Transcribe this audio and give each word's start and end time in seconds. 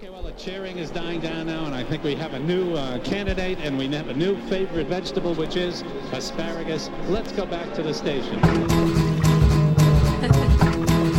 Okay, 0.00 0.08
well, 0.08 0.22
the 0.22 0.32
cheering 0.32 0.78
is 0.78 0.90
dying 0.90 1.20
down 1.20 1.48
now, 1.48 1.66
and 1.66 1.74
I 1.74 1.84
think 1.84 2.02
we 2.02 2.14
have 2.14 2.32
a 2.32 2.38
new 2.38 2.72
uh, 2.72 2.98
candidate, 3.00 3.58
and 3.58 3.76
we 3.76 3.86
have 3.88 4.08
a 4.08 4.14
new 4.14 4.34
favorite 4.48 4.86
vegetable, 4.86 5.34
which 5.34 5.56
is 5.56 5.82
asparagus. 6.12 6.88
Let's 7.08 7.32
go 7.32 7.44
back 7.44 7.74
to 7.74 7.82
the 7.82 7.92
station. 7.92 8.40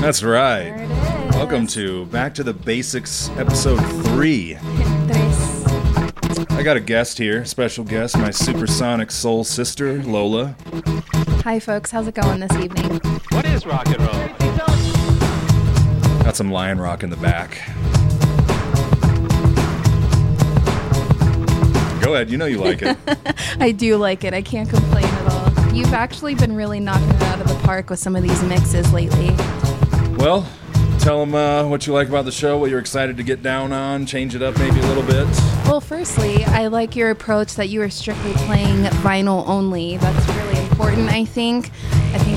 That's 0.01 0.23
right. 0.23 0.63
There 0.63 0.81
it 0.81 0.89
is. 1.29 1.35
Welcome 1.35 1.67
to 1.67 2.07
Back 2.07 2.33
to 2.33 2.43
the 2.43 2.55
Basics, 2.55 3.29
episode 3.37 3.77
three. 4.05 4.57
Tres. 5.05 5.63
I 6.49 6.63
got 6.63 6.75
a 6.75 6.81
guest 6.81 7.19
here, 7.19 7.45
special 7.45 7.83
guest, 7.83 8.17
my 8.17 8.31
supersonic 8.31 9.11
soul 9.11 9.43
sister, 9.43 10.01
Lola. 10.01 10.55
Hi, 11.43 11.59
folks. 11.59 11.91
How's 11.91 12.07
it 12.07 12.15
going 12.15 12.39
this 12.39 12.53
evening? 12.53 12.99
What 13.29 13.45
is 13.45 13.63
rock 13.67 13.85
and 13.89 13.99
roll? 13.99 14.27
Got 16.23 16.35
some 16.35 16.51
lion 16.51 16.81
rock 16.81 17.03
in 17.03 17.11
the 17.11 17.17
back. 17.17 17.61
Go 22.11 22.15
ahead, 22.15 22.29
you 22.29 22.37
know 22.37 22.45
you 22.45 22.57
like 22.57 22.81
it. 22.81 22.97
I 23.61 23.71
do 23.71 23.95
like 23.95 24.25
it. 24.25 24.33
I 24.33 24.41
can't 24.41 24.69
complain 24.69 25.05
at 25.05 25.31
all. 25.31 25.73
You've 25.73 25.93
actually 25.93 26.35
been 26.35 26.57
really 26.57 26.81
knocking 26.81 27.07
it 27.07 27.21
out 27.21 27.39
of 27.39 27.47
the 27.47 27.55
park 27.63 27.89
with 27.89 27.99
some 27.99 28.17
of 28.17 28.21
these 28.21 28.43
mixes 28.43 28.91
lately. 28.91 29.29
Well, 30.17 30.45
tell 30.99 31.21
them 31.21 31.33
uh, 31.33 31.65
what 31.69 31.87
you 31.87 31.93
like 31.93 32.09
about 32.09 32.25
the 32.25 32.31
show, 32.33 32.57
what 32.57 32.69
you're 32.69 32.81
excited 32.81 33.15
to 33.15 33.23
get 33.23 33.41
down 33.41 33.71
on, 33.71 34.05
change 34.05 34.35
it 34.35 34.41
up 34.41 34.59
maybe 34.59 34.81
a 34.81 34.87
little 34.87 35.03
bit. 35.03 35.25
Well, 35.65 35.79
firstly, 35.79 36.43
I 36.43 36.67
like 36.67 36.97
your 36.97 37.11
approach 37.11 37.55
that 37.55 37.69
you 37.69 37.81
are 37.81 37.89
strictly 37.89 38.33
playing 38.33 38.83
vinyl 38.99 39.47
only. 39.47 39.95
That's 39.95 40.27
really 40.35 40.61
important, 40.67 41.07
I 41.13 41.23
think. 41.23 41.71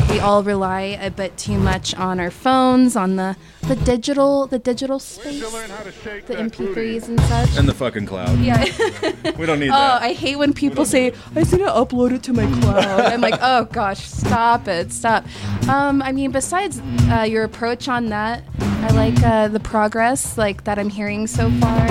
I 0.05 0.07
think 0.07 0.21
we 0.21 0.21
all 0.21 0.43
rely 0.43 0.99
a 1.01 1.11
bit 1.11 1.39
too 1.39 1.57
much 1.59 1.95
on 1.95 2.21
our 2.21 2.31
phones, 2.31 2.95
on 2.95 3.17
the, 3.17 3.37
the 3.62 3.75
digital 3.75 4.47
the 4.47 4.59
digital 4.59 4.99
space, 4.99 5.41
the 5.41 6.35
MP3s 6.35 7.09
and 7.09 7.19
such. 7.23 7.57
And 7.57 7.67
the 7.67 7.73
fucking 7.73 8.05
cloud. 8.05 8.39
yeah. 8.41 8.65
We 9.39 9.47
don't 9.47 9.61
need 9.61 9.70
that. 9.70 9.75
Oh, 9.75 9.98
that. 9.98 10.03
I 10.03 10.12
hate 10.12 10.37
when 10.37 10.53
people 10.53 10.84
say, 10.84 11.12
I 11.34 11.41
just 11.41 11.53
need 11.53 11.61
to 11.61 11.70
upload 11.70 12.12
it 12.12 12.23
to 12.25 12.34
my 12.34 12.45
cloud. 12.61 13.01
I'm 13.01 13.23
like, 13.23 13.39
oh 13.41 13.65
gosh, 13.65 14.01
stop 14.01 14.69
it, 14.69 14.93
stop. 14.93 15.25
Um, 15.69 16.03
I 16.03 16.12
mean, 16.12 16.31
besides 16.33 16.83
uh, 17.11 17.23
your 17.23 17.45
approach 17.45 17.89
on 17.89 18.11
that, 18.11 18.45
I 18.61 18.89
like 18.93 19.23
uh, 19.23 19.48
the 19.48 19.61
progress 19.61 20.37
like 20.37 20.65
that 20.65 20.78
I'm 20.78 20.91
hearing 20.91 21.27
so 21.27 21.50
far. 21.53 21.89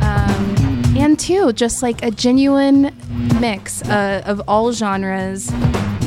Um, 0.00 0.82
and 0.96 1.18
two, 1.20 1.52
just 1.52 1.82
like 1.82 2.02
a 2.02 2.10
genuine 2.10 2.96
mix 3.40 3.82
uh, 3.82 4.22
of 4.24 4.40
all 4.48 4.72
genres 4.72 5.52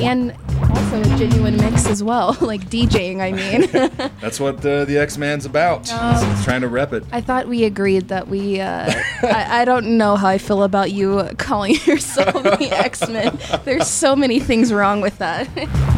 and 0.02 0.34
also 0.70 1.02
a 1.02 1.18
genuine 1.18 1.58
mix 1.58 1.86
as 1.88 2.04
well, 2.04 2.38
like 2.42 2.62
DJing, 2.70 3.20
I 3.22 3.32
mean. 3.32 3.70
That's 4.22 4.40
what 4.40 4.66
uh, 4.66 4.86
the 4.86 4.98
X 4.98 5.18
Man's 5.18 5.46
about. 5.46 5.82
It's 5.82 6.44
trying 6.44 6.62
to 6.62 6.68
rep 6.68 6.94
it. 6.94 7.04
I 7.12 7.22
thought 7.22 7.48
we 7.48 7.64
agreed 7.64 8.08
that 8.10 8.28
we. 8.28 8.60
Uh, 8.60 8.92
I, 9.24 9.62
I 9.62 9.66
don't 9.66 9.98
know 9.98 10.16
how 10.16 10.28
I 10.28 10.38
feel 10.38 10.64
about 10.64 10.92
you 10.92 11.30
calling 11.38 11.76
yourself 11.86 12.34
the 12.44 12.70
X 12.72 13.08
Men. 13.08 13.38
There's 13.66 13.88
so 13.88 14.16
many 14.16 14.40
things 14.40 14.72
wrong 14.74 15.02
with 15.02 15.18
that. 15.20 15.48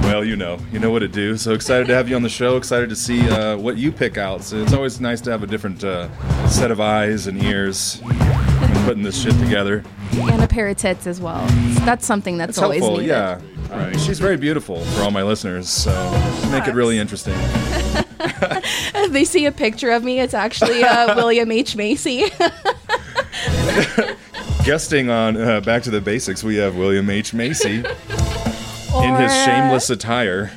Well, 0.04 0.24
you 0.26 0.36
know, 0.36 0.58
you 0.72 0.80
know 0.80 0.90
what 0.92 1.00
to 1.00 1.08
do. 1.08 1.38
So 1.38 1.54
excited 1.54 1.88
to 1.88 1.94
have 1.96 2.10
you 2.10 2.16
on 2.16 2.22
the 2.24 2.30
show. 2.30 2.58
Excited 2.58 2.90
to 2.90 2.96
see 2.96 3.30
uh, 3.30 3.58
what 3.58 3.78
you 3.78 3.92
pick 3.92 4.18
out. 4.18 4.44
So 4.44 4.58
it's 4.58 4.74
always 4.74 5.00
nice 5.00 5.22
to 5.22 5.32
have 5.32 5.44
a 5.44 5.48
different 5.48 5.84
uh, 5.84 6.10
set 6.48 6.72
of 6.72 6.80
eyes 6.82 7.28
and 7.28 7.42
ears 7.44 8.02
putting 8.86 9.04
this 9.04 9.22
shit 9.22 9.38
together. 9.40 9.84
and 10.14 10.42
a 10.44 10.48
pair 10.48 10.68
of 10.68 10.78
tits 10.78 11.08
as 11.08 11.22
well. 11.22 11.46
That's 11.86 12.06
something 12.06 12.38
that's 12.38 12.52
It's 12.52 12.58
always 12.60 12.82
helpful, 12.82 12.98
needed. 13.02 13.10
yeah. 13.12 13.40
Uh, 13.72 13.98
she's 13.98 14.20
very 14.20 14.38
beautiful 14.38 14.84
for 14.84 15.04
all 15.04 15.12
my 15.12 15.24
listeners, 15.24 15.70
so 15.70 15.92
make 16.52 16.68
it 16.68 16.76
really 16.76 17.00
interesting. 17.00 17.38
They 19.10 19.26
see 19.26 19.46
a 19.46 19.52
picture 19.52 19.92
of 19.92 20.04
me, 20.04 20.20
it's 20.20 20.34
actually 20.34 20.84
uh, 20.84 21.16
William 21.18 21.52
H 21.52 21.76
Macy. 21.76 22.30
Guesting 24.64 25.10
on 25.10 25.36
uh, 25.38 25.60
Back 25.62 25.84
to 25.84 25.92
the 25.92 26.00
Basics, 26.02 26.44
we 26.44 26.56
have 26.58 26.76
William 26.78 27.10
H. 27.10 27.34
Macy 27.34 27.78
in 27.78 29.16
his 29.16 29.34
shameless 29.44 29.90
attire. 29.90 30.52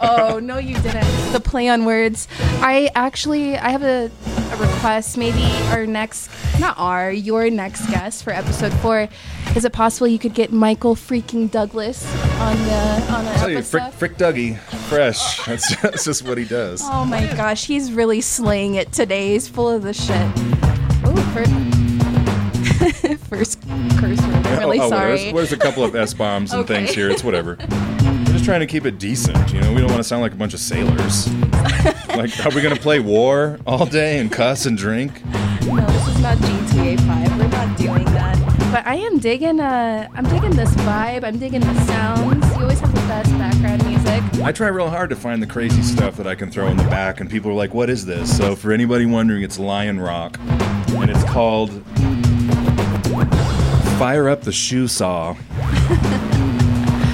Oh 0.00 0.38
no, 0.42 0.58
you 0.58 0.74
didn't. 0.76 1.32
The 1.32 1.40
play 1.40 1.68
on 1.68 1.84
words. 1.84 2.26
I 2.40 2.90
actually 2.94 3.56
I 3.58 3.68
have 3.70 3.82
a, 3.82 4.10
a 4.52 4.56
request. 4.56 5.18
Maybe 5.18 5.44
our 5.68 5.86
next, 5.86 6.30
not 6.60 6.78
our, 6.78 7.10
your 7.10 7.50
next 7.50 7.86
guest 7.90 8.24
for 8.24 8.32
episode 8.32 8.72
four. 8.74 9.08
Is 9.56 9.64
it 9.64 9.72
possible 9.72 10.06
you 10.06 10.18
could 10.18 10.34
get 10.34 10.52
Michael 10.52 10.94
freaking 10.94 11.50
Douglas 11.50 12.04
on 12.40 12.56
the 12.64 13.12
on 13.12 13.24
the 13.24 13.32
tell 13.32 13.50
you. 13.50 13.62
Frick, 13.62 13.92
Frick 13.92 14.16
Dougie, 14.16 14.58
fresh. 14.88 15.44
That's, 15.46 15.76
that's 15.82 16.04
just 16.04 16.26
what 16.26 16.38
he 16.38 16.44
does. 16.44 16.80
Oh 16.84 17.04
my 17.04 17.26
gosh, 17.36 17.66
he's 17.66 17.92
really 17.92 18.20
slaying 18.20 18.74
it 18.74 18.92
today. 18.92 19.32
He's 19.32 19.48
full 19.48 19.68
of 19.68 19.82
the 19.82 19.92
shit. 19.94 20.26
Ooh, 21.06 21.16
fir- 21.32 21.44
first 23.28 23.60
curse 23.98 24.20
word. 24.20 24.46
I'm 24.46 24.58
really 24.58 24.80
oh, 24.80 24.84
oh, 24.84 24.90
sorry. 24.90 25.16
There's, 25.16 25.32
there's 25.32 25.52
a 25.52 25.56
couple 25.56 25.84
of 25.84 25.94
S 25.94 26.14
bombs 26.14 26.52
and 26.52 26.62
Okay. 26.62 26.84
things 26.84 26.90
here. 26.94 27.10
It's 27.10 27.24
whatever. 27.24 27.56
We're 27.68 28.38
just 28.38 28.44
trying 28.44 28.60
to 28.60 28.66
keep 28.66 28.84
it 28.86 28.98
decent. 28.98 29.52
You 29.52 29.60
know, 29.60 29.72
we 29.72 29.80
don't 29.80 29.90
want 29.90 30.02
to 30.02 30.04
sound 30.04 30.22
like 30.22 30.32
a 30.32 30.36
bunch 30.36 30.54
of 30.54 30.60
sailors. 30.60 31.32
like, 32.08 32.44
are 32.44 32.54
we 32.54 32.60
gonna 32.62 32.76
play 32.76 32.98
war 32.98 33.60
all 33.66 33.86
day 33.86 34.18
and 34.18 34.30
cuss 34.32 34.66
and 34.66 34.76
drink? 34.76 35.22
No, 35.66 35.86
this 35.86 36.08
is 36.08 36.20
not 36.20 36.36
GTA 36.38 37.00
5. 37.00 37.38
We're 37.38 37.48
not 37.48 37.76
doing 37.78 38.04
that. 38.06 38.38
But 38.70 38.86
I 38.86 38.96
am 38.96 39.18
digging 39.18 39.60
uh 39.60 40.08
I'm 40.14 40.24
digging 40.24 40.50
this 40.50 40.70
vibe. 40.76 41.24
I'm 41.24 41.38
digging 41.38 41.60
the 41.60 41.74
sounds. 41.84 42.44
You 42.56 42.62
always 42.62 42.80
have 42.80 42.94
the 42.94 43.00
best 43.02 43.30
background 43.38 43.84
music. 43.86 44.44
I 44.44 44.52
try 44.52 44.68
real 44.68 44.90
hard 44.90 45.10
to 45.10 45.16
find 45.16 45.42
the 45.42 45.46
crazy 45.46 45.82
stuff 45.82 46.16
that 46.16 46.26
I 46.26 46.34
can 46.34 46.50
throw 46.50 46.66
in 46.68 46.76
the 46.76 46.84
back, 46.84 47.20
and 47.20 47.30
people 47.30 47.50
are 47.50 47.54
like, 47.54 47.72
"What 47.72 47.88
is 47.88 48.04
this?" 48.04 48.36
So, 48.36 48.54
for 48.56 48.72
anybody 48.72 49.06
wondering, 49.06 49.42
it's 49.42 49.58
Lionrock, 49.58 50.38
and 51.00 51.10
it's 51.10 51.24
called 51.24 51.70
"Fire 53.98 54.28
Up 54.28 54.42
the 54.42 54.52
Shoesaw." 54.52 55.36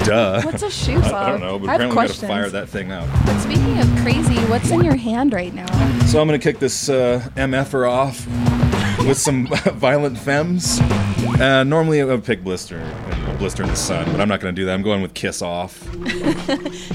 Duh. 0.03 0.41
What's 0.41 0.63
a 0.63 0.69
shoe 0.71 1.01
saw? 1.03 1.23
I 1.25 1.29
don't 1.29 1.41
know, 1.41 1.59
but 1.59 1.69
I 1.69 1.75
apparently 1.75 2.01
we 2.01 2.07
gotta 2.07 2.27
fire 2.27 2.49
that 2.49 2.69
thing 2.69 2.91
up. 2.91 3.07
But 3.25 3.39
speaking 3.39 3.77
of 3.79 3.87
crazy, 4.01 4.35
what's 4.45 4.69
in 4.71 4.83
your 4.83 4.95
hand 4.95 5.33
right 5.33 5.53
now? 5.53 5.67
So 6.07 6.19
I'm 6.19 6.27
gonna 6.27 6.39
kick 6.39 6.59
this 6.59 6.89
uh, 6.89 7.27
MFer 7.35 7.89
off 7.89 8.25
with 9.05 9.17
some 9.17 9.47
violent 9.75 10.17
femmes. 10.17 10.79
Uh, 11.39 11.63
normally 11.63 12.01
I 12.01 12.05
would 12.05 12.23
pick 12.23 12.43
Blister, 12.43 12.77
and 12.77 13.27
a 13.31 13.37
Blister 13.37 13.63
in 13.63 13.69
the 13.69 13.75
Sun, 13.75 14.11
but 14.11 14.19
I'm 14.19 14.27
not 14.27 14.39
gonna 14.39 14.51
do 14.53 14.65
that. 14.65 14.73
I'm 14.73 14.81
going 14.81 15.01
with 15.01 15.13
Kiss 15.13 15.41
Off. 15.41 15.87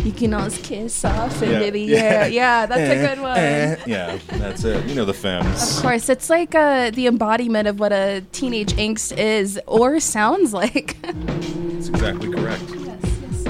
You 0.04 0.12
can 0.12 0.34
always 0.34 0.56
kiss 0.58 1.04
off 1.04 1.42
and 1.42 1.50
Yeah. 1.50 1.58
maybe 1.58 1.80
yeah, 1.82 2.26
yeah, 2.26 2.66
that's 2.66 2.80
a 2.80 3.06
good 3.08 3.20
one. 3.20 3.36
Eh, 3.36 3.76
yeah, 3.86 4.16
that's 4.28 4.62
it. 4.62 4.86
You 4.86 4.94
know 4.94 5.04
the 5.04 5.12
femmes. 5.12 5.76
Of 5.78 5.82
course, 5.82 6.08
it's 6.08 6.30
like 6.30 6.54
uh, 6.54 6.90
the 6.92 7.08
embodiment 7.08 7.66
of 7.66 7.80
what 7.80 7.92
a 7.92 8.22
teenage 8.30 8.72
angst 8.74 9.16
is 9.18 9.58
or 9.66 9.98
sounds 9.98 10.52
like. 10.54 10.96
That's 11.02 11.88
exactly 11.88 12.30
correct. 12.32 12.62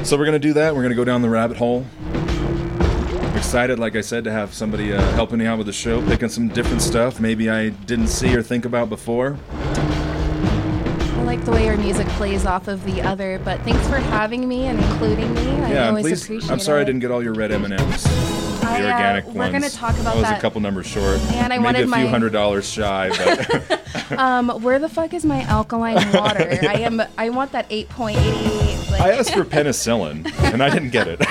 So 0.06 0.16
we're 0.16 0.24
gonna 0.24 0.38
do 0.38 0.52
that. 0.52 0.74
We're 0.76 0.82
gonna 0.82 0.94
go 0.94 1.04
down 1.04 1.20
the 1.22 1.28
rabbit 1.28 1.56
hole. 1.56 1.84
I'm 2.14 3.36
excited, 3.36 3.80
like 3.80 3.96
I 3.96 4.00
said, 4.02 4.22
to 4.24 4.30
have 4.30 4.54
somebody 4.54 4.92
uh, 4.92 5.00
helping 5.12 5.38
me 5.38 5.46
out 5.46 5.58
with 5.58 5.66
the 5.66 5.72
show, 5.72 6.00
picking 6.06 6.28
some 6.28 6.46
different 6.48 6.80
stuff 6.80 7.18
maybe 7.18 7.50
I 7.50 7.70
didn't 7.70 8.06
see 8.08 8.34
or 8.36 8.40
think 8.42 8.64
about 8.64 8.88
before. 8.88 9.36
I 9.52 11.22
like 11.24 11.44
the 11.44 11.50
way 11.50 11.68
our 11.68 11.76
music 11.76 12.06
plays 12.10 12.46
off 12.46 12.68
of 12.68 12.84
the 12.84 13.02
other, 13.02 13.40
but 13.44 13.60
thanks 13.62 13.84
for 13.88 13.96
having 13.96 14.46
me 14.46 14.66
and 14.66 14.78
including 14.78 15.34
me. 15.34 15.50
I 15.50 15.72
Yeah, 15.72 15.88
always 15.88 16.04
please. 16.04 16.22
appreciate 16.24 16.52
I'm 16.52 16.60
sorry 16.60 16.78
it. 16.78 16.82
I 16.82 16.84
didn't 16.84 17.00
get 17.00 17.10
all 17.10 17.22
your 17.22 17.34
red 17.34 17.50
M 17.50 17.64
and 17.64 17.74
M's. 17.74 18.04
The 18.04 18.66
I, 18.68 18.82
uh, 18.82 18.92
organic 18.92 19.24
we're 19.26 19.32
ones. 19.34 19.52
gonna 19.52 19.70
talk 19.70 19.94
about 19.98 20.04
that. 20.04 20.12
I 20.14 20.20
was 20.20 20.28
that. 20.28 20.38
a 20.38 20.40
couple 20.40 20.60
numbers 20.60 20.86
short. 20.86 21.18
And 21.32 21.52
I 21.52 21.56
Maybe 21.56 21.64
wanted 21.64 21.78
a 21.80 21.82
few 21.82 21.90
my- 21.90 22.06
hundred 22.06 22.32
dollars 22.32 22.68
shy, 22.70 23.10
but 23.10 23.82
Um, 24.18 24.50
where 24.62 24.78
the 24.78 24.88
fuck 24.88 25.12
is 25.14 25.24
my 25.24 25.42
alkaline 25.42 25.96
water? 26.12 26.46
I 26.62 26.80
am. 26.82 27.02
I 27.18 27.28
want 27.30 27.50
that 27.52 27.68
8.88. 27.70 28.65
I 28.98 29.12
asked 29.12 29.32
for 29.34 29.44
penicillin 29.44 30.32
and 30.52 30.62
I 30.62 30.70
didn't 30.70 30.90
get 30.90 31.06
it. 31.08 31.18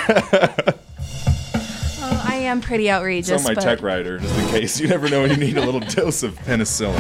oh, 2.00 2.24
I 2.28 2.36
am 2.36 2.62
pretty 2.62 2.90
outrageous. 2.90 3.30
it's 3.32 3.46
on 3.46 3.50
my 3.50 3.56
but 3.56 3.62
tech 3.64 3.82
writer, 3.82 4.20
just 4.20 4.38
in 4.38 4.48
case. 4.50 4.80
You 4.80 4.88
never 4.88 5.10
know 5.10 5.22
when 5.24 5.32
you 5.32 5.38
need 5.38 5.58
a 5.58 5.66
little 5.66 5.80
dose 5.90 6.24
of 6.24 6.36
penicillin. 6.40 6.96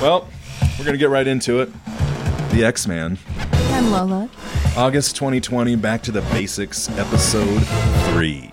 Well, 0.00 0.28
we're 0.78 0.84
gonna 0.84 0.98
get 0.98 1.10
right 1.10 1.26
into 1.26 1.60
it. 1.60 1.70
The 2.52 2.64
X 2.64 2.86
Man. 2.86 3.18
I'm 3.70 3.90
Lola. 3.90 4.28
August 4.76 5.16
2020, 5.16 5.76
Back 5.76 6.02
to 6.02 6.12
the 6.12 6.20
Basics, 6.22 6.88
Episode 6.98 7.60
3. 8.12 8.50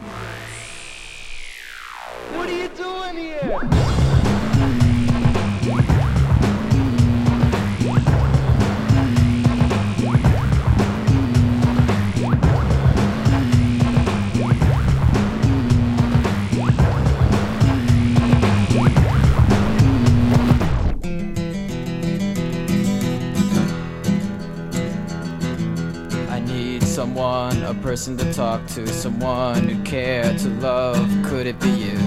Someone, 27.06 27.62
a 27.62 27.74
person 27.84 28.18
to 28.18 28.34
talk 28.34 28.66
to, 28.66 28.88
someone 28.88 29.70
who 29.70 29.84
care 29.84 30.36
to 30.40 30.50
love. 30.60 31.08
Could 31.24 31.46
it 31.46 31.60
be 31.60 31.70
you? 31.70 32.00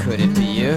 could 0.00 0.20
it 0.20 0.32
be 0.36 0.44
you? 0.44 0.74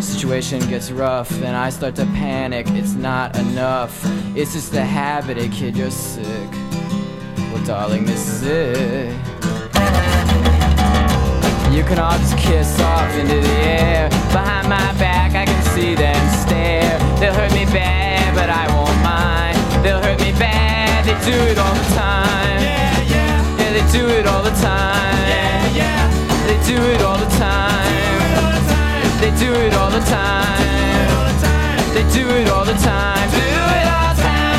Situation 0.00 0.60
gets 0.70 0.92
rough 0.92 1.32
and 1.42 1.56
I 1.56 1.70
start 1.70 1.96
to 1.96 2.06
panic. 2.06 2.66
It's 2.70 2.94
not 2.94 3.36
enough. 3.36 4.00
It's 4.36 4.52
just 4.52 4.72
a 4.74 4.84
habit, 4.84 5.38
a 5.38 5.48
kid, 5.48 5.76
you're 5.76 5.90
sick. 5.90 6.50
Well, 7.50 7.64
darling, 7.64 8.04
this 8.04 8.28
is 8.28 8.42
it. 8.44 9.12
You 11.74 11.82
can 11.82 11.98
all 11.98 12.16
just 12.18 12.38
kiss 12.38 12.80
off 12.80 13.12
into 13.16 13.40
the 13.40 13.56
air. 13.78 14.08
Behind 14.30 14.68
my 14.68 14.92
back, 15.00 15.34
I 15.34 15.46
can 15.46 15.62
see 15.74 15.96
them 15.96 16.22
stare. 16.44 16.96
They'll 17.18 17.34
hurt 17.34 17.52
me 17.52 17.64
bad, 17.64 18.36
but 18.36 18.48
I 18.50 18.68
won't 18.72 19.02
mind. 19.02 19.49
They'll 19.82 20.02
hurt 20.02 20.20
me 20.20 20.32
bad, 20.32 21.06
they 21.06 21.16
do 21.24 21.36
it 21.50 21.56
all 21.56 21.74
the 21.74 21.94
time. 21.96 22.60
Yeah, 22.60 23.00
yeah. 23.14 23.58
Yeah, 23.58 23.72
they 23.72 23.84
do 23.90 24.06
it 24.08 24.26
all 24.26 24.42
the 24.42 24.50
time. 24.60 25.26
Yeah, 25.26 25.72
yeah. 25.74 26.10
They 26.46 26.58
do 26.68 26.76
it 26.92 27.00
all 27.00 27.16
the 27.16 27.30
time. 27.38 27.88
They 29.20 29.30
do 29.38 29.50
it 29.54 29.72
all 29.72 29.90
the 29.90 30.00
time. 30.00 30.60
They 31.94 32.04
do 32.12 32.28
it 32.28 32.48
all 32.48 32.64
the 32.66 32.74
time. 32.74 33.30
Do 33.30 33.40
it 33.40 33.86
all 33.88 34.14
the 34.14 34.20
time. 34.20 34.50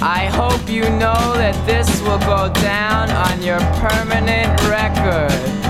I 0.00 0.26
hope 0.32 0.68
you 0.68 0.82
know 0.82 1.34
that 1.34 1.56
this 1.66 2.00
will 2.02 2.18
go 2.20 2.52
down 2.62 3.10
on 3.10 3.42
your 3.42 3.58
permanent 3.82 4.60
record. 4.70 5.63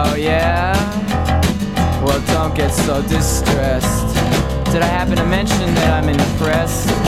Oh 0.00 0.14
yeah? 0.14 0.76
Well, 2.04 2.20
don't 2.28 2.54
get 2.54 2.70
so 2.70 3.02
distressed. 3.02 4.14
Did 4.70 4.82
I 4.82 4.86
happen 4.86 5.16
to 5.16 5.26
mention 5.26 5.74
that 5.74 5.92
I'm 5.92 6.08
impressed? 6.08 7.07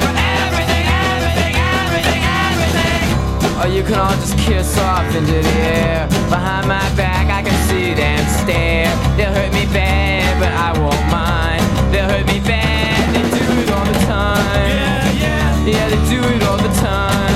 or 3.61 3.67
you 3.67 3.83
can 3.83 3.93
all 3.93 4.15
just 4.15 4.37
kiss 4.39 4.77
off 4.79 5.05
into 5.15 5.33
the 5.33 5.55
air. 5.77 6.07
Behind 6.29 6.67
my 6.67 6.87
back 6.95 7.29
I 7.29 7.41
can 7.47 7.57
see 7.69 7.93
them 7.93 8.23
stare. 8.41 8.89
They'll 9.17 9.33
hurt 9.33 9.53
me 9.53 9.65
bad 9.71 10.29
but 10.41 10.51
I 10.51 10.69
won't 10.79 11.05
mind. 11.11 11.63
They'll 11.93 12.09
hurt 12.09 12.25
me 12.25 12.39
bad, 12.39 13.01
they 13.13 13.23
do 13.37 13.45
it 13.61 13.69
all 13.69 13.85
the 13.85 13.99
time. 14.05 14.67
Yeah, 14.67 15.11
yeah. 15.23 15.65
Yeah, 15.65 15.89
they 15.89 16.01
do 16.09 16.19
it 16.35 16.43
all 16.43 16.57
the 16.57 16.73
time 16.81 17.30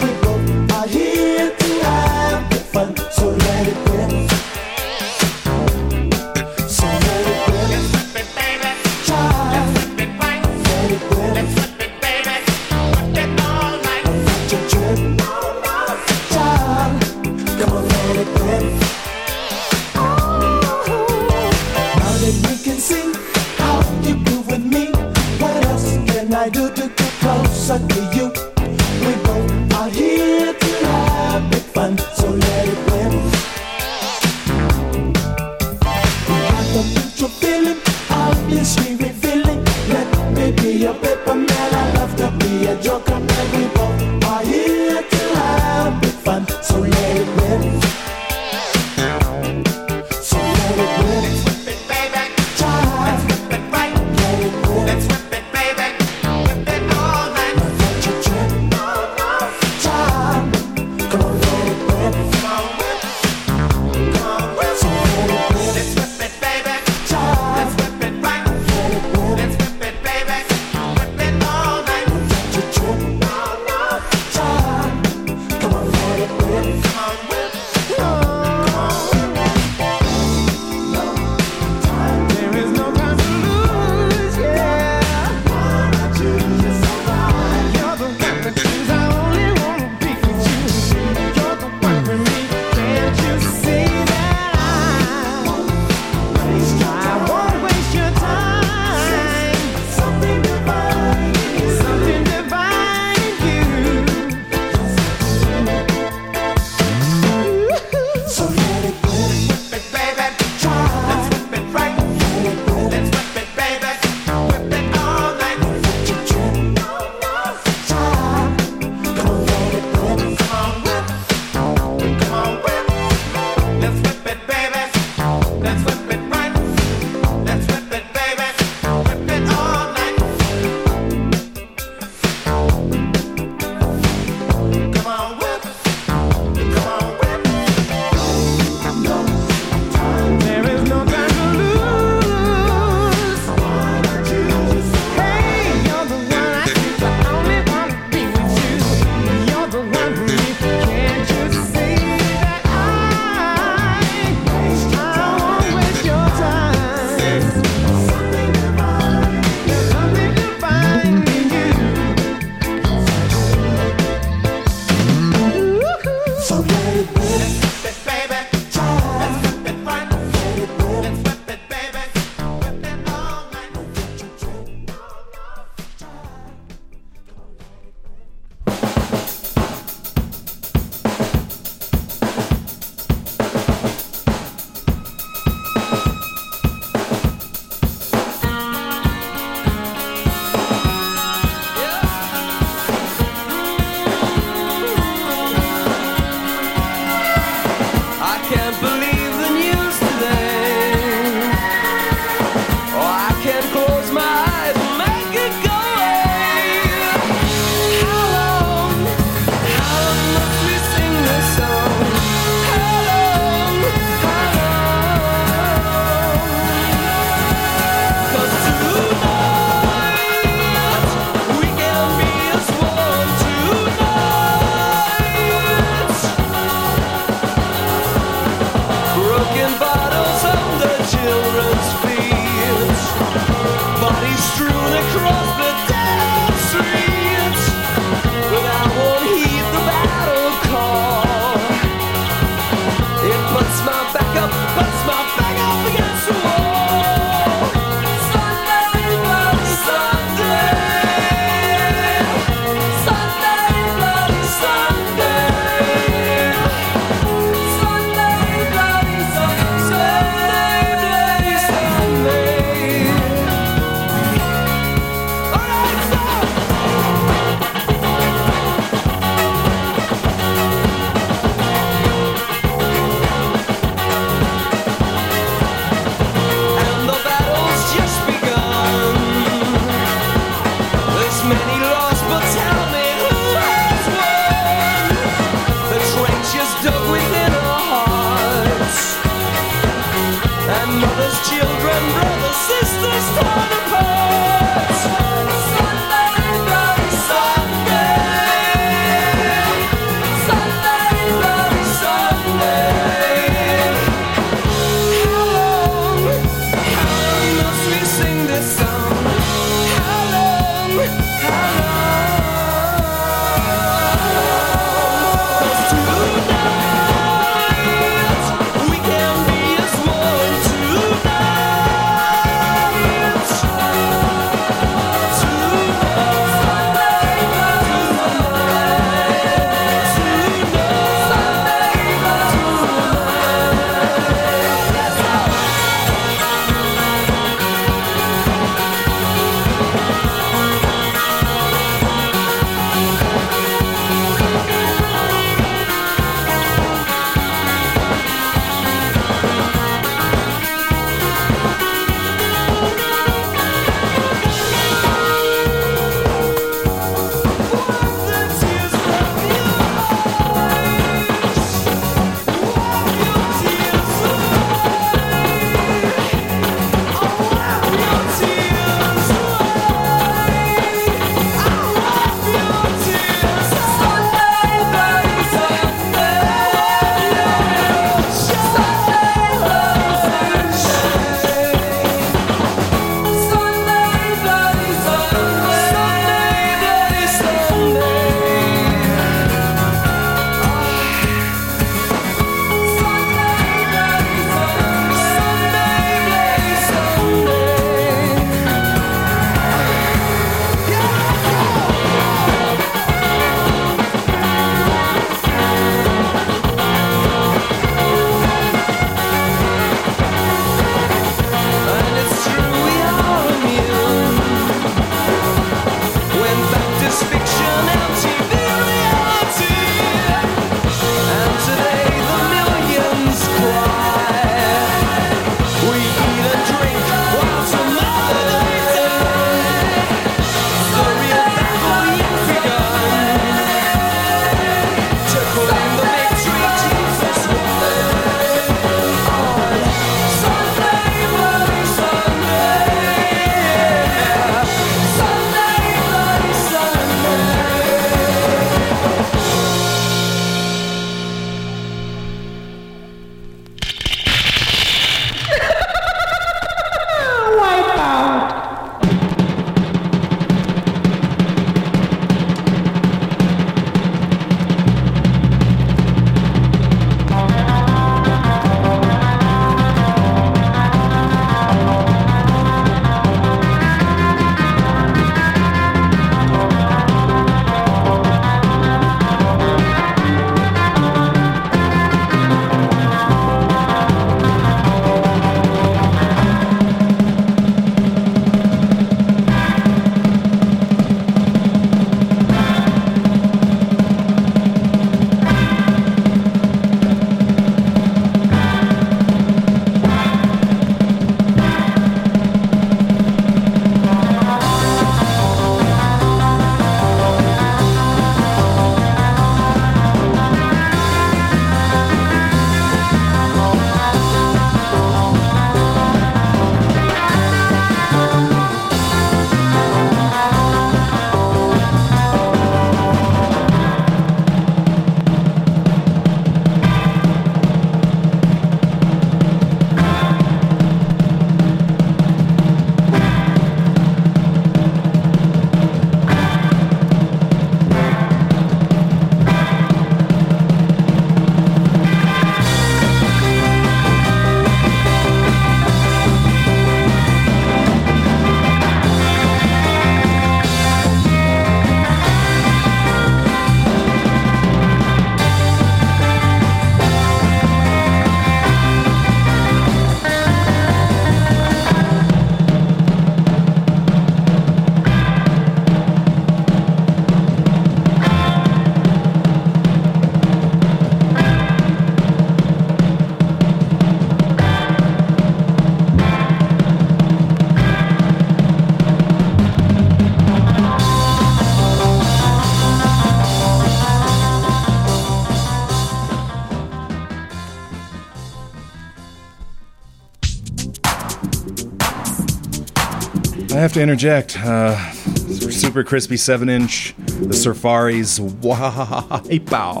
have 593.80 593.92
to 593.94 594.02
interject. 594.02 594.58
Uh, 594.58 595.12
super 595.12 596.04
crispy 596.04 596.36
7 596.36 596.68
inch, 596.68 597.14
the 597.16 597.54
Surfaris 597.54 598.38
Wipeout. 598.60 600.00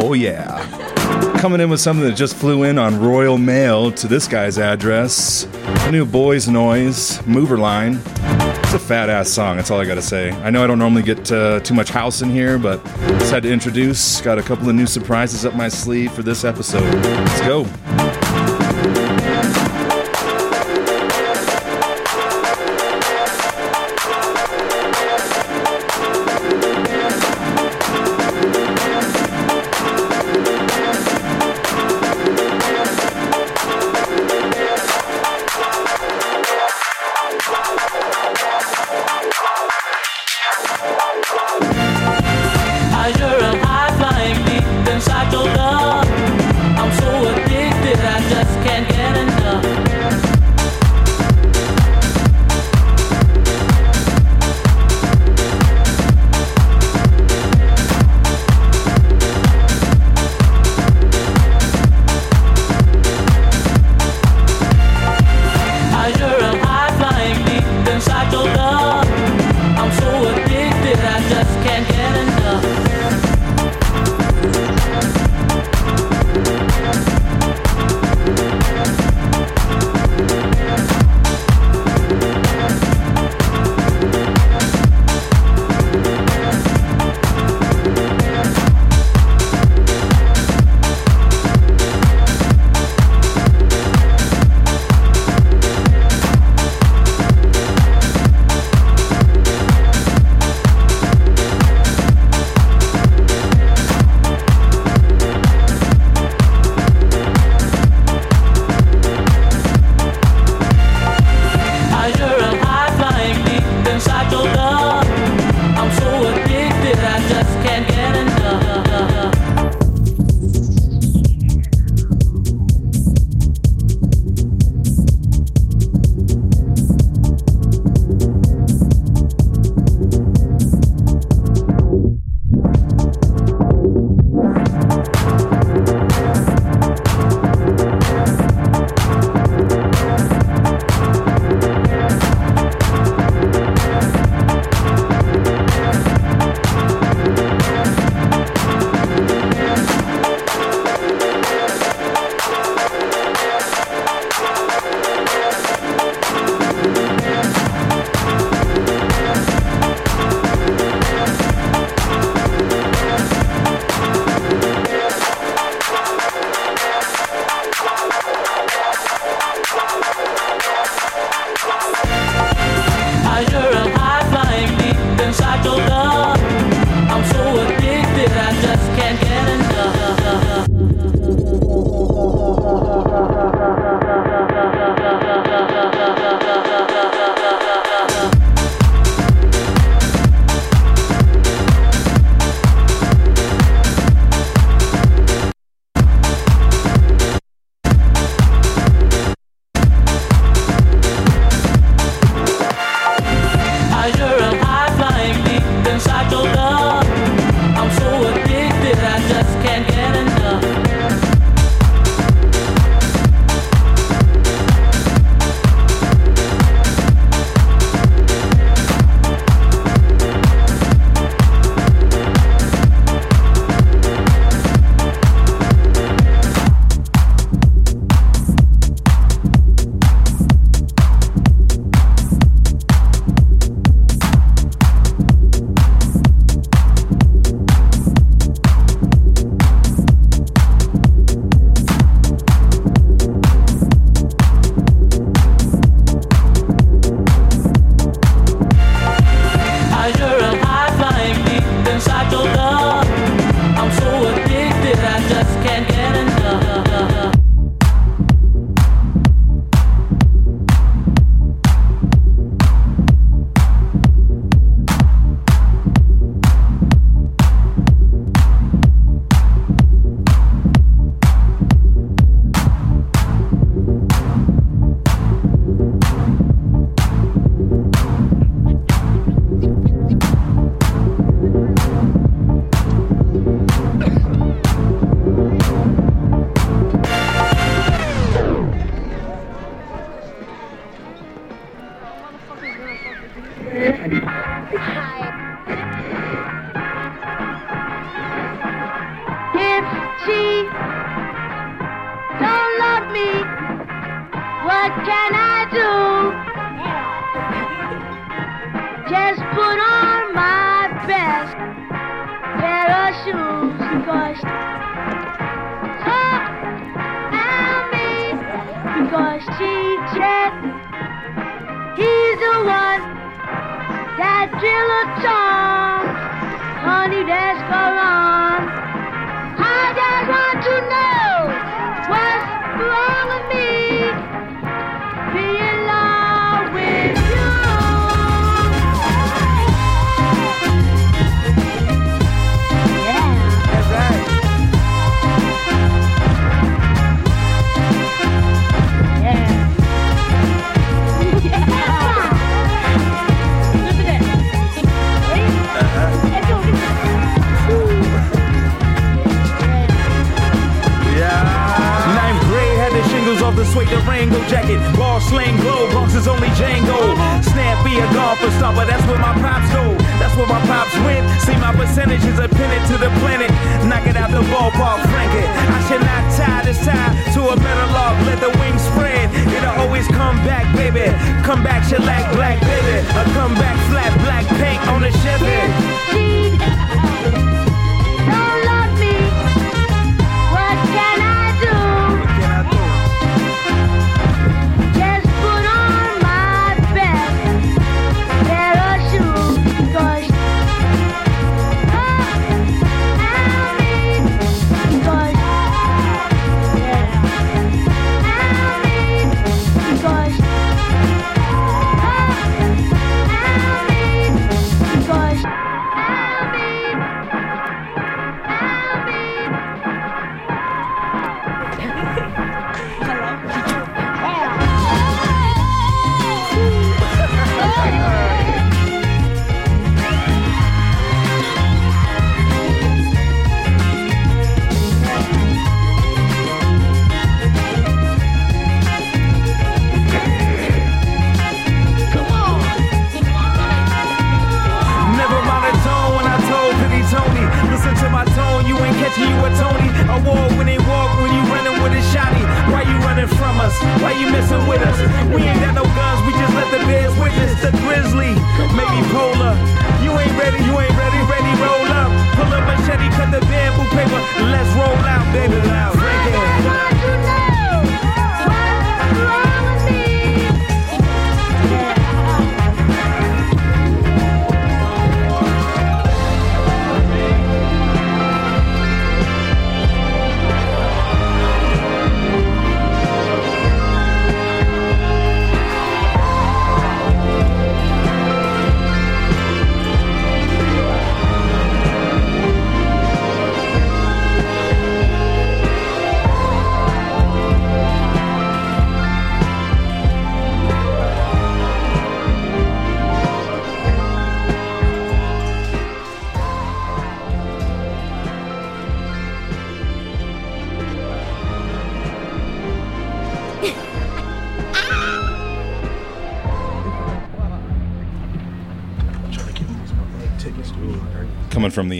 Oh, 0.00 0.12
yeah. 0.12 1.38
Coming 1.40 1.60
in 1.60 1.68
with 1.68 1.80
something 1.80 2.04
that 2.06 2.14
just 2.14 2.36
flew 2.36 2.62
in 2.62 2.78
on 2.78 3.00
Royal 3.00 3.38
Mail 3.38 3.90
to 3.92 4.06
this 4.06 4.28
guy's 4.28 4.56
address. 4.58 5.48
A 5.64 5.90
new 5.90 6.04
Boys 6.04 6.46
Noize 6.46 7.26
mover 7.26 7.58
line. 7.58 8.00
It's 8.04 8.74
a 8.74 8.78
fat 8.78 9.10
ass 9.10 9.28
song, 9.28 9.56
that's 9.56 9.72
all 9.72 9.80
I 9.80 9.84
gotta 9.84 10.00
say. 10.00 10.30
I 10.30 10.50
know 10.50 10.62
I 10.62 10.68
don't 10.68 10.78
normally 10.78 11.02
get 11.02 11.32
uh, 11.32 11.58
too 11.60 11.74
much 11.74 11.90
house 11.90 12.22
in 12.22 12.30
here, 12.30 12.56
but 12.58 12.84
just 13.18 13.32
had 13.32 13.42
to 13.42 13.50
introduce. 13.52 14.20
Got 14.20 14.38
a 14.38 14.42
couple 14.42 14.68
of 14.68 14.76
new 14.76 14.86
surprises 14.86 15.44
up 15.44 15.54
my 15.54 15.68
sleeve 15.68 16.12
for 16.12 16.22
this 16.22 16.44
episode. 16.44 16.84
Let's 17.04 17.40
go. 17.40 17.66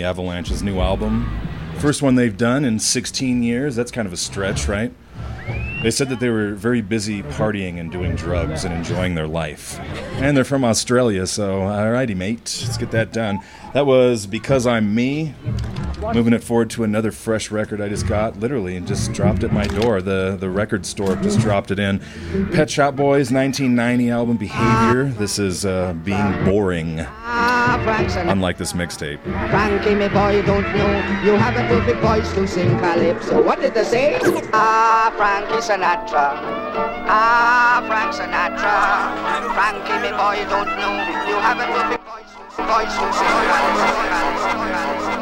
Avalanches' 0.02 0.62
new 0.62 0.80
album. 0.80 1.28
First 1.78 2.02
one 2.02 2.14
they've 2.14 2.36
done 2.36 2.64
in 2.64 2.78
16 2.78 3.42
years. 3.42 3.74
That's 3.74 3.90
kind 3.90 4.06
of 4.06 4.12
a 4.12 4.16
stretch, 4.16 4.68
right? 4.68 4.92
They 5.82 5.90
said 5.90 6.10
that 6.10 6.20
they 6.20 6.30
were 6.30 6.54
very 6.54 6.80
busy 6.80 7.24
partying 7.24 7.80
and 7.80 7.90
doing 7.90 8.14
drugs 8.14 8.64
and 8.64 8.72
enjoying 8.72 9.16
their 9.16 9.26
life. 9.26 9.80
And 10.20 10.36
they're 10.36 10.44
from 10.44 10.64
Australia, 10.64 11.26
so 11.26 11.62
alrighty, 11.62 12.16
mate. 12.16 12.62
Let's 12.64 12.78
get 12.78 12.92
that 12.92 13.12
done. 13.12 13.40
That 13.74 13.84
was 13.84 14.26
Because 14.26 14.64
I'm 14.64 14.94
Me. 14.94 15.34
Moving 16.14 16.34
it 16.34 16.44
forward 16.44 16.70
to 16.70 16.84
another 16.84 17.10
fresh 17.10 17.50
record 17.50 17.80
I 17.80 17.88
just 17.88 18.06
got, 18.06 18.38
literally, 18.38 18.76
and 18.76 18.86
just 18.86 19.12
dropped 19.12 19.42
at 19.44 19.52
my 19.52 19.66
door. 19.66 20.02
The 20.02 20.36
the 20.38 20.50
record 20.50 20.84
store 20.84 21.14
just 21.16 21.38
dropped 21.38 21.70
it 21.70 21.78
in. 21.78 22.00
Pet 22.52 22.68
Shop 22.68 22.96
Boys 22.96 23.30
1990 23.30 24.10
album 24.10 24.36
Behavior. 24.36 25.04
This 25.04 25.38
is 25.38 25.64
uh, 25.64 25.94
being 26.04 26.44
boring. 26.44 27.06
Unlike 27.92 28.56
this 28.56 28.72
mixtape. 28.72 29.20
Frankie, 29.50 29.94
me 29.94 30.08
boy, 30.08 30.40
don't 30.46 30.64
know. 30.74 31.22
You 31.22 31.32
have 31.36 31.56
a 31.56 31.68
perfect 31.68 32.00
voice 32.00 32.32
to 32.32 32.48
sing 32.48 32.78
calypso. 32.78 33.42
What 33.42 33.60
did 33.60 33.74
they 33.74 33.84
say? 33.84 34.18
Ah, 34.54 35.12
Frankie 35.14 35.60
Sinatra. 35.60 36.40
Ah, 37.06 37.84
Frank 37.86 38.14
Sinatra. 38.14 39.12
Frankie, 39.52 39.98
me 40.00 40.10
boy, 40.16 40.42
don't 40.48 40.72
know. 40.80 40.94
You 41.28 41.36
have 41.36 41.60
a 41.60 41.66
perfect 41.66 42.02
voice, 42.08 42.32
voice 42.66 42.94
to 42.96 43.12
sing 43.12 43.28
calypso. 44.40 45.21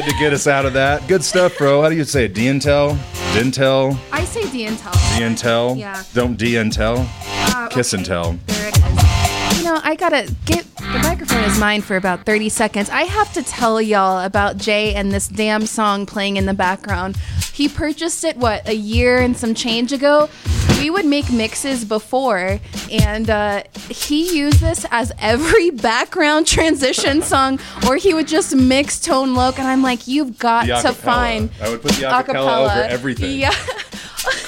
Had 0.00 0.08
to 0.08 0.18
get 0.18 0.32
us 0.32 0.46
out 0.46 0.64
of 0.64 0.72
that. 0.72 1.06
Good 1.08 1.22
stuff, 1.22 1.58
bro. 1.58 1.82
How 1.82 1.90
do 1.90 1.94
you 1.94 2.04
say 2.04 2.24
it? 2.24 2.32
D-Intel? 2.32 2.96
Dintel? 3.34 3.98
I 4.10 4.24
say 4.24 4.50
D-Intel. 4.50 4.94
D-Intel? 5.18 5.78
Yeah. 5.78 6.02
Don't 6.14 6.38
D-Intel? 6.38 7.06
Uh, 7.54 7.68
Kiss 7.68 7.92
and 7.92 8.02
tell. 8.02 8.32
There 8.46 8.68
it 8.68 8.78
is. 8.78 9.58
You 9.58 9.64
know, 9.66 9.78
I 9.84 9.94
gotta 9.96 10.34
get 10.46 10.64
the 10.76 11.00
microphone 11.02 11.44
is 11.44 11.58
mine 11.58 11.82
for 11.82 11.96
about 11.96 12.24
30 12.24 12.48
seconds. 12.48 12.88
I 12.88 13.02
have 13.02 13.30
to 13.34 13.42
tell 13.42 13.78
y'all 13.78 14.24
about 14.24 14.56
Jay 14.56 14.94
and 14.94 15.12
this 15.12 15.28
damn 15.28 15.66
song 15.66 16.06
playing 16.06 16.38
in 16.38 16.46
the 16.46 16.54
background. 16.54 17.18
He 17.52 17.68
purchased 17.68 18.24
it, 18.24 18.38
what, 18.38 18.66
a 18.66 18.74
year 18.74 19.18
and 19.18 19.36
some 19.36 19.54
change 19.54 19.92
ago? 19.92 20.30
We 20.78 20.88
would 20.88 21.04
make 21.04 21.30
mixes 21.30 21.84
before, 21.84 22.58
and 22.90 23.28
uh, 23.28 23.64
he 24.10 24.36
used 24.38 24.60
this 24.60 24.84
as 24.90 25.12
every 25.18 25.70
background 25.88 26.46
transition 26.46 27.22
song, 27.32 27.58
or 27.88 27.96
he 27.96 28.12
would 28.12 28.28
just 28.28 28.54
mix 28.54 29.00
Tone 29.00 29.34
Loc, 29.34 29.58
and 29.58 29.66
I'm 29.68 29.82
like, 29.82 30.06
you've 30.06 30.38
got 30.38 30.66
The 30.66 30.74
to 30.74 30.88
acapella. 30.88 30.94
find 30.94 31.50
I 31.62 31.70
would 31.70 31.80
put 31.82 31.92
the 31.92 32.02
acapella 32.02 32.70
over 32.70 32.82
everything. 32.88 33.38
Yeah. 33.38 33.54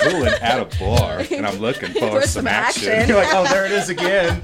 Cool 0.01 0.25
and 0.25 0.35
at 0.43 0.61
a 0.61 0.79
bar, 0.79 1.23
and 1.31 1.47
I'm 1.47 1.59
looking 1.59 1.93
for 1.95 2.01
For 2.11 2.21
some, 2.23 2.29
some 2.43 2.47
action. 2.47 2.91
action. 2.93 3.09
You're 3.09 3.17
like, 3.25 3.33
oh, 3.33 3.45
there 3.45 3.65
it 3.65 3.73
is 3.73 3.89
again. 3.89 4.43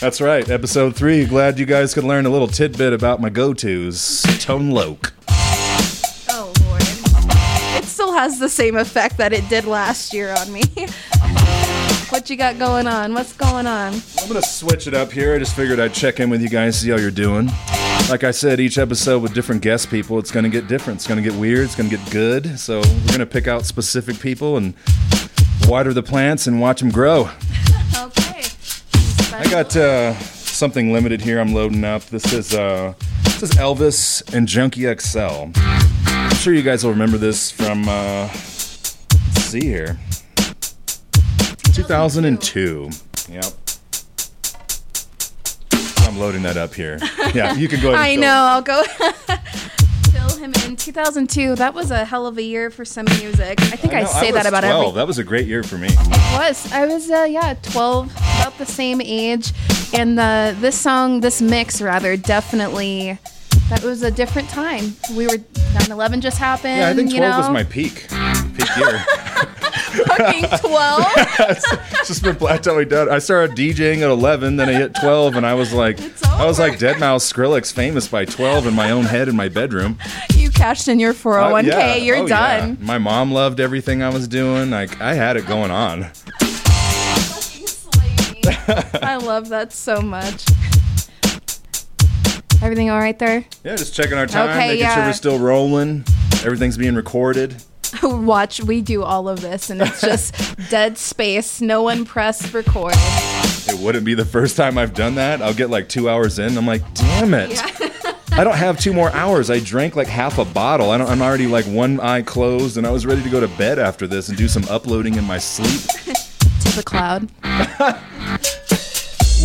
That's 0.00 0.20
right, 0.20 0.48
episode 0.50 0.96
three. 0.96 1.24
Glad 1.24 1.58
you 1.60 1.66
guys 1.66 1.94
could 1.94 2.02
learn 2.02 2.26
a 2.26 2.30
little 2.30 2.48
tidbit 2.48 2.92
about 2.92 3.20
my 3.20 3.28
go-tos. 3.30 4.22
Tone 4.40 4.70
Loc. 4.70 5.12
Oh 6.30 6.52
lord. 6.64 6.82
It 7.78 7.84
still 7.84 8.12
has 8.12 8.40
the 8.40 8.48
same 8.48 8.76
effect 8.76 9.18
that 9.18 9.32
it 9.32 9.48
did 9.48 9.66
last 9.66 10.12
year 10.12 10.34
on 10.36 10.52
me. 10.52 10.62
What 12.16 12.30
you 12.30 12.36
got 12.36 12.58
going 12.58 12.86
on? 12.86 13.12
What's 13.12 13.34
going 13.34 13.66
on? 13.66 13.92
I'm 14.18 14.26
gonna 14.26 14.40
switch 14.40 14.86
it 14.86 14.94
up 14.94 15.12
here. 15.12 15.34
I 15.34 15.38
just 15.38 15.54
figured 15.54 15.78
I'd 15.78 15.92
check 15.92 16.18
in 16.18 16.30
with 16.30 16.40
you 16.40 16.48
guys, 16.48 16.80
see 16.80 16.88
how 16.88 16.96
you're 16.96 17.10
doing. 17.10 17.50
Like 18.08 18.24
I 18.24 18.30
said, 18.30 18.58
each 18.58 18.78
episode 18.78 19.22
with 19.22 19.34
different 19.34 19.60
guest 19.60 19.90
people, 19.90 20.18
it's 20.18 20.30
gonna 20.30 20.48
get 20.48 20.66
different. 20.66 21.00
It's 21.00 21.06
gonna 21.06 21.20
get 21.20 21.34
weird. 21.34 21.66
It's 21.66 21.74
gonna 21.74 21.90
get 21.90 22.10
good. 22.10 22.58
So 22.58 22.80
we're 22.80 23.12
gonna 23.12 23.26
pick 23.26 23.46
out 23.46 23.66
specific 23.66 24.18
people 24.18 24.56
and 24.56 24.72
water 25.68 25.92
the 25.92 26.02
plants 26.02 26.46
and 26.46 26.58
watch 26.58 26.80
them 26.80 26.90
grow. 26.90 27.28
Okay. 27.98 28.42
I 29.32 29.50
got 29.50 29.74
uh, 29.76 30.14
something 30.14 30.92
limited 30.92 31.20
here. 31.20 31.40
I'm 31.40 31.52
loading 31.52 31.84
up. 31.84 32.02
This 32.04 32.32
is 32.32 32.54
uh, 32.54 32.94
this 33.24 33.42
is 33.42 33.50
Elvis 33.52 34.22
and 34.34 34.46
Junkie 34.46 34.92
XL. 34.98 35.50
I'm 36.06 36.34
sure 36.36 36.54
you 36.54 36.62
guys 36.62 36.84
will 36.84 36.92
remember 36.92 37.18
this 37.18 37.50
from. 37.50 37.88
Uh, 37.88 38.28
let's 38.28 39.40
see 39.40 39.64
here. 39.64 39.98
2002. 41.76 42.90
Yep. 43.28 43.44
I'm 46.08 46.18
loading 46.18 46.42
that 46.42 46.56
up 46.56 46.72
here. 46.72 46.98
Yeah, 47.34 47.52
you 47.54 47.68
can 47.68 47.82
go 47.82 47.92
ahead. 47.92 47.94
and 47.94 47.96
I 47.98 48.14
fill 48.14 48.20
know. 48.22 48.26
it. 48.26 48.50
I'll 48.50 48.62
go 48.62 48.82
fill 50.10 50.38
him 50.38 50.54
in. 50.64 50.76
2002. 50.76 51.56
That 51.56 51.74
was 51.74 51.90
a 51.90 52.06
hell 52.06 52.26
of 52.26 52.38
a 52.38 52.42
year 52.42 52.70
for 52.70 52.86
some 52.86 53.04
music. 53.20 53.60
I 53.60 53.76
think 53.76 53.92
I, 53.92 54.00
know, 54.00 54.06
say 54.06 54.32
was 54.32 54.42
that 54.42 54.46
about 54.46 54.60
12. 54.62 54.86
every. 54.86 54.94
That 54.96 55.06
was 55.06 55.18
a 55.18 55.24
great 55.24 55.46
year 55.46 55.62
for 55.62 55.76
me. 55.76 55.88
It 55.90 56.32
was. 56.32 56.72
I 56.72 56.86
was 56.86 57.10
uh, 57.10 57.26
yeah, 57.28 57.54
12, 57.62 58.10
about 58.10 58.56
the 58.56 58.64
same 58.64 59.02
age, 59.02 59.52
and 59.92 60.16
the 60.16 60.56
this 60.58 60.78
song, 60.78 61.20
this 61.20 61.42
mix 61.42 61.82
rather, 61.82 62.16
definitely. 62.16 63.18
That 63.68 63.82
was 63.82 64.02
a 64.02 64.10
different 64.12 64.48
time. 64.48 64.94
We 65.14 65.26
were 65.26 65.38
9/11 65.74 66.20
just 66.20 66.38
happened. 66.38 66.78
Yeah, 66.78 66.88
I 66.88 66.94
think 66.94 67.10
12 67.10 67.12
you 67.12 67.20
know? 67.20 67.36
was 67.36 67.50
my 67.50 67.64
peak. 67.64 68.06
Peak 68.56 68.76
year. 68.78 69.04
fucking 70.16 70.58
12. 70.70 71.04
it's 71.98 72.08
just 72.08 72.22
been 72.22 72.36
totally 72.36 72.84
done. 72.84 73.08
I 73.10 73.18
started 73.18 73.56
DJing 73.56 73.98
at 73.98 74.10
11, 74.10 74.56
then 74.56 74.68
I 74.68 74.72
hit 74.72 74.94
12, 75.00 75.36
and 75.36 75.46
I 75.46 75.54
was 75.54 75.72
like, 75.72 75.98
I 76.26 76.44
was 76.44 76.58
like 76.58 76.78
Deadmau5 76.78 77.32
Skrillex, 77.32 77.72
famous 77.72 78.08
by 78.08 78.24
12 78.24 78.66
in 78.66 78.74
my 78.74 78.90
own 78.90 79.04
head 79.04 79.28
in 79.28 79.36
my 79.36 79.48
bedroom. 79.48 79.98
you 80.34 80.50
cashed 80.50 80.88
in 80.88 80.98
your 80.98 81.14
401k. 81.14 81.58
Uh, 81.64 81.76
yeah. 81.76 81.94
You're 81.96 82.16
Oh, 82.18 82.26
yeah. 82.26 82.58
done. 82.60 82.78
My 82.80 82.98
mom 82.98 83.32
loved 83.32 83.60
everything 83.60 84.02
I 84.02 84.08
was 84.10 84.26
doing. 84.28 84.70
Like 84.70 85.00
I 85.00 85.14
had 85.14 85.36
it 85.36 85.46
going 85.46 85.70
on. 85.70 86.06
I 88.68 89.18
love 89.22 89.48
that 89.50 89.72
so 89.72 90.00
much. 90.00 90.44
Everything 92.62 92.90
all 92.90 92.98
right 92.98 93.18
there? 93.18 93.44
Yeah, 93.64 93.76
just 93.76 93.94
checking 93.94 94.14
our 94.18 94.26
time, 94.26 94.48
Okay, 94.50 94.68
making 94.74 94.86
sure 94.88 95.04
we're 95.04 95.12
still 95.12 95.38
rolling. 95.38 96.04
Everything's 96.44 96.76
being 96.78 96.94
recorded. 96.94 97.62
Watch, 98.02 98.60
we 98.62 98.80
do 98.80 99.02
all 99.02 99.28
of 99.28 99.40
this, 99.40 99.70
and 99.70 99.80
it's 99.80 100.00
just 100.00 100.34
dead 100.70 100.98
space. 100.98 101.60
No 101.60 101.82
one 101.82 102.04
pressed 102.04 102.52
record. 102.52 102.94
It 102.96 103.78
wouldn't 103.80 104.04
be 104.04 104.14
the 104.14 104.24
first 104.24 104.56
time 104.56 104.78
I've 104.78 104.94
done 104.94 105.16
that. 105.16 105.42
I'll 105.42 105.54
get 105.54 105.70
like 105.70 105.88
two 105.88 106.08
hours 106.08 106.38
in. 106.38 106.56
I'm 106.56 106.66
like, 106.66 106.82
damn 106.94 107.34
it. 107.34 107.60
I 108.32 108.44
don't 108.44 108.56
have 108.56 108.78
two 108.78 108.92
more 108.92 109.10
hours. 109.12 109.50
I 109.50 109.60
drank 109.60 109.96
like 109.96 110.08
half 110.08 110.38
a 110.38 110.44
bottle. 110.44 110.90
I 110.90 110.98
don't, 110.98 111.08
I'm 111.08 111.22
already 111.22 111.46
like 111.46 111.64
one 111.66 112.00
eye 112.00 112.22
closed, 112.22 112.76
and 112.76 112.86
I 112.86 112.90
was 112.90 113.06
ready 113.06 113.22
to 113.22 113.30
go 113.30 113.40
to 113.40 113.48
bed 113.48 113.78
after 113.78 114.06
this 114.06 114.28
and 114.28 114.36
do 114.36 114.46
some 114.48 114.64
uploading 114.68 115.14
in 115.14 115.24
my 115.24 115.38
sleep. 115.38 115.80
To 116.60 116.76
the 116.76 116.82
cloud. 116.82 117.28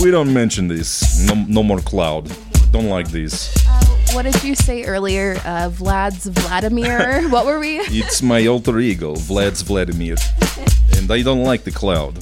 We 0.02 0.10
don't 0.12 0.34
mention 0.34 0.68
these. 0.70 1.26
No, 1.28 1.36
no 1.48 1.62
more 1.62 1.80
cloud. 1.80 2.32
Don't 2.72 2.88
like 2.88 3.12
these. 3.12 3.54
What 4.14 4.24
did 4.24 4.44
you 4.44 4.56
say 4.56 4.84
earlier? 4.84 5.36
Uh, 5.46 5.70
Vlad's 5.72 6.26
Vladimir. 6.28 7.28
what 7.30 7.46
were 7.46 7.60
we? 7.60 7.80
It's 7.80 8.22
my 8.22 8.46
alter 8.46 8.78
ego, 8.80 9.16
Vlad's 9.16 9.62
Vladimir, 9.62 10.16
and 10.98 11.10
I 11.10 11.22
don't 11.22 11.44
like 11.44 11.64
the 11.64 11.72
cloud. 11.72 12.16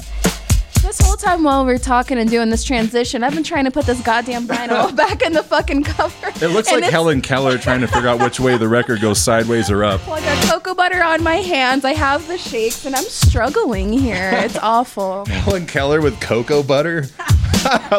This 0.83 1.01
whole 1.01 1.17
time 1.17 1.43
while 1.43 1.65
we're 1.65 1.77
talking 1.79 2.17
and 2.19 2.29
doing 2.29 2.49
this 2.49 2.63
transition, 2.63 3.23
I've 3.23 3.33
been 3.33 3.43
trying 3.43 3.65
to 3.65 3.71
put 3.71 3.85
this 3.85 4.01
goddamn 4.01 4.47
vinyl 4.47 4.95
back 4.95 5.21
in 5.23 5.33
the 5.33 5.43
fucking 5.43 5.83
cover. 5.83 6.27
It 6.43 6.49
looks 6.51 6.67
like 6.69 6.77
it's- 6.79 6.91
Helen 6.91 7.21
Keller 7.21 7.57
trying 7.57 7.81
to 7.81 7.87
figure 7.87 8.07
out 8.07 8.19
which 8.21 8.39
way 8.39 8.55
the 8.57 8.67
record 8.67 9.01
goes 9.01 9.19
sideways 9.19 9.69
or 9.69 9.83
up. 9.83 10.05
Well, 10.07 10.15
I 10.15 10.21
got 10.21 10.43
cocoa 10.49 10.73
butter 10.75 11.03
on 11.03 11.21
my 11.23 11.35
hands. 11.37 11.85
I 11.85 11.93
have 11.93 12.27
the 12.27 12.37
shakes, 12.37 12.85
and 12.85 12.95
I'm 12.95 13.03
struggling 13.03 13.91
here. 13.91 14.31
It's 14.35 14.57
awful. 14.57 15.25
Helen 15.25 15.65
Keller 15.65 16.01
with 16.01 16.19
cocoa 16.21 16.63
butter, 16.63 17.05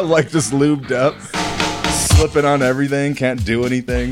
like 0.01 0.29
just 0.31 0.51
lubed 0.51 0.91
up, 0.91 1.15
slipping 2.21 2.45
on 2.45 2.61
everything, 2.61 3.15
can't 3.15 3.43
do 3.43 3.65
anything. 3.65 4.11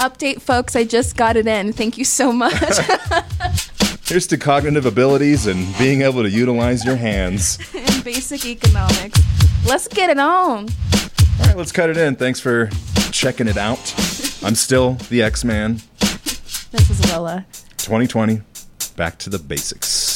Update, 0.00 0.42
folks. 0.42 0.74
I 0.74 0.82
just 0.82 1.16
got 1.16 1.36
it 1.36 1.46
in. 1.46 1.72
Thank 1.72 1.96
you 1.96 2.04
so 2.04 2.32
much. 2.32 2.52
Here's 4.06 4.26
to 4.28 4.36
cognitive 4.36 4.84
abilities 4.84 5.46
and 5.46 5.64
being 5.78 6.02
able 6.02 6.24
to 6.24 6.28
utilize 6.28 6.84
your 6.84 6.96
hands. 6.96 7.60
and 7.72 8.02
basic 8.02 8.44
economics. 8.44 9.20
Let's 9.64 9.86
get 9.86 10.10
it 10.10 10.18
on. 10.18 10.68
All 11.38 11.46
right, 11.46 11.56
let's 11.56 11.70
cut 11.70 11.88
it 11.88 11.96
in. 11.96 12.16
Thanks 12.16 12.40
for 12.40 12.68
checking 13.12 13.46
it 13.46 13.56
out. 13.56 13.78
I'm 14.42 14.56
still 14.56 14.94
the 15.08 15.22
X 15.22 15.44
Man. 15.44 15.80
This 16.72 16.90
is 16.90 17.00
Willa. 17.12 17.46
2020. 17.76 18.42
Back 18.96 19.18
to 19.18 19.30
the 19.30 19.38
basics. 19.38 20.09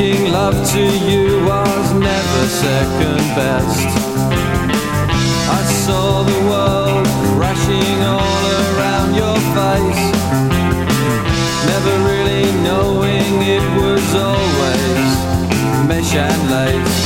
Making 0.00 0.32
love 0.32 0.56
to 0.72 0.82
you 1.10 1.44
was 1.44 1.92
never 1.92 2.42
second 2.48 3.20
best. 3.36 3.88
I 5.58 5.62
saw 5.84 6.22
the 6.22 6.40
world 6.48 7.06
crashing 7.36 8.00
all 8.08 8.44
around 8.64 9.10
your 9.14 9.36
face. 9.52 10.04
Never 11.68 11.94
really 12.08 12.48
knowing 12.64 13.30
it 13.44 13.66
was 13.76 14.06
always 14.16 15.12
mesh 15.84 16.14
and 16.16 16.42
lace. 16.48 17.00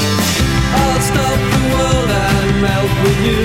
I'll 0.78 1.02
stop 1.10 1.38
the 1.54 1.64
world 1.74 2.10
and 2.26 2.62
melt 2.62 2.92
with 3.02 3.20
you. 3.26 3.42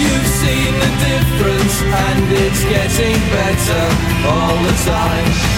You've 0.00 0.30
seen 0.40 0.72
the 0.84 0.92
difference 1.04 1.76
and 1.84 2.32
it's 2.44 2.64
getting 2.64 3.20
better 3.28 3.84
all 4.24 4.56
the 4.64 4.74
time. 4.88 5.57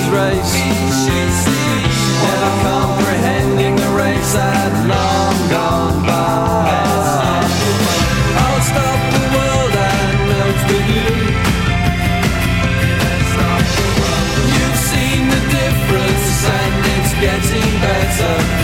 race. 0.11 0.55
And 2.31 2.43
comprehending 2.67 3.75
the 3.77 3.89
race 3.95 4.33
that 4.33 4.71
long 4.91 5.35
gone 5.49 6.05
by. 6.05 7.41
I'll 8.43 8.61
stop 8.71 8.99
the 9.15 9.23
world 9.35 9.73
and 9.89 10.17
melt 10.29 10.59
with 10.69 10.87
you. 10.95 11.11
You've 14.53 14.79
seen 14.91 15.21
the 15.35 15.41
difference 15.57 16.27
and 16.59 16.73
it's 16.95 17.13
getting 17.23 17.71
better. 17.79 18.60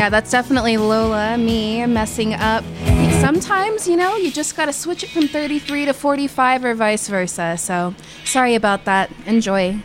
yeah, 0.00 0.08
that's 0.08 0.30
definitely 0.30 0.78
Lola, 0.78 1.36
me 1.36 1.84
messing 1.84 2.32
up. 2.32 2.64
Sometimes, 3.20 3.86
you 3.86 3.96
know, 3.96 4.16
you 4.16 4.30
just 4.30 4.56
got 4.56 4.64
to 4.64 4.72
switch 4.72 5.04
it 5.04 5.10
from 5.10 5.28
33 5.28 5.84
to 5.84 5.92
45 5.92 6.64
or 6.64 6.74
vice 6.74 7.06
versa. 7.06 7.58
So 7.58 7.94
sorry 8.24 8.54
about 8.54 8.86
that. 8.86 9.10
Enjoy. 9.26 9.78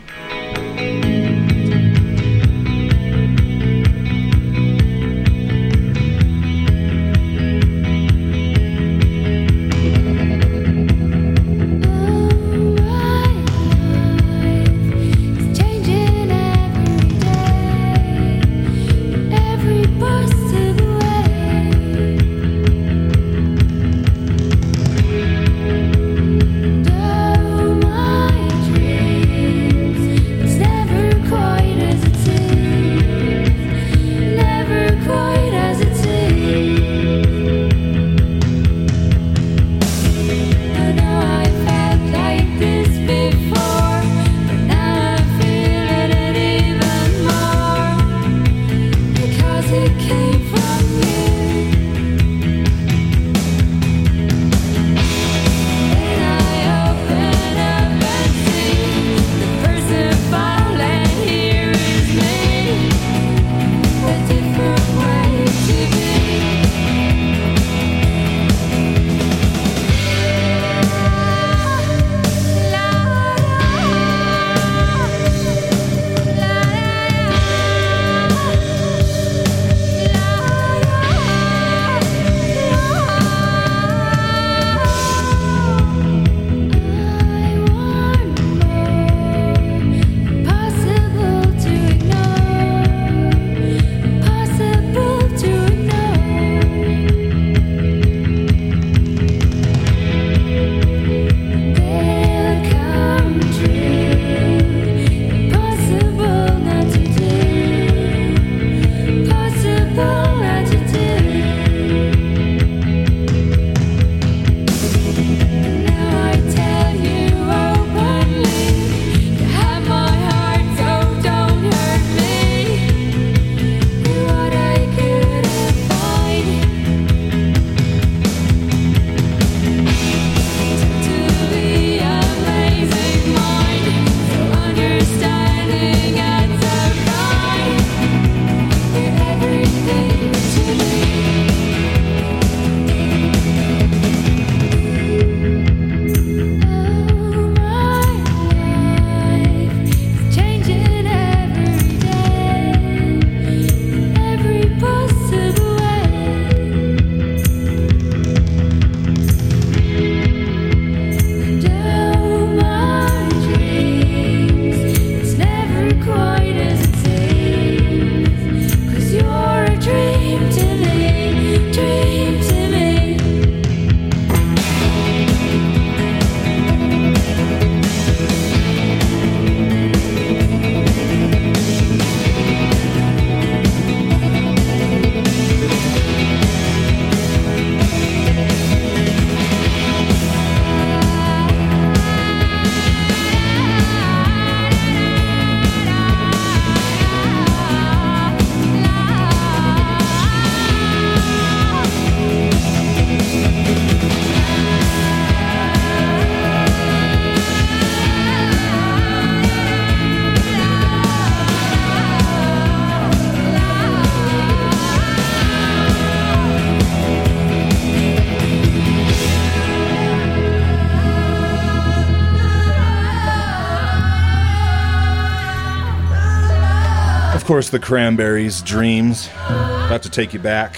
course, 227.56 227.70
the 227.70 227.78
Cranberries' 227.78 228.60
dreams. 228.60 229.30
About 229.46 230.02
to 230.02 230.10
take 230.10 230.34
you 230.34 230.38
back, 230.38 230.76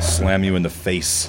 slam 0.00 0.44
you 0.44 0.54
in 0.54 0.62
the 0.62 0.70
face. 0.70 1.28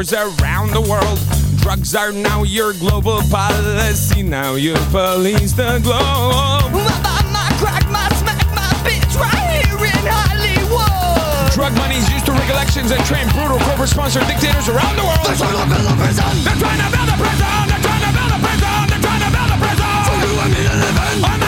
wars 0.00 0.12
around 0.40 0.70
the 0.70 0.80
world. 0.80 1.18
Drugs 1.60 1.94
are 1.94 2.12
now 2.12 2.42
your 2.42 2.72
global 2.74 3.20
policy. 3.28 4.22
Now 4.22 4.54
you 4.54 4.74
police 4.90 5.52
the 5.52 5.78
globe. 5.82 6.72
Mother, 6.72 7.20
my 7.28 7.48
crack, 7.60 7.84
my 7.92 8.08
smack, 8.16 8.40
my 8.56 8.64
bitch, 8.80 9.12
right 9.20 9.60
here 9.60 9.76
in 9.76 10.04
Hollywood. 10.08 11.52
Drug 11.52 11.74
money's 11.76 12.08
used 12.10 12.24
to 12.26 12.32
rig 12.32 12.48
elections 12.48 12.90
and 12.90 13.04
train 13.04 13.28
brutal 13.36 13.58
corporate-sponsored 13.68 14.26
dictators 14.26 14.68
around 14.68 14.96
the 14.96 15.04
world. 15.04 15.20
They're 15.26 15.36
trying 15.36 15.60
to 15.60 15.68
build 15.68 15.84
a 15.84 15.94
prison. 16.00 16.32
They're 16.48 16.56
trying 16.56 16.80
to 16.80 16.88
build 16.96 17.08
a 17.12 17.16
prison. 17.20 17.60
They're 17.68 17.84
trying 17.84 18.04
to 18.08 18.12
build 18.16 18.32
a 18.32 18.38
prison. 18.40 18.80
They're 18.88 19.04
trying 19.04 19.20
to 19.20 19.30
build 19.36 19.52
a 19.52 19.58
prison. 19.60 19.92
For 20.08 20.16
you 20.16 20.32
and 20.40 20.52
me 20.56 20.60
to 20.64 20.76
live 20.80 21.36
in. 21.36 21.39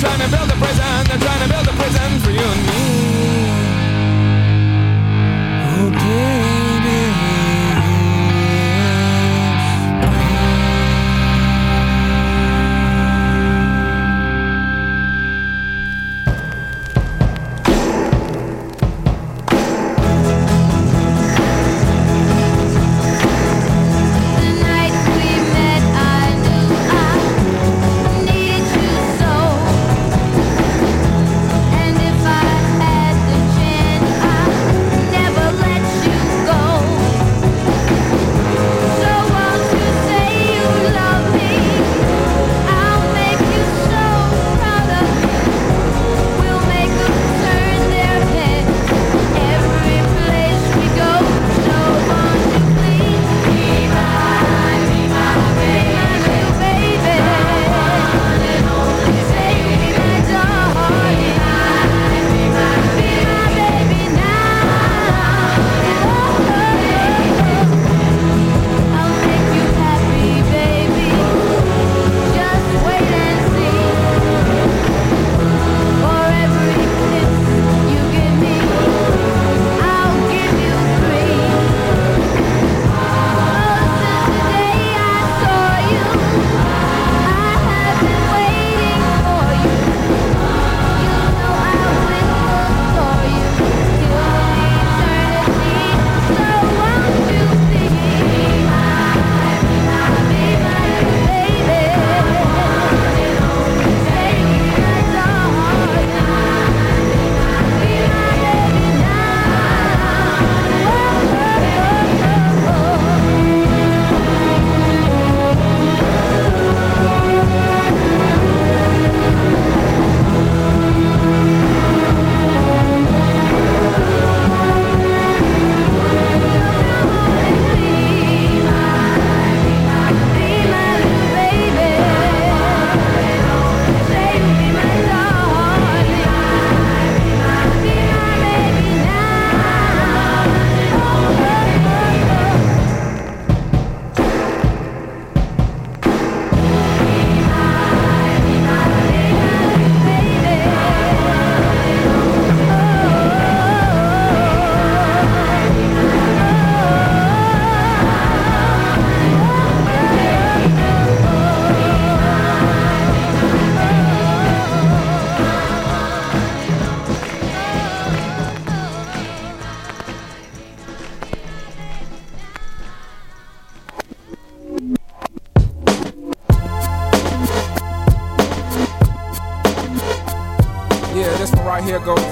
They're 0.00 0.08
trying 0.08 0.30
to 0.30 0.34
build 0.34 0.50
a 0.50 0.56
prison, 0.56 1.04
they're 1.08 1.18
trying 1.18 1.42
to 1.42 1.48
build 1.52 1.68
a 1.68 1.72
prison 1.72 2.20
for 2.20 2.30
you 2.30 2.40
and 2.40 2.66
me. 2.66 2.82
Oh 5.76 5.90
dear. 5.90 6.49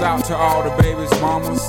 Out 0.01 0.23
to 0.25 0.35
all 0.35 0.63
the 0.63 0.81
babies, 0.81 1.09
mamas. 1.21 1.68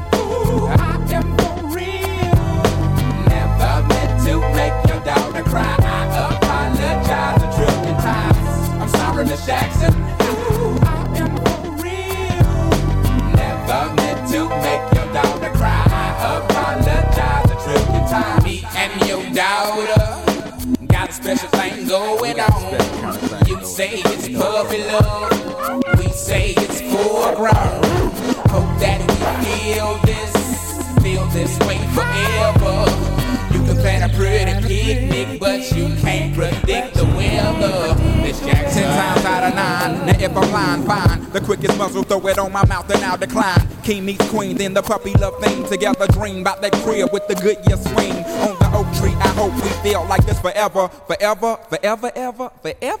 Decline. 43.31 43.67
King 43.83 44.05
meets 44.05 44.29
queen, 44.29 44.57
then 44.57 44.73
the 44.73 44.81
puppy 44.81 45.13
love 45.13 45.39
thing. 45.41 45.63
Together 45.67 46.07
dream 46.07 46.41
about 46.41 46.61
that 46.61 46.73
crib 46.83 47.11
with 47.11 47.27
the 47.27 47.35
good 47.35 47.57
year 47.67 47.77
swing. 47.77 48.13
On 48.43 48.57
the 48.59 48.71
oak 48.73 48.87
tree, 48.97 49.13
I 49.19 49.29
hope 49.29 49.53
we 49.55 49.69
feel 49.89 50.05
like 50.07 50.25
this 50.25 50.39
forever. 50.39 50.87
Forever, 51.07 51.57
forever, 51.69 52.11
ever, 52.15 52.49
forever, 52.61 52.77
ever. 52.81 53.00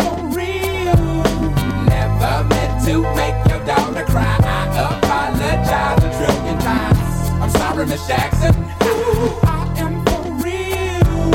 to 2.85 3.01
make 3.15 3.35
your 3.47 3.63
daughter 3.65 4.05
cry. 4.05 4.37
I 4.41 4.97
apologize 4.97 6.03
a 6.03 6.09
trillion 6.17 6.57
times. 6.59 7.29
I'm 7.41 7.49
sorry, 7.49 7.85
Miss 7.85 8.07
Jackson. 8.07 8.55
Ooh, 8.83 9.39
I 9.43 9.73
am 9.77 10.03
for 10.05 10.23
real. 10.41 11.29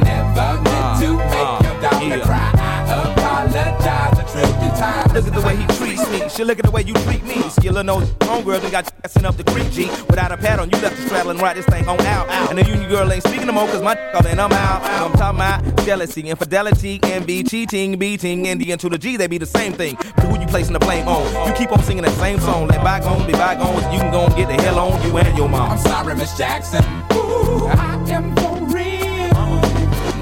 Never 0.00 0.48
meant 0.64 0.90
to 1.02 1.08
ah, 1.12 1.30
make 1.34 1.48
ah, 1.48 1.60
your 1.62 1.80
daughter 1.82 2.20
cry. 2.24 2.50
I 2.56 3.12
apologize 3.12 4.18
a 4.18 4.24
trillion 4.32 4.74
times. 4.76 5.12
Look 5.12 5.26
at 5.26 5.34
the 5.34 5.46
way 5.46 5.56
he 5.56 5.66
me. 6.10 6.28
Shit, 6.28 6.46
look 6.46 6.58
at 6.58 6.64
the 6.64 6.70
way 6.70 6.82
you 6.82 6.94
treat 6.94 7.22
me. 7.24 7.36
Skillin' 7.50 7.86
no 7.86 8.00
homegirl 8.00 8.60
done 8.62 8.70
got 8.70 8.84
you 8.86 9.28
up 9.28 9.36
the 9.36 9.44
creek, 9.44 9.70
G. 9.70 9.86
Without 10.08 10.32
a 10.32 10.36
pad 10.36 10.60
on, 10.60 10.70
you 10.70 10.78
left 10.78 10.96
the 10.96 11.02
straddle 11.02 11.30
and 11.30 11.40
ride 11.40 11.56
this 11.56 11.66
thing 11.66 11.86
on 11.86 12.00
out. 12.02 12.28
And 12.50 12.58
the 12.58 12.64
union 12.64 12.88
girl 12.88 13.10
ain't 13.12 13.22
speaking 13.22 13.46
no 13.46 13.52
more, 13.52 13.66
cause 13.66 13.82
my 13.82 13.96
all 14.12 14.26
and 14.26 14.40
I'm 14.40 14.52
out. 14.52 14.82
I'm 14.82 15.12
talking 15.12 15.38
about 15.38 15.84
jealousy, 15.84 16.22
infidelity, 16.22 17.00
envy, 17.02 17.42
cheating, 17.42 17.98
beating, 17.98 18.48
and 18.48 18.60
the 18.60 18.76
to 18.76 18.88
the 18.88 18.98
G, 18.98 19.16
they 19.16 19.26
be 19.26 19.38
the 19.38 19.46
same 19.46 19.72
thing. 19.72 19.96
But 20.16 20.26
who 20.26 20.40
you 20.40 20.46
placing 20.46 20.72
the 20.72 20.78
blame 20.78 21.08
on? 21.08 21.48
You 21.48 21.54
keep 21.54 21.72
on 21.72 21.82
singing 21.82 22.04
that 22.04 22.14
same 22.14 22.38
song. 22.40 22.68
Let 22.68 22.82
bygones 22.82 23.26
be 23.26 23.32
bygones. 23.32 23.82
You 23.92 24.00
can 24.00 24.12
go 24.12 24.24
and 24.24 24.36
get 24.36 24.48
the 24.48 24.62
hell 24.62 24.78
on 24.78 25.02
you 25.06 25.16
and 25.18 25.36
your 25.36 25.48
mom. 25.48 25.72
I'm 25.72 25.78
sorry, 25.78 26.14
Miss 26.14 26.36
Jackson. 26.36 26.84
Ooh, 27.12 27.66
I 27.66 27.94
am 28.10 28.34
for 28.36 28.56
real. 28.74 29.32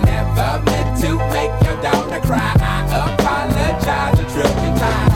Never 0.05 0.63
meant 0.65 1.01
to 1.03 1.17
make 1.35 1.53
your 1.65 1.81
daughter 1.83 2.21
cry. 2.27 2.55
I 2.59 3.15
apologize 3.15 4.19
a 4.19 4.25
trillion 4.33 4.79
times. 4.79 5.16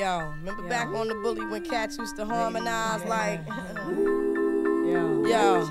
Yo, 0.00 0.32
remember 0.38 0.66
back 0.66 0.88
on 0.88 1.08
the 1.08 1.14
bully 1.16 1.44
when 1.44 1.62
cats 1.62 1.98
used 1.98 2.16
to 2.16 2.24
harmonize 2.24 3.04
like, 3.04 3.46
yo, 3.46 5.26
yo, 5.26 5.68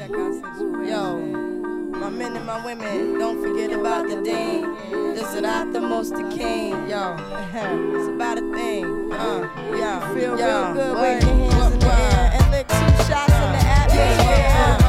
yo, 0.85 1.17
my 1.17 2.11
men 2.11 2.35
and 2.37 2.45
my 2.45 2.63
women, 2.63 3.17
don't 3.17 3.41
forget 3.41 3.71
about 3.71 4.07
the 4.07 4.21
dean. 4.21 4.71
This 5.15 5.33
is 5.33 5.41
not 5.41 5.73
the 5.73 5.81
most 5.81 6.11
the 6.11 6.21
king, 6.29 6.73
yo. 6.87 7.15
It's 7.17 8.07
about 8.07 8.37
a 8.37 8.53
thing, 8.53 9.11
uh, 9.11 9.49
yo, 9.71 10.13
Feel 10.13 10.37
yo, 10.37 10.73
real 10.73 10.73
good, 10.75 10.93
word, 10.93 11.01
wave 11.01 11.23
your 11.23 11.51
hands 11.51 11.73
in 11.73 11.79
the 11.79 11.87
air 11.87 12.31
and 12.39 12.51
lick 12.51 12.67
two 12.67 12.75
shots 13.11 13.33
in 13.33 13.51
the 13.51 13.63
atmosphere. 13.65 14.88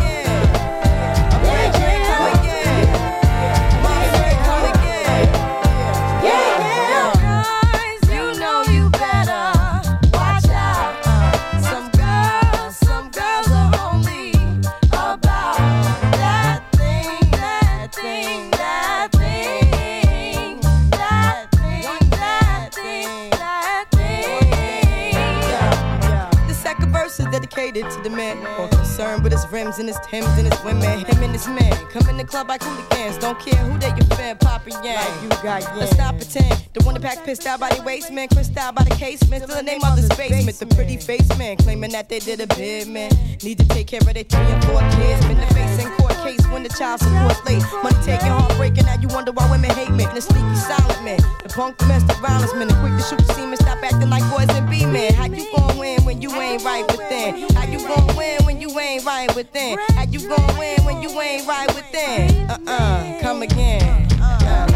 Dedicated 27.61 27.91
to 27.91 28.01
the 28.01 28.09
man 28.09 28.37
more 28.57 28.67
concerned 28.69 29.23
with 29.23 29.31
his 29.31 29.45
rims 29.51 29.77
and 29.77 29.87
his 29.87 29.99
Timbs 30.09 30.27
and 30.37 30.51
his 30.51 30.63
women. 30.63 31.05
Him 31.05 31.23
and 31.23 31.31
his 31.31 31.47
man 31.47 31.71
come 31.89 32.07
in 32.09 32.17
the 32.17 32.23
club 32.23 32.47
I 32.49 32.53
like 32.53 32.63
hooligans. 32.63 33.17
Don't 33.17 33.39
care 33.39 33.55
who 33.65 33.77
they 33.77 33.89
your 33.89 34.05
fan, 34.17 34.37
Papa 34.37 34.69
Yang. 34.83 34.95
Like 34.95 35.23
you 35.23 35.29
got 35.29 35.61
yeah. 35.61 35.75
Let's 35.75 35.97
not 35.97 36.17
pretend. 36.17 36.67
The 36.73 36.83
one 36.83 36.95
that 36.95 37.03
pack 37.03 37.23
pissed 37.23 37.45
out 37.45 37.59
by 37.59 37.69
the 37.69 37.83
waist, 37.83 38.11
man. 38.11 38.27
Crissed 38.29 38.57
out 38.57 38.75
by 38.75 38.83
the 38.83 38.95
casement. 38.95 39.43
Still 39.43 39.55
the 39.55 39.63
name 39.63 39.81
of 39.83 39.95
the 39.95 40.07
basement. 40.15 40.57
The 40.57 40.65
pretty 40.75 40.97
face 40.97 41.27
man 41.37 41.57
claiming 41.57 41.91
that 41.91 42.09
they 42.09 42.19
did 42.19 42.41
a 42.41 42.47
bid, 42.47 42.87
man. 42.87 43.11
Need 43.43 43.59
to 43.59 43.67
take 43.67 43.87
care 43.87 44.01
of 44.01 44.13
their 44.13 44.23
three 44.23 44.39
and 44.39 44.63
four 44.65 44.81
kids. 44.97 45.25
Been 45.27 45.37
the 45.37 45.47
face 45.53 45.77
in 45.83 45.89
court 45.97 46.15
case 46.25 46.45
when 46.49 46.63
the 46.63 46.69
child 46.69 46.99
support 46.99 47.37
late. 47.45 47.63
Money 47.83 47.97
taking, 48.03 48.27
heartbreaking. 48.27 48.85
Now 48.85 48.99
you 48.99 49.07
wonder 49.09 49.31
why 49.31 49.49
women 49.51 49.69
hate 49.71 49.91
me. 49.91 50.05
The 50.05 50.21
sneaky 50.21 50.55
silent 50.55 51.03
man. 51.03 51.19
The 51.43 51.49
punk 51.49 51.77
domestic 51.77 52.17
violence 52.17 52.53
man. 52.55 52.67
The 52.69 52.75
quick 52.81 52.97
to 52.97 53.03
shoot 53.03 53.19
the 53.19 53.33
semen. 53.33 53.57
Stop 53.57 53.83
acting 53.83 54.09
like 54.09 54.25
boys 54.31 54.49
and 54.49 54.69
be 54.69 54.85
men. 54.85 55.13
How 55.13 55.25
you 55.25 55.45
gon' 55.55 55.77
win 55.77 56.00
when 56.11 56.21
you 56.21 56.29
ain't 56.41 56.61
right 56.65 56.85
within? 56.91 57.49
How 57.55 57.65
you 57.65 57.87
gon' 57.87 58.17
win 58.17 58.43
when 58.43 58.59
you 58.59 58.77
ain't 58.77 59.05
right 59.05 59.33
within? 59.33 59.79
How 59.95 60.03
you 60.03 60.19
gon' 60.27 60.57
win 60.57 60.83
when 60.83 61.01
you 61.01 61.09
ain't 61.21 61.47
right 61.47 61.73
within? 61.73 62.49
Uh 62.49 62.57
uh, 62.67 63.21
come 63.21 63.41
again. 63.43 64.07
Uh. 64.19 64.67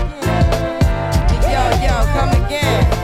Yo, 1.44 1.64
yo, 1.84 2.06
come 2.14 2.46
again. 2.46 2.95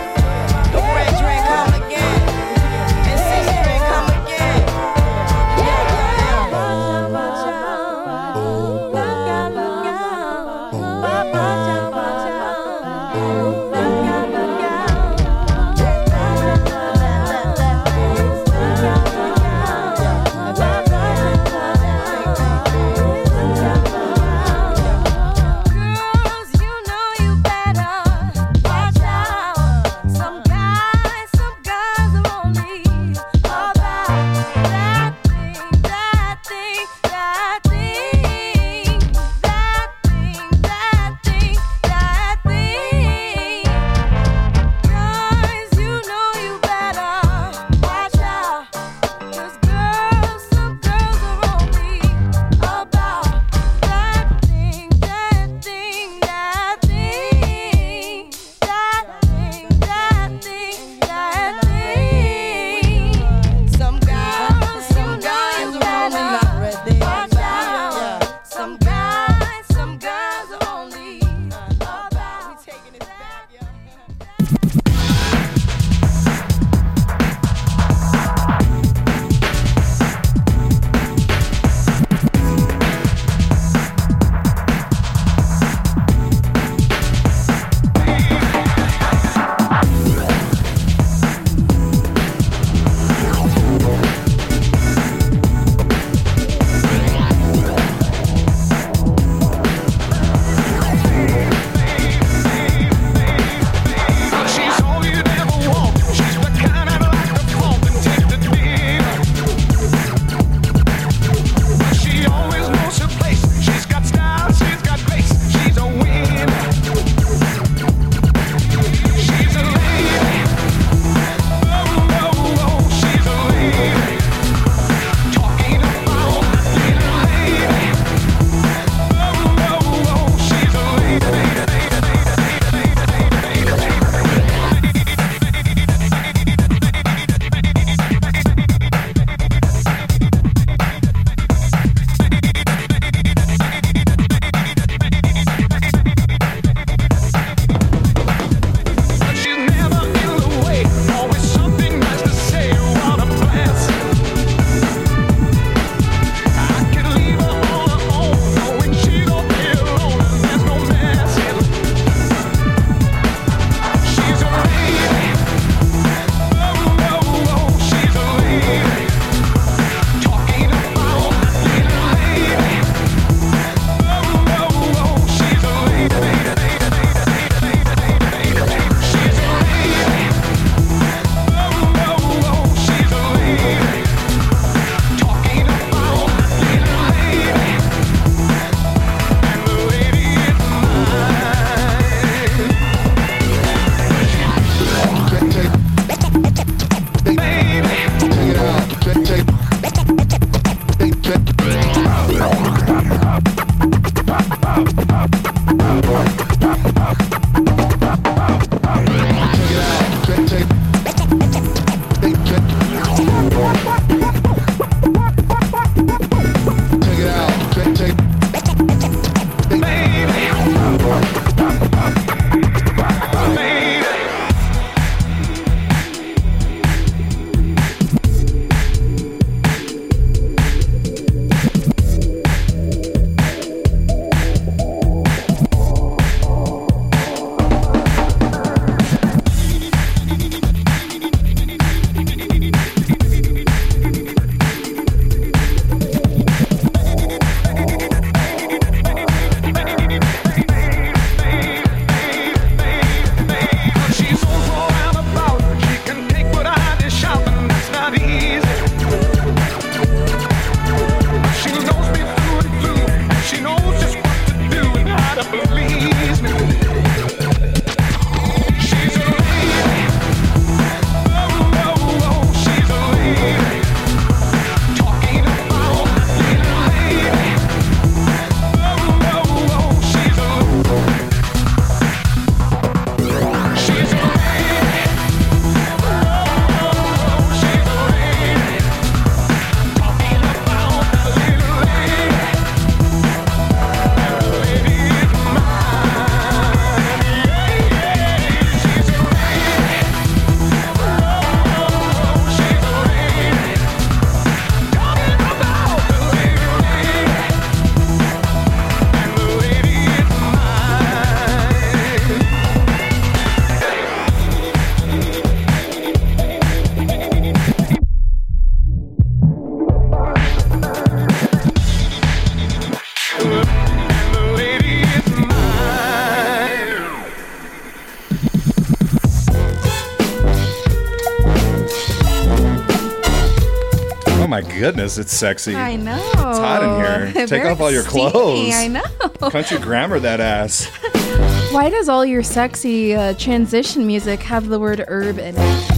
Goodness, 334.82 335.20
it's 335.20 335.32
sexy. 335.32 335.76
I 335.76 335.96
know. 335.96 336.18
It's 336.18 336.40
hot 336.58 336.82
in 336.82 336.96
here. 336.96 337.34
Take 337.48 337.50
Very 337.50 337.70
off 337.70 337.80
all 337.80 337.92
your 337.92 338.02
steamy, 338.02 338.32
clothes. 338.32 338.74
I 338.74 338.88
know. 338.88 339.04
Country 339.52 339.78
grammar 339.78 340.20
that 340.20 340.40
ass. 340.40 340.86
Why 341.72 341.92
does 341.92 342.10
all 342.10 342.26
your 342.26 342.42
sexy 342.42 343.14
uh, 343.14 343.36
transition 343.36 344.08
music 344.08 344.42
have 344.42 344.70
the 344.70 344.80
word 344.80 345.06
herb 345.08 345.38
in 345.38 345.54
it? 345.56 345.92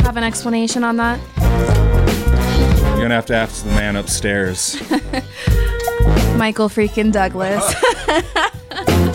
Have 0.00 0.16
an 0.16 0.24
explanation 0.24 0.82
on 0.82 0.96
that? 0.96 1.20
You're 2.86 3.02
gonna 3.02 3.14
have 3.14 3.26
to 3.26 3.36
ask 3.36 3.64
the 3.64 3.70
man 3.72 3.96
upstairs. 3.96 4.80
Michael 6.38 6.70
freaking 6.70 7.12
Douglas. 7.12 7.74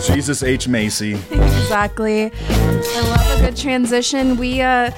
Jesus 0.06 0.44
H. 0.44 0.68
Macy. 0.68 1.14
exactly. 1.14 2.30
I 2.32 3.00
love 3.16 3.40
a 3.40 3.46
good 3.46 3.56
transition. 3.56 4.36
We 4.36 4.60
uh, 4.60 4.92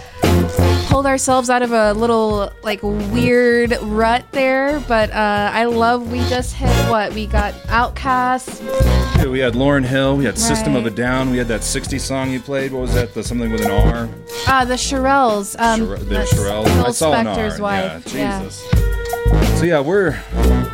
pulled 0.91 1.07
ourselves 1.07 1.49
out 1.49 1.62
of 1.62 1.71
a 1.73 1.95
little 1.95 2.53
like 2.62 2.81
weird 2.83 3.77
rut 3.83 4.25
there, 4.33 4.81
but 4.81 5.11
uh, 5.12 5.51
I 5.53 5.65
love 5.65 6.11
we 6.11 6.19
just 6.29 6.55
hit 6.55 6.69
what 6.91 7.12
we 7.15 7.27
got 7.27 7.55
OutKast. 7.69 8.61
Yeah, 9.19 9.27
we 9.29 9.39
had 9.39 9.55
Lauryn 9.55 9.85
Hill. 9.85 10.17
We 10.17 10.25
had 10.25 10.37
System 10.37 10.75
of 10.75 10.87
a 10.87 10.91
Down. 10.91 11.31
We 11.31 11.39
had 11.39 11.47
that 11.49 11.61
60s 11.61 12.01
song 12.01 12.31
you 12.33 12.41
played. 12.41 12.73
What 12.73 12.83
was 12.83 12.95
that? 12.95 13.15
The 13.15 13.23
something 13.23 13.53
with 13.53 13.65
an 13.65 13.71
R. 13.71 14.09
Uh, 14.49 14.65
the 14.65 14.75
Shirelles. 14.75 15.59
Um, 15.61 15.81
Shire- 15.87 15.97
the 15.99 16.25
Shirelles. 16.25 16.67
I 16.85 16.91
saw 16.91 17.12
an 17.15 17.27
R. 17.29 17.61
wife. 17.61 18.12
Yeah, 18.15 18.41
Jesus. 18.43 18.61
So 19.61 19.65
yeah, 19.67 19.81
we're 19.81 20.21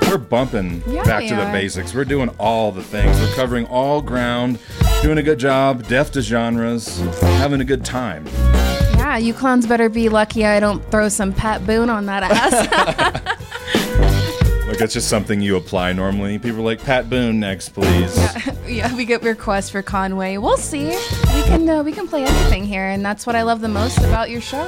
we're 0.09 0.17
bumping 0.17 0.83
Yeah, 0.87 1.03
back 1.05 1.27
to 1.27 1.35
the 1.37 1.45
basics. 1.53 1.93
We're 1.93 2.05
doing 2.05 2.31
all 2.39 2.73
the 2.73 2.83
things. 2.83 3.19
We're 3.21 3.35
covering 3.35 3.67
all 3.67 4.01
ground, 4.01 4.61
doing 5.03 5.19
a 5.19 5.23
good 5.23 5.39
job, 5.39 5.87
deaf 5.89 6.11
to 6.13 6.23
genres, 6.23 7.01
having 7.21 7.61
a 7.61 7.65
good 7.65 7.85
time. 7.85 8.25
Yeah, 9.17 9.23
you 9.23 9.33
clowns 9.33 9.67
better 9.67 9.89
be 9.89 10.11
lucky 10.11 10.45
I 10.45 10.61
don't 10.61 10.85
throw 10.91 11.09
some 11.09 11.33
Pat 11.33 11.67
Boone 11.67 11.89
on 11.89 12.05
that 12.05 12.23
ass. 12.23 13.33
Like 14.67 14.79
that's 14.79 14.95
just 14.95 15.09
something 15.09 15.41
you 15.41 15.57
apply 15.57 15.93
normally. 15.93 16.41
People 16.41 16.59
are 16.59 16.65
like 16.65 16.83
Pat 16.83 17.09
Boone 17.09 17.39
next, 17.39 17.69
please. 17.69 18.17
yeah, 18.17 18.55
yeah 18.67 18.97
we 18.97 19.05
get 19.05 19.23
requests 19.23 19.71
for 19.71 19.81
Conway. 19.81 20.39
We'll 20.39 20.57
see. 20.57 20.87
We 20.87 21.43
can 21.45 21.71
uh, 21.71 21.85
we 21.85 21.93
can 21.93 22.09
play 22.09 22.25
anything 22.25 22.65
here, 22.65 22.89
and 22.89 23.07
that's 23.07 23.27
what 23.27 23.37
I 23.37 23.43
love 23.43 23.61
the 23.61 23.69
most 23.69 23.99
about 23.99 24.29
your 24.29 24.41
show. 24.41 24.67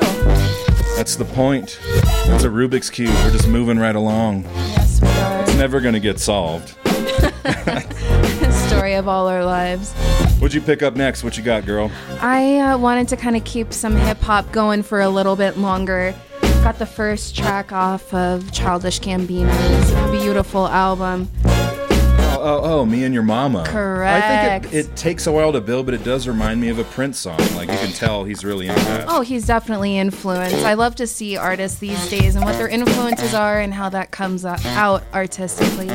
That's 0.96 1.16
the 1.16 1.24
point. 1.24 1.80
It's 1.82 2.44
a 2.44 2.48
Rubik's 2.48 2.90
cube. 2.90 3.12
We're 3.24 3.32
just 3.32 3.48
moving 3.48 3.76
right 3.76 3.96
along. 3.96 4.44
Yes, 4.44 5.00
we 5.02 5.08
are. 5.08 5.42
It's 5.42 5.56
never 5.56 5.80
gonna 5.80 6.00
get 6.00 6.20
solved. 6.20 6.68
Story 8.68 8.94
of 8.94 9.08
all 9.08 9.26
our 9.26 9.44
lives. 9.44 9.92
What'd 10.38 10.54
you 10.54 10.60
pick 10.60 10.84
up 10.84 10.94
next? 10.94 11.24
What 11.24 11.36
you 11.36 11.42
got, 11.42 11.66
girl? 11.66 11.90
I 12.20 12.58
uh, 12.58 12.78
wanted 12.78 13.08
to 13.08 13.16
kind 13.16 13.36
of 13.36 13.42
keep 13.44 13.72
some 13.72 13.96
hip 13.96 14.20
hop 14.20 14.52
going 14.52 14.84
for 14.84 15.00
a 15.00 15.08
little 15.08 15.34
bit 15.34 15.58
longer. 15.58 16.14
Got 16.40 16.78
the 16.78 16.86
first 16.86 17.36
track 17.36 17.72
off 17.72 18.14
of 18.14 18.52
Childish 18.52 19.00
Gambino's 19.00 20.20
beautiful 20.22 20.68
album. 20.68 21.28
Oh, 21.44 22.38
oh, 22.40 22.60
oh, 22.62 22.86
me 22.86 23.02
and 23.02 23.12
your 23.12 23.24
mama. 23.24 23.64
Correct. 23.66 24.24
I 24.24 24.60
think 24.60 24.72
it, 24.72 24.86
it 24.86 24.96
takes 24.96 25.26
a 25.26 25.32
while 25.32 25.52
to 25.52 25.60
build, 25.60 25.86
but 25.86 25.94
it 25.94 26.04
does 26.04 26.28
remind 26.28 26.60
me 26.60 26.68
of 26.68 26.78
a 26.78 26.84
Prince 26.84 27.18
song. 27.18 27.38
Like 27.56 27.68
you 27.68 27.76
can 27.78 27.90
tell 27.90 28.22
he's 28.22 28.44
really 28.44 28.68
into 28.68 28.84
that. 28.84 29.06
Oh, 29.08 29.22
he's 29.22 29.44
definitely 29.44 29.98
influenced. 29.98 30.64
I 30.64 30.74
love 30.74 30.94
to 30.96 31.08
see 31.08 31.36
artists 31.36 31.80
these 31.80 32.08
days 32.08 32.36
and 32.36 32.44
what 32.44 32.52
their 32.52 32.68
influences 32.68 33.34
are 33.34 33.58
and 33.58 33.74
how 33.74 33.88
that 33.88 34.12
comes 34.12 34.44
out 34.44 35.02
artistically. 35.12 35.88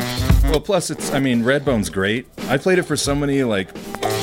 Well, 0.44 0.60
plus 0.60 0.90
it's, 0.90 1.14
I 1.14 1.20
mean, 1.22 1.44
Redbone's 1.44 1.90
great. 1.90 2.28
I 2.50 2.58
played 2.58 2.78
it 2.78 2.84
for 2.84 2.98
somebody 2.98 3.42
like, 3.46 3.70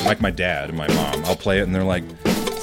like 0.05 0.20
my 0.20 0.31
dad 0.31 0.68
and 0.70 0.78
my 0.78 0.89
mom. 0.89 1.24
I'll 1.24 1.36
play 1.36 1.60
it 1.60 1.62
and 1.62 1.74
they're 1.74 1.85
like, 1.85 2.05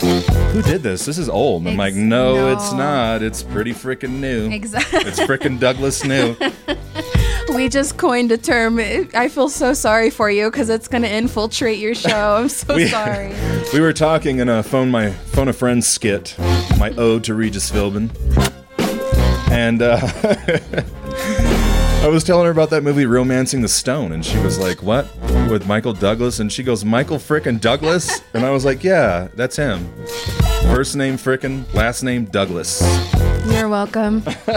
"Who 0.01 0.61
did 0.61 0.83
this? 0.83 1.05
This 1.05 1.17
is 1.17 1.29
old." 1.29 1.61
And 1.63 1.69
I'm 1.71 1.77
like, 1.77 1.93
"No, 1.95 2.51
it's 2.53 2.71
not. 2.73 3.21
It's 3.21 3.43
pretty 3.43 3.73
freaking 3.73 4.19
new. 4.19 4.49
Exactly. 4.51 4.99
It's 5.01 5.19
freaking 5.19 5.59
Douglas 5.59 6.03
new." 6.03 6.35
We 7.55 7.69
just 7.69 7.95
coined 7.97 8.33
a 8.33 8.37
term. 8.37 8.77
I 8.77 9.29
feel 9.29 9.47
so 9.47 9.73
sorry 9.73 10.09
for 10.09 10.29
you 10.29 10.51
because 10.51 10.69
it's 10.69 10.89
going 10.89 11.03
to 11.03 11.09
infiltrate 11.09 11.79
your 11.79 11.95
show. 11.95 12.35
I'm 12.35 12.49
so 12.49 12.75
We- 12.75 12.87
sorry. 12.87 13.33
we 13.73 13.79
were 13.79 13.93
talking 13.93 14.39
in 14.39 14.49
a 14.49 14.61
phone 14.61 14.91
my 14.91 15.11
phone 15.11 15.47
a 15.47 15.53
friend 15.53 15.81
skit, 15.83 16.35
my 16.77 16.91
ode 16.97 17.23
to 17.23 17.33
Regis 17.35 17.71
Philbin, 17.71 18.09
and 19.49 19.81
uh, 19.81 19.97
I 22.03 22.07
was 22.09 22.25
telling 22.25 22.45
her 22.45 22.51
about 22.51 22.69
that 22.71 22.83
movie 22.83 23.05
Romancing 23.05 23.61
the 23.61 23.69
Stone, 23.69 24.11
and 24.11 24.25
she 24.25 24.37
was 24.39 24.59
like, 24.59 24.83
"What?" 24.83 25.07
With 25.49 25.65
Michael 25.65 25.93
Douglas, 25.93 26.39
and 26.39 26.51
she 26.51 26.61
goes, 26.61 26.83
"Michael 26.83 27.17
frickin' 27.17 27.61
Douglas," 27.61 28.21
and 28.33 28.45
I 28.45 28.49
was 28.51 28.65
like, 28.65 28.83
"Yeah, 28.83 29.29
that's 29.33 29.55
him. 29.55 29.87
First 30.63 30.95
name 30.97 31.17
frickin', 31.17 31.73
last 31.73 32.03
name 32.03 32.25
Douglas." 32.25 32.81
You're 33.49 33.69
welcome. 33.69 34.17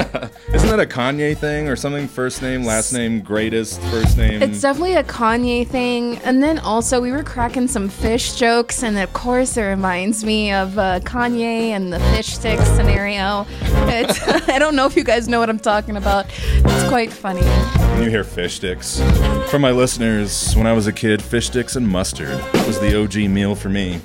Isn't 0.52 0.68
that 0.68 0.80
a 0.80 0.86
Kanye 0.86 1.36
thing 1.38 1.68
or 1.68 1.76
something? 1.76 2.08
First 2.08 2.42
name, 2.42 2.64
last 2.64 2.92
name, 2.92 3.20
greatest, 3.20 3.80
first 3.82 4.18
name. 4.18 4.42
It's 4.42 4.60
definitely 4.60 4.94
a 4.94 5.04
Kanye 5.04 5.66
thing. 5.66 6.18
And 6.18 6.42
then 6.42 6.58
also, 6.58 7.00
we 7.00 7.12
were 7.12 7.22
cracking 7.22 7.68
some 7.68 7.88
fish 7.88 8.34
jokes, 8.34 8.82
and 8.82 8.98
of 8.98 9.12
course, 9.12 9.56
it 9.56 9.62
reminds 9.62 10.24
me 10.24 10.52
of 10.52 10.76
uh, 10.76 10.98
Kanye 11.00 11.70
and 11.70 11.92
the 11.92 12.00
fish 12.00 12.34
sticks 12.34 12.66
scenario. 12.70 13.46
I 13.62 14.56
don't 14.58 14.74
know 14.74 14.86
if 14.86 14.96
you 14.96 15.04
guys 15.04 15.28
know 15.28 15.38
what 15.38 15.48
I'm 15.48 15.60
talking 15.60 15.96
about. 15.96 16.26
It's 16.28 16.88
quite 16.88 17.12
funny. 17.12 17.42
When 17.92 18.02
you 18.04 18.10
hear 18.10 18.24
fish 18.24 18.54
sticks. 18.56 19.00
For 19.50 19.58
my 19.58 19.70
listeners, 19.72 20.54
when 20.56 20.66
I 20.66 20.72
was 20.72 20.86
a 20.86 20.92
kid, 20.92 21.20
fish 21.22 21.46
sticks 21.48 21.76
and 21.76 21.86
mustard 21.86 22.30
was 22.66 22.80
the 22.80 23.00
OG 23.02 23.30
meal 23.30 23.54
for 23.54 23.68
me. 23.68 24.00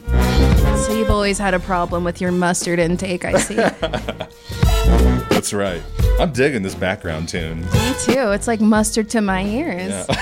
So 0.86 0.94
you've 0.94 1.10
always 1.10 1.38
had 1.38 1.54
a 1.54 1.60
problem 1.60 2.04
with 2.04 2.20
your 2.20 2.32
mustard 2.32 2.80
intake, 2.80 3.24
I 3.26 3.38
see. 3.40 3.56
That's 5.30 5.54
right. 5.54 5.82
I'm 6.20 6.32
digging 6.34 6.62
this 6.64 6.76
background 6.76 7.30
tune. 7.30 7.62
Me 7.62 7.94
too. 8.04 8.32
It's 8.32 8.48
like 8.48 8.60
mustard 8.62 9.10
to 9.12 9.22
my 9.22 9.44
ears. 9.46 9.90
Yeah. 9.90 10.06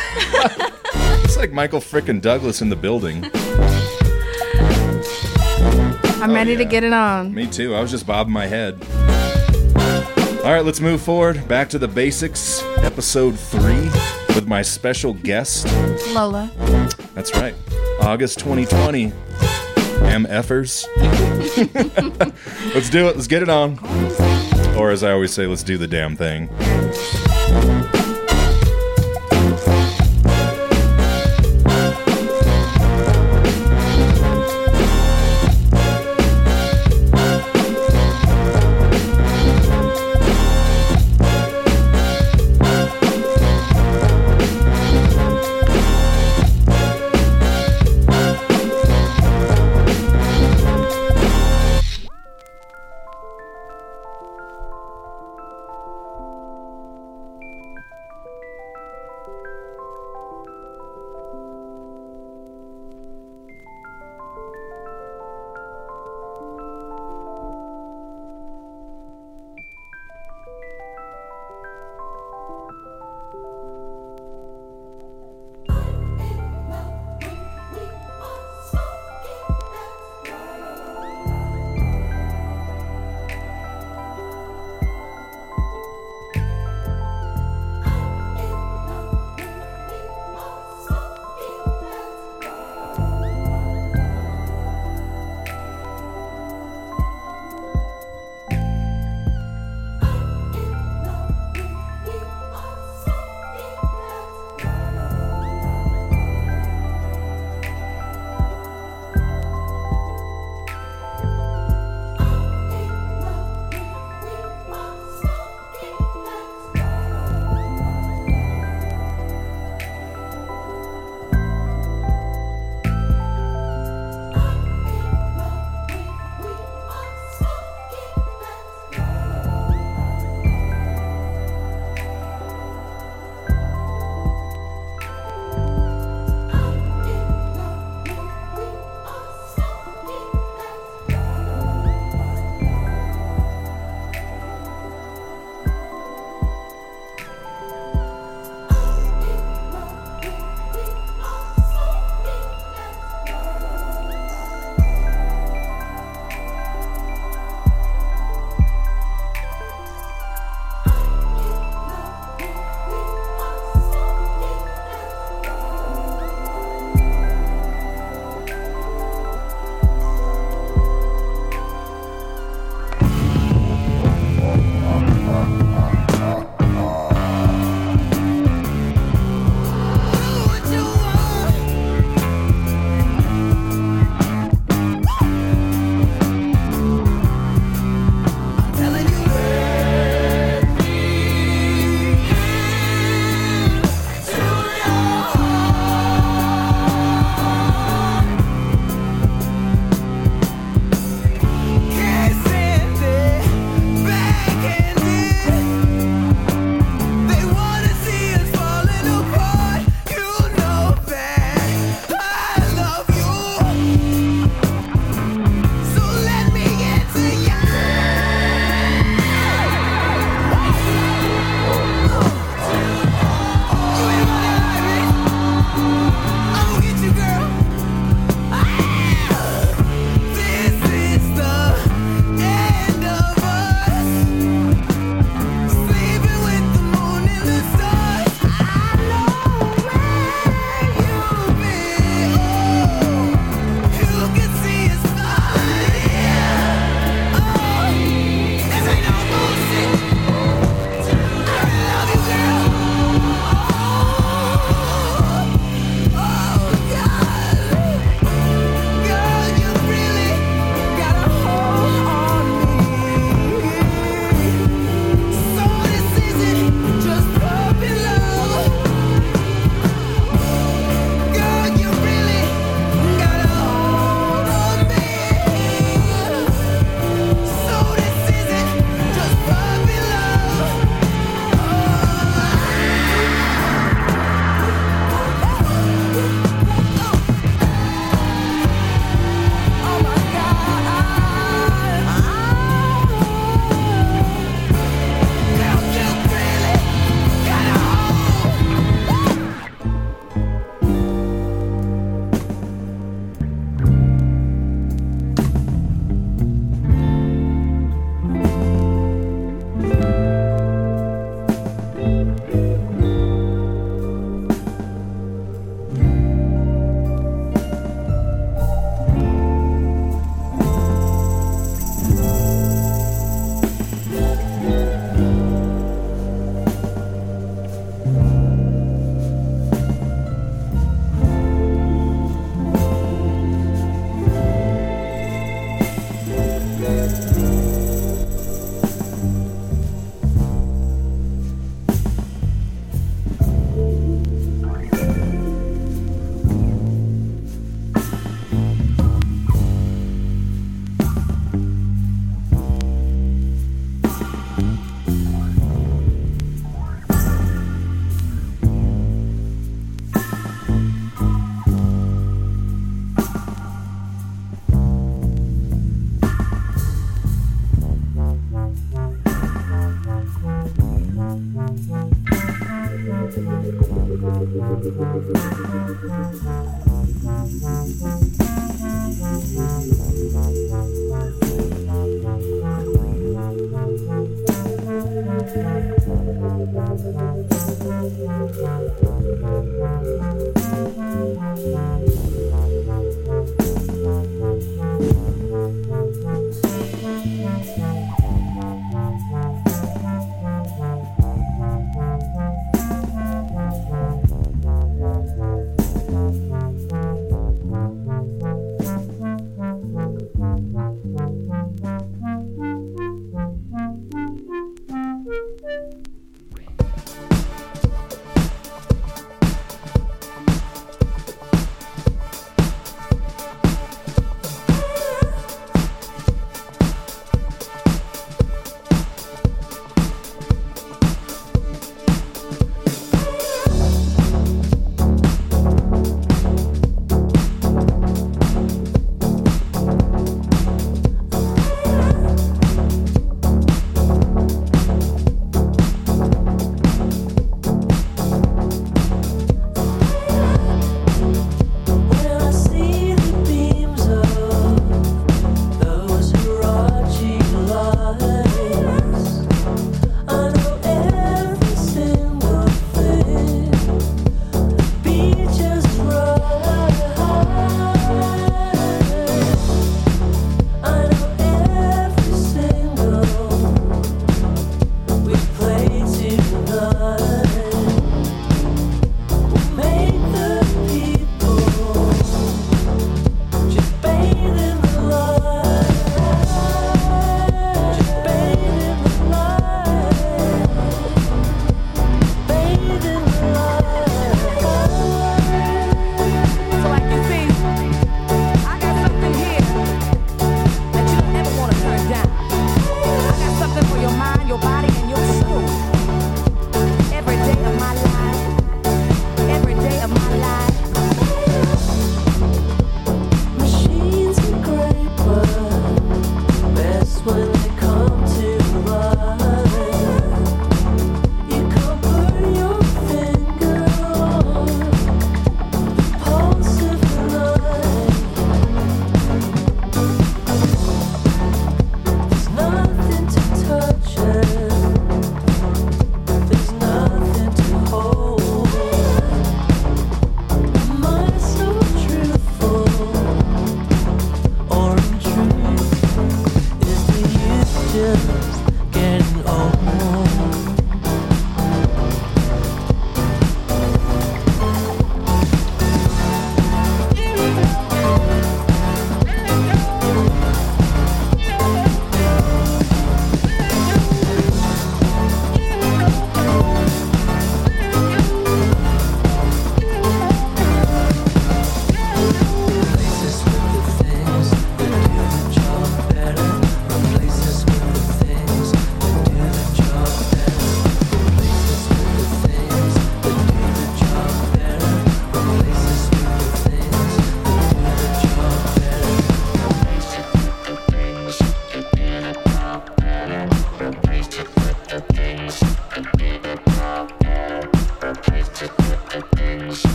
it's 1.24 1.38
like 1.38 1.52
Michael 1.52 1.80
frickin' 1.80 2.22
Douglas 2.22 2.62
in 2.62 2.70
the 2.70 2.76
building. 2.76 3.24
I'm 6.22 6.32
Oh, 6.32 6.34
ready 6.34 6.56
to 6.56 6.64
get 6.66 6.84
it 6.84 6.94
on. 6.94 7.34
Me 7.34 7.48
too. 7.48 7.76
I 7.76 7.82
was 7.82 7.92
just 7.92 8.06
bobbing 8.08 8.32
my 8.34 8.46
head. 8.48 8.80
All 10.44 10.52
right, 10.52 10.66
let's 10.66 10.82
move 10.82 11.02
forward. 11.02 11.48
Back 11.48 11.70
to 11.70 11.80
the 11.80 11.88
basics, 11.88 12.62
episode 12.80 13.40
three, 13.40 13.90
with 14.36 14.46
my 14.46 14.62
special 14.62 15.14
guest. 15.14 15.66
Lola. 16.10 16.52
That's 17.14 17.34
right. 17.38 17.56
August 18.02 18.40
2020. 18.40 19.14
MFers. 20.04 20.86
let's 22.76 22.90
do 22.90 23.08
it. 23.08 23.16
Let's 23.16 23.28
get 23.28 23.42
it 23.42 23.48
on. 23.48 23.80
Or 24.78 24.92
as 24.92 25.02
I 25.02 25.14
always 25.14 25.32
say, 25.32 25.48
let's 25.48 25.64
do 25.64 25.78
the 25.78 25.88
damn 25.88 26.18
thing. 26.18 26.50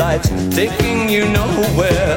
Life's 0.00 0.30
taking 0.56 1.10
you 1.10 1.28
nowhere. 1.28 2.16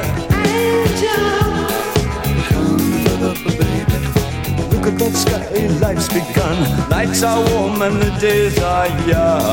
Look 4.72 4.86
at 4.86 4.98
that 4.98 5.12
sky, 5.14 5.66
life's 5.80 6.08
begun. 6.08 6.88
Nights 6.88 7.22
are 7.22 7.44
warm 7.50 7.82
and 7.82 8.00
the 8.00 8.10
days 8.18 8.58
are 8.58 8.88
young. 9.06 9.43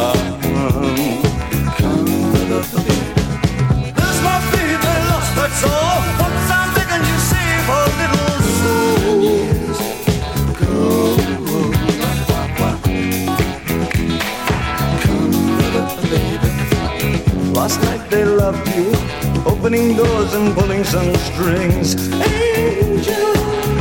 strings 20.91 20.93
and 20.93 21.17
strings. 21.17 21.95
Angel, 22.13 23.33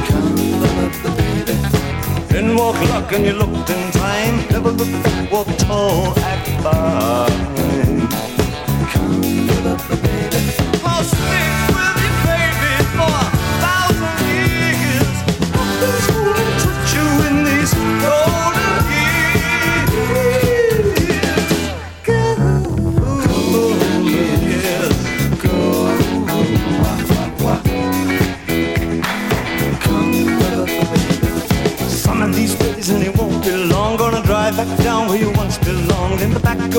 come 0.06 0.34
the 1.02 1.10
baby. 1.16 2.38
In 2.38 2.56
walk 2.56 2.80
luck 2.90 3.12
and 3.12 3.24
you 3.24 3.32
looked 3.32 3.70
in 3.70 3.92
time. 3.92 4.46
Never 4.50 4.70
look 4.70 4.90
back, 5.02 5.32
walk 5.32 5.48
tall, 5.58 6.18
act 6.18 6.48
fast. 6.62 7.69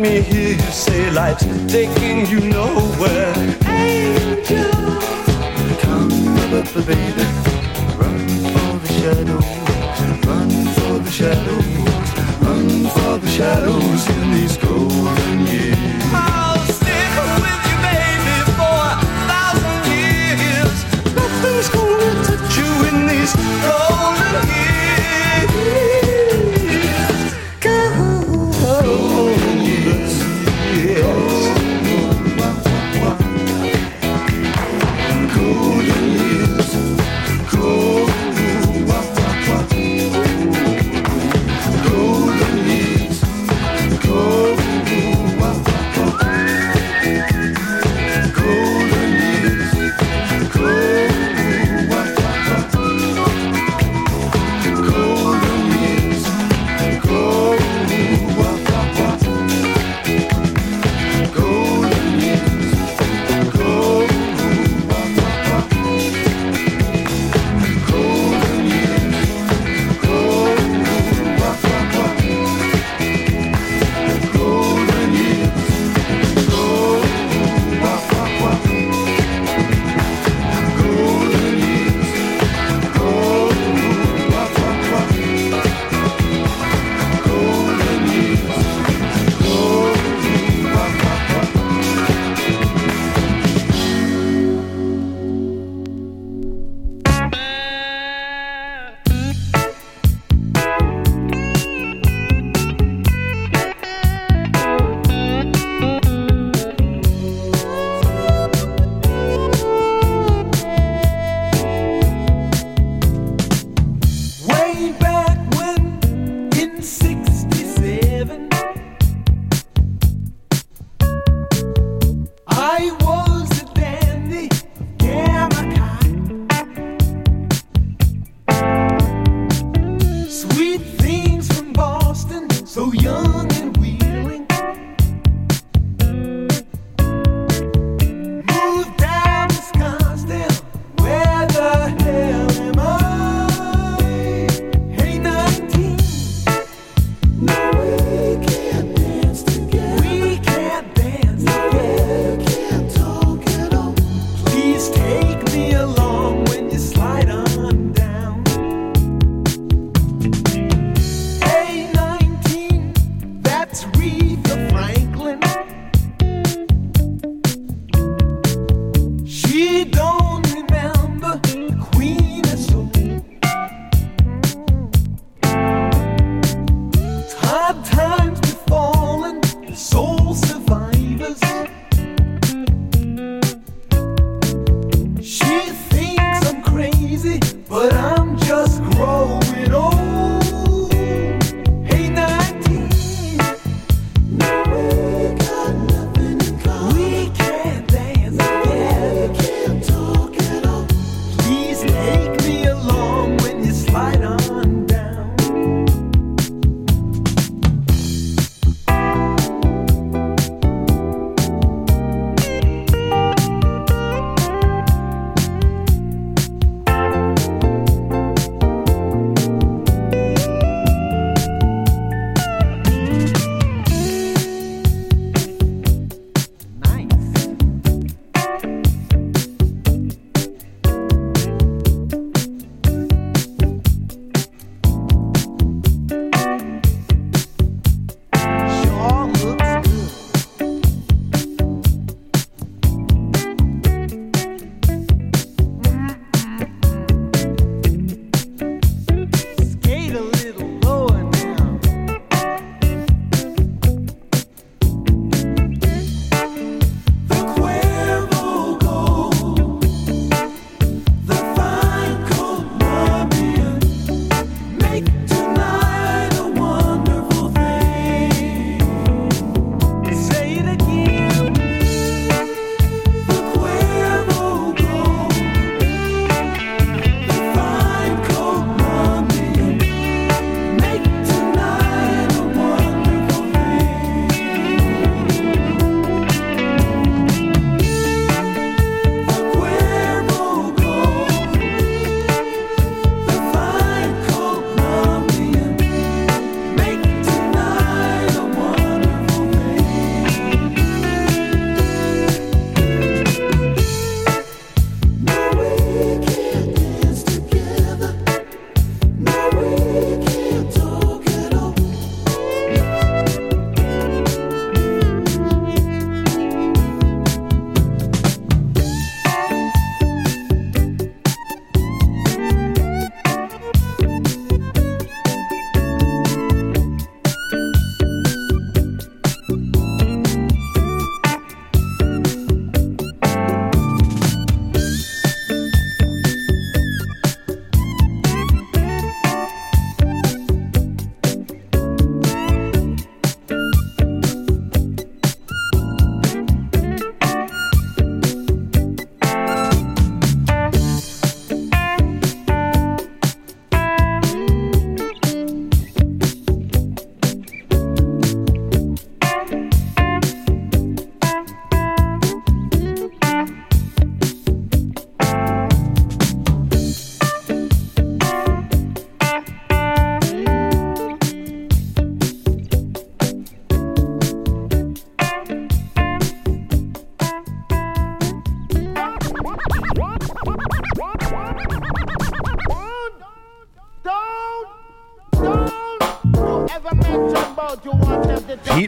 Let 0.00 0.12
me 0.14 0.22
hear 0.22 0.52
you 0.54 0.72
say 0.72 1.10
life's 1.10 1.44
taking 1.70 2.24
you 2.26 2.40
nowhere. 2.40 3.34
Angel, 3.66 4.70
come, 5.82 6.08
baby, 6.86 7.26
run 8.00 8.28
for 8.54 8.78
the 8.80 8.92
shadows, 8.98 10.24
run 10.26 10.50
for 10.76 10.98
the 11.04 11.10
shadows, 11.10 11.66
run 12.40 12.86
for 12.88 13.18
the 13.18 13.28
shadows 13.28 14.08
in 14.08 14.30
these 14.32 14.56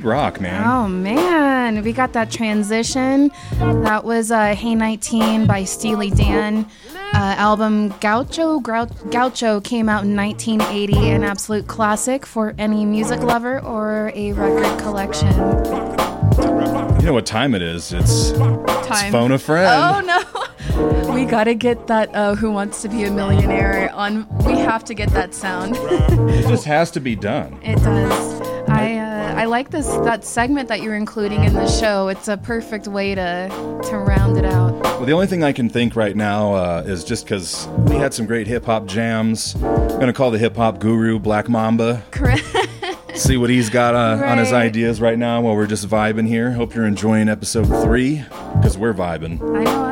Rock, 0.03 0.41
man. 0.41 0.63
Oh 0.67 0.89
man, 0.89 1.83
we 1.83 1.93
got 1.93 2.13
that 2.15 2.31
transition. 2.31 3.31
That 3.59 4.05
was 4.05 4.31
uh, 4.31 4.55
"Hey 4.55 4.75
19" 4.75 5.47
by 5.47 5.65
Steely 5.65 6.11
Dan. 6.11 6.67
Uh, 7.15 7.35
album 7.37 7.91
Gaucho 8.01 8.59
Grou- 8.61 9.11
Gaucho 9.13 9.61
came 9.61 9.89
out 9.91 10.05
in 10.05 10.17
1980, 10.17 11.11
an 11.11 11.25
absolute 11.25 11.67
classic 11.67 12.25
for 12.25 12.55
any 12.57 12.87
music 12.87 13.21
lover 13.21 13.61
or 13.61 14.11
a 14.15 14.33
record 14.33 14.79
collection. 14.81 15.31
You 16.99 17.07
know 17.07 17.13
what 17.13 17.27
time 17.27 17.55
it 17.55 17.61
is? 17.63 17.93
It's, 17.93 18.31
it's 18.31 19.03
phone 19.11 19.33
a 19.33 19.39
friend. 19.39 19.69
Oh 19.69 21.03
no, 21.07 21.13
we 21.15 21.25
gotta 21.27 21.55
get 21.55 21.87
that. 21.89 22.15
Uh, 22.15 22.35
Who 22.35 22.51
wants 22.51 22.81
to 22.83 22.89
be 22.89 23.05
a 23.05 23.11
millionaire? 23.11 23.93
On 23.93 24.27
we 24.47 24.53
have 24.59 24.83
to 24.85 24.95
get 24.95 25.11
that 25.11 25.35
sound. 25.35 25.77
It 26.33 26.49
just 26.49 26.65
has 26.65 26.91
to 26.93 27.01
be 27.01 27.15
done. 27.15 27.59
It 27.63 27.77
does. 27.77 28.32
Like 29.53 29.69
this 29.69 29.87
that 29.87 30.25
segment 30.25 30.71
that 30.71 30.81
you're 30.81 30.95
including 30.97 31.45
in 31.45 31.53
the 31.53 31.69
show. 31.69 32.09
It's 32.09 32.27
a 32.27 32.39
perfect 32.39 32.89
way 32.89 33.15
to 33.15 33.51
to 33.91 33.99
round 33.99 34.39
it 34.39 34.47
out. 34.47 34.73
Well, 34.83 35.05
the 35.05 35.13
only 35.13 35.27
thing 35.27 35.45
I 35.45 35.53
can 35.53 35.69
think 35.69 35.95
right 35.95 36.17
now 36.17 36.55
uh, 36.55 36.85
is 36.87 37.05
just 37.05 37.27
because 37.27 37.67
we 37.81 37.97
had 37.97 38.15
some 38.15 38.25
great 38.25 38.47
hip 38.47 38.65
hop 38.65 38.87
jams. 38.87 39.55
I'm 39.57 40.01
gonna 40.01 40.15
call 40.15 40.31
the 40.31 40.39
hip 40.39 40.57
hop 40.57 40.79
guru 40.79 41.19
Black 41.19 41.51
Mamba. 41.51 42.03
Correct. 42.13 42.43
See 43.15 43.37
what 43.37 43.51
he's 43.51 43.69
got 43.69 43.95
uh, 43.95 44.25
on 44.25 44.39
his 44.39 44.55
ideas 44.55 45.03
right 45.03 45.19
now 45.19 45.43
while 45.43 45.55
we're 45.55 45.67
just 45.67 45.87
vibing 45.87 46.27
here. 46.27 46.53
Hope 46.53 46.75
you're 46.75 46.87
enjoying 46.87 47.29
episode 47.29 47.67
three 47.83 48.25
because 48.55 48.79
we're 48.79 48.95
vibing. 48.95 49.39
I 49.55 49.65
know. 49.65 49.92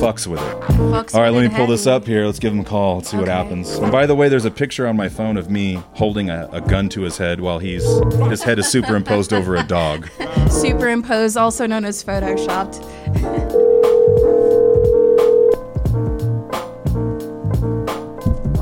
Fucks 0.00 0.26
with 0.26 0.40
it. 0.40 0.60
Fucks 0.90 1.14
All 1.14 1.20
right, 1.20 1.32
let 1.32 1.48
me 1.48 1.56
pull 1.56 1.66
this 1.66 1.86
up 1.86 2.04
here. 2.04 2.26
Let's 2.26 2.38
give 2.38 2.52
him 2.52 2.60
a 2.60 2.64
call. 2.64 2.96
Let's 2.96 3.10
see 3.10 3.16
what 3.16 3.28
happens. 3.28 3.70
And 3.76 3.92
by 3.92 4.06
the 4.06 4.14
way, 4.14 4.28
there's 4.28 4.44
a 4.44 4.50
picture 4.50 4.86
on 4.86 4.96
my 4.96 5.08
phone 5.08 5.36
of 5.36 5.50
me 5.50 5.82
holding 5.94 6.30
a, 6.30 6.48
a 6.52 6.60
gun 6.60 6.88
to 6.90 7.02
his 7.02 7.16
head 7.16 7.40
while 7.40 7.58
he's 7.58 7.84
his 8.28 8.42
head 8.42 8.58
is 8.58 8.68
superimposed 8.68 9.32
over 9.32 9.56
a 9.56 9.62
dog. 9.62 10.08
Superimposed, 10.50 11.36
also 11.36 11.66
known 11.66 11.84
as 11.84 12.02
photoshopped. 12.02 12.82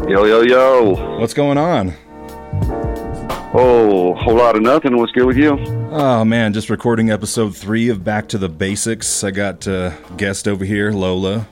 Yo, 0.08 0.24
yo, 0.24 0.42
yo. 0.42 1.18
What's 1.18 1.34
going 1.34 1.58
on? 1.58 1.94
Oh, 3.54 4.14
whole 4.14 4.34
lot 4.34 4.56
of 4.56 4.62
nothing. 4.62 4.96
What's 4.96 5.12
good 5.12 5.24
with 5.24 5.36
you? 5.36 5.52
Oh 5.90 6.24
man, 6.24 6.52
just 6.52 6.68
recording 6.68 7.10
episode 7.10 7.56
three 7.56 7.88
of 7.88 8.04
Back 8.04 8.28
to 8.28 8.38
the 8.38 8.48
Basics. 8.48 9.24
I 9.24 9.30
got 9.30 9.66
uh, 9.66 9.90
guest 10.16 10.46
over 10.46 10.64
here, 10.64 10.90
Lola. 10.90 11.46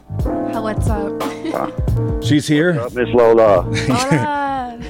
How 0.52 0.62
what's 0.62 0.88
up? 0.88 2.22
She's 2.22 2.46
here. 2.46 2.74
Miss 2.90 3.08
Lola. 3.10 3.62
Hola. 3.88 4.70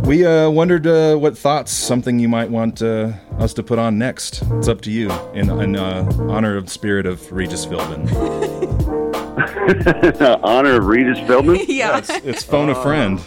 We 0.00 0.26
uh, 0.26 0.50
wondered 0.50 0.88
uh, 0.88 1.14
what 1.16 1.38
thoughts, 1.38 1.70
something 1.70 2.18
you 2.18 2.28
might 2.28 2.50
want 2.50 2.82
uh, 2.82 3.12
us 3.38 3.52
to 3.54 3.62
put 3.62 3.78
on 3.78 3.96
next. 3.98 4.42
It's 4.54 4.66
up 4.66 4.80
to 4.80 4.90
you, 4.90 5.08
in, 5.34 5.48
in 5.50 5.76
uh, 5.76 6.10
honor 6.22 6.56
of 6.56 6.64
the 6.64 6.70
spirit 6.70 7.06
of 7.06 7.30
Regis 7.30 7.64
Philbin. 7.64 8.10
Honor 10.42 10.76
of 10.76 10.86
Regis 10.86 11.18
Philbin? 11.28 11.64
yeah. 11.68 11.98
It's, 11.98 12.10
it's 12.10 12.42
phone 12.42 12.70
a 12.70 12.82
friend. 12.82 13.20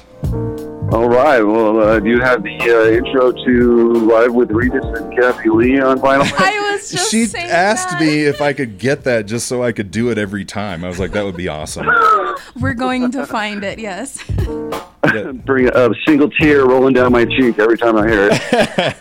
All 0.94 1.10
right. 1.10 1.42
Well, 1.42 1.80
uh, 1.80 2.00
do 2.00 2.08
you 2.08 2.22
have 2.22 2.44
the 2.44 2.56
uh, 2.56 2.86
intro 2.96 3.32
to 3.32 3.94
Live 3.94 4.32
with 4.32 4.52
Regis 4.52 4.86
and 4.86 5.12
Kathie 5.18 5.50
Lee 5.50 5.80
on 5.80 5.98
vinyl? 5.98 6.32
I 6.38 6.72
was 6.72 6.92
just 6.92 7.10
She 7.10 7.24
asked 7.36 7.90
that. 7.90 8.00
me 8.00 8.26
if 8.26 8.42
I 8.42 8.54
could 8.54 8.78
get 8.78 9.04
that 9.06 9.26
just 9.26 9.48
so 9.48 9.64
I 9.64 9.72
could 9.72 9.90
do 9.90 10.12
it 10.12 10.20
every 10.20 10.46
time. 10.46 10.86
I 10.86 10.88
was 10.90 11.00
like, 11.00 11.12
that 11.14 11.26
would 11.26 11.36
be 11.36 11.48
awesome. 11.48 11.88
We're 12.62 12.76
going 12.76 13.10
to 13.14 13.26
find 13.26 13.64
it. 13.64 13.80
Yes. 13.80 14.24
Bring 15.46 15.68
a, 15.70 15.90
a 15.90 15.96
single 16.06 16.30
tear 16.30 16.68
rolling 16.68 16.94
down 16.94 17.12
my 17.12 17.26
cheek 17.26 17.58
every 17.58 17.80
time 17.80 17.98
I 17.98 18.08
hear 18.08 18.30
it. 18.32 18.96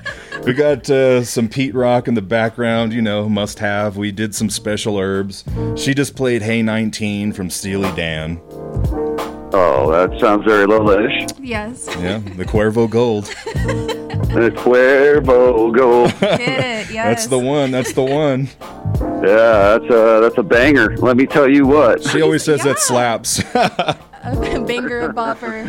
We 0.47 0.55
got 0.55 0.89
uh, 0.89 1.23
some 1.23 1.48
Pete 1.48 1.74
Rock 1.74 2.09
in 2.09 2.14
the 2.14 2.23
background, 2.23 2.94
you 2.94 3.02
know, 3.02 3.28
must 3.28 3.59
have. 3.59 3.98
We 3.98 4.12
did 4.12 4.35
some 4.35 4.48
special 4.48 4.98
herbs. 4.98 5.44
She 5.77 5.93
just 5.93 6.16
played 6.16 6.40
Hey 6.40 6.62
19 6.62 7.35
from 7.35 7.51
Steely 7.51 7.93
Dan. 7.94 8.40
Oh, 9.52 9.90
that 9.92 10.18
sounds 10.20 10.44
very 10.44 10.66
Lola-ish. 10.66 11.26
Yes. 11.40 11.88
Yeah, 11.98 12.18
the 12.18 12.44
Cuervo 12.44 12.88
Gold. 12.88 13.34
The 14.32 14.50
Cuervo 14.50 15.76
Gold. 15.76 16.14
Get 16.20 16.40
it. 16.40 16.90
Yes. 16.90 16.94
That's 16.94 17.26
the 17.26 17.38
one. 17.38 17.70
That's 17.70 17.92
the 17.92 18.02
one. 18.02 18.48
Yeah, 19.22 19.76
that's 19.78 19.84
a 19.84 20.20
that's 20.22 20.38
a 20.38 20.42
banger. 20.42 20.96
Let 20.96 21.18
me 21.18 21.26
tell 21.26 21.46
you 21.46 21.66
what. 21.66 22.02
She 22.02 22.22
always 22.22 22.42
says 22.42 22.62
that 22.62 22.78
slaps. 22.78 23.42
a 24.23 24.61
banger, 24.66 25.01
a 25.01 25.12
bopper. 25.12 25.69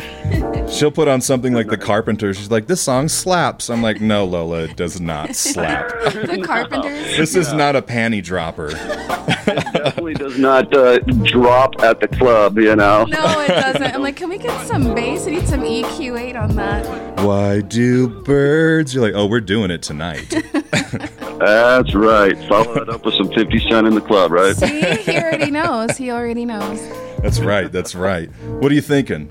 She'll 0.70 0.90
put 0.90 1.08
on 1.08 1.20
something 1.20 1.52
like 1.52 1.68
The 1.68 1.76
Carpenters. 1.76 2.36
She's 2.36 2.50
like, 2.50 2.66
this 2.66 2.80
song 2.80 3.08
slaps. 3.08 3.68
I'm 3.70 3.82
like, 3.82 4.00
no, 4.00 4.24
Lola, 4.24 4.64
it 4.64 4.76
does 4.76 5.00
not 5.00 5.34
slap. 5.36 5.88
the 6.12 6.42
Carpenters. 6.44 7.16
This 7.16 7.34
is 7.34 7.52
not 7.52 7.76
a 7.76 7.82
panty 7.82 8.22
dropper. 8.22 8.68
It 9.46 9.72
definitely 9.74 10.14
does 10.14 10.38
not 10.38 10.74
uh, 10.74 10.98
drop 10.98 11.82
at 11.82 12.00
the 12.00 12.08
club. 12.08 12.58
You 12.58 12.76
know. 12.76 13.04
No, 13.04 13.40
it 13.40 13.48
doesn't. 13.48 13.94
I'm 13.94 14.02
like, 14.02 14.16
can 14.16 14.28
we 14.28 14.38
get 14.38 14.66
some 14.66 14.94
bass? 14.94 15.26
I 15.26 15.30
need 15.32 15.46
some 15.48 15.60
EQ8 15.60 16.40
on 16.40 16.56
that. 16.56 17.20
Why 17.20 17.60
do 17.60 18.08
birds? 18.08 18.94
You're 18.94 19.04
like, 19.04 19.14
oh, 19.14 19.26
we're 19.26 19.40
doing 19.40 19.70
it 19.70 19.82
tonight. 19.82 20.28
That's 21.38 21.94
right. 21.94 22.36
Follow 22.48 22.74
that 22.74 22.88
up 22.88 23.04
with 23.04 23.14
some 23.14 23.30
50 23.32 23.58
Cent 23.68 23.86
in 23.86 23.94
the 23.94 24.00
club, 24.00 24.30
right? 24.30 24.56
See, 24.56 24.80
he 24.80 25.16
already 25.18 25.50
knows. 25.50 25.96
He 25.96 26.10
already 26.10 26.44
knows. 26.44 26.80
That's 27.24 27.40
right. 27.40 27.72
That's 27.72 27.94
right. 27.94 28.28
What 28.60 28.70
are 28.70 28.74
you 28.74 28.82
thinking? 28.82 29.30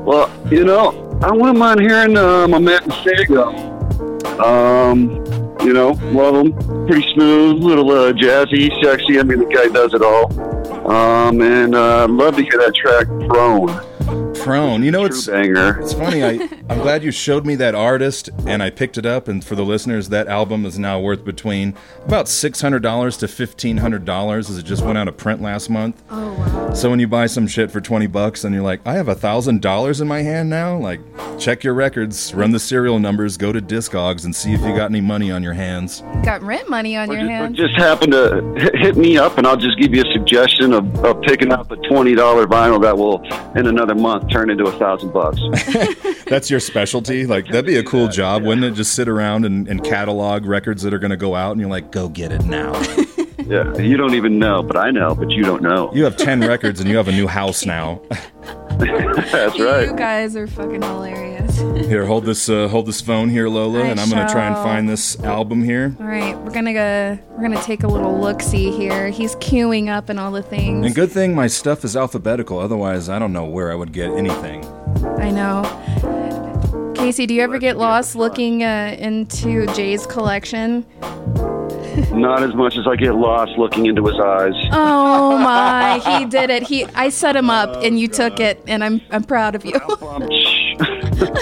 Well, 0.00 0.30
you 0.50 0.64
know, 0.64 1.20
I 1.22 1.30
wouldn't 1.30 1.58
mind 1.58 1.80
hearing 1.80 2.14
my 2.14 2.58
man 2.58 2.90
Sego. 3.04 3.50
Um, 4.42 5.10
you 5.60 5.74
know, 5.74 5.90
love 6.04 6.36
him. 6.36 6.86
Pretty 6.86 7.06
smooth, 7.12 7.62
little 7.62 7.90
uh, 7.90 8.14
jazzy, 8.14 8.70
sexy. 8.82 9.20
I 9.20 9.24
mean, 9.24 9.40
the 9.40 9.44
guy 9.44 9.68
does 9.68 9.92
it 9.92 10.00
all. 10.00 10.32
Um, 10.90 11.42
and 11.42 11.74
uh, 11.74 12.08
love 12.08 12.36
to 12.36 12.42
hear 12.42 12.56
that 12.56 12.74
track 12.74 13.06
Prone. 13.28 14.29
Prone. 14.42 14.82
You 14.82 14.90
know, 14.90 15.04
it's 15.04 15.26
banger. 15.26 15.80
It's 15.80 15.92
funny. 15.92 16.24
I 16.24 16.48
I'm 16.68 16.78
glad 16.80 17.02
you 17.04 17.10
showed 17.10 17.44
me 17.46 17.54
that 17.56 17.74
artist, 17.74 18.30
and 18.46 18.62
I 18.62 18.70
picked 18.70 18.96
it 18.98 19.06
up. 19.06 19.28
And 19.28 19.44
for 19.44 19.54
the 19.54 19.64
listeners, 19.64 20.08
that 20.10 20.28
album 20.28 20.64
is 20.64 20.78
now 20.78 21.00
worth 21.00 21.24
between 21.24 21.74
about 22.06 22.28
six 22.28 22.60
hundred 22.60 22.82
dollars 22.82 23.16
to 23.18 23.28
fifteen 23.28 23.78
hundred 23.78 24.04
dollars, 24.04 24.48
as 24.50 24.58
it 24.58 24.64
just 24.64 24.84
went 24.84 24.98
out 24.98 25.08
of 25.08 25.16
print 25.16 25.42
last 25.42 25.68
month. 25.70 26.02
Oh 26.10 26.32
wow. 26.34 26.72
So 26.74 26.88
when 26.90 27.00
you 27.00 27.08
buy 27.08 27.26
some 27.26 27.46
shit 27.46 27.70
for 27.70 27.80
twenty 27.80 28.06
bucks, 28.06 28.44
and 28.44 28.54
you're 28.54 28.64
like, 28.64 28.80
I 28.86 28.94
have 28.94 29.08
a 29.08 29.14
thousand 29.14 29.60
dollars 29.62 30.00
in 30.00 30.08
my 30.08 30.22
hand 30.22 30.48
now. 30.48 30.76
Like, 30.78 31.00
check 31.38 31.62
your 31.64 31.74
records, 31.74 32.32
run 32.34 32.50
the 32.52 32.58
serial 32.60 32.98
numbers, 32.98 33.36
go 33.36 33.52
to 33.52 33.60
Discogs, 33.60 34.24
and 34.24 34.34
see 34.34 34.52
if 34.52 34.60
you 34.60 34.74
got 34.76 34.90
any 34.90 35.00
money 35.00 35.30
on 35.30 35.42
your 35.42 35.54
hands. 35.54 36.02
Got 36.24 36.42
rent 36.42 36.68
money 36.70 36.96
on 36.96 37.10
your 37.10 37.20
hands. 37.20 37.56
Just 37.56 37.74
happen 37.76 38.10
to 38.12 38.54
hit- 38.56 38.76
hit 38.76 38.96
me 38.96 39.18
up, 39.18 39.36
and 39.38 39.46
I'll 39.46 39.56
just 39.56 39.78
give 39.78 39.94
you 39.94 40.02
a 40.02 40.12
suggestion 40.12 40.72
of, 40.72 41.04
of 41.04 41.20
picking 41.22 41.52
up 41.52 41.70
a 41.70 41.76
$20 41.76 42.16
vinyl 42.46 42.80
that 42.82 42.96
will, 42.96 43.22
in 43.58 43.66
another 43.66 43.94
month, 43.94 44.28
turn 44.30 44.50
into 44.50 44.64
a 44.64 44.72
thousand 44.72 45.12
bucks. 45.12 45.40
That's 46.26 46.50
your 46.50 46.60
specialty. 46.60 47.26
Like 47.26 47.46
that'd 47.46 47.66
be 47.66 47.76
a 47.76 47.82
cool 47.84 48.08
job, 48.08 48.42
wouldn't 48.42 48.64
it? 48.64 48.74
Just 48.74 48.94
sit 48.94 49.08
around 49.08 49.44
and, 49.44 49.68
and 49.68 49.82
catalog 49.82 50.46
records 50.46 50.82
that 50.82 50.94
are 50.94 50.98
going 50.98 51.10
to 51.10 51.16
go 51.16 51.34
out, 51.34 51.52
and 51.52 51.60
you're 51.60 51.70
like, 51.70 51.90
go 51.90 52.08
get 52.08 52.32
it 52.32 52.44
now. 52.44 52.72
Yeah, 53.50 53.76
you 53.78 53.96
don't 53.96 54.14
even 54.14 54.38
know, 54.38 54.62
but 54.62 54.76
I 54.76 54.92
know, 54.92 55.12
but 55.12 55.30
you 55.30 55.42
don't 55.42 55.60
know. 55.60 55.92
You 55.92 56.04
have 56.04 56.16
ten 56.16 56.40
records, 56.40 56.78
and 56.78 56.88
you 56.88 56.96
have 56.96 57.08
a 57.08 57.12
new 57.12 57.26
house 57.26 57.66
now. 57.66 58.00
That's 58.78 59.58
right. 59.58 59.88
You 59.88 59.96
guys 59.96 60.36
are 60.36 60.46
fucking 60.46 60.82
hilarious. 60.82 61.49
Here, 61.60 62.06
hold 62.06 62.24
this, 62.24 62.48
uh, 62.48 62.68
hold 62.68 62.86
this 62.86 63.00
phone 63.00 63.28
here, 63.28 63.48
Lola, 63.48 63.80
I 63.80 63.86
and 63.88 64.00
I'm 64.00 64.08
gonna 64.08 64.30
try 64.30 64.46
and 64.46 64.56
find 64.56 64.88
this 64.88 65.20
album 65.20 65.62
here. 65.62 65.94
All 66.00 66.06
right, 66.06 66.34
we're 66.38 66.52
gonna 66.52 66.72
go. 66.72 67.18
We're 67.30 67.42
gonna 67.42 67.62
take 67.62 67.82
a 67.82 67.86
little 67.86 68.18
look 68.18 68.40
see 68.40 68.70
here. 68.70 69.08
He's 69.10 69.36
queuing 69.36 69.88
up 69.88 70.08
and 70.08 70.18
all 70.18 70.30
the 70.30 70.42
things. 70.42 70.86
And 70.86 70.94
good 70.94 71.12
thing 71.12 71.34
my 71.34 71.48
stuff 71.48 71.84
is 71.84 71.96
alphabetical. 71.96 72.58
Otherwise, 72.58 73.08
I 73.10 73.18
don't 73.18 73.34
know 73.34 73.44
where 73.44 73.70
I 73.70 73.74
would 73.74 73.92
get 73.92 74.10
anything. 74.10 74.64
I 75.18 75.30
know. 75.30 75.62
Casey, 76.94 77.26
do 77.26 77.34
you 77.34 77.42
ever 77.42 77.58
get 77.58 77.76
lost 77.76 78.16
looking 78.16 78.62
uh, 78.62 78.96
into 78.98 79.66
Jay's 79.74 80.06
collection? 80.06 80.86
Not 82.12 82.42
as 82.42 82.54
much 82.54 82.76
as 82.76 82.86
I 82.86 82.96
get 82.96 83.14
lost 83.14 83.52
looking 83.58 83.86
into 83.86 84.04
his 84.06 84.18
eyes. 84.18 84.52
Oh 84.72 85.38
my, 85.38 85.98
he 86.18 86.24
did 86.26 86.50
it. 86.50 86.62
He, 86.64 86.84
I 86.86 87.08
set 87.08 87.36
him 87.36 87.50
up, 87.50 87.82
and 87.82 87.98
you 87.98 88.08
took 88.08 88.40
it, 88.40 88.62
and 88.66 88.82
I'm, 88.84 89.00
I'm 89.10 89.24
proud 89.24 89.54
of 89.54 89.64
you. 89.64 89.80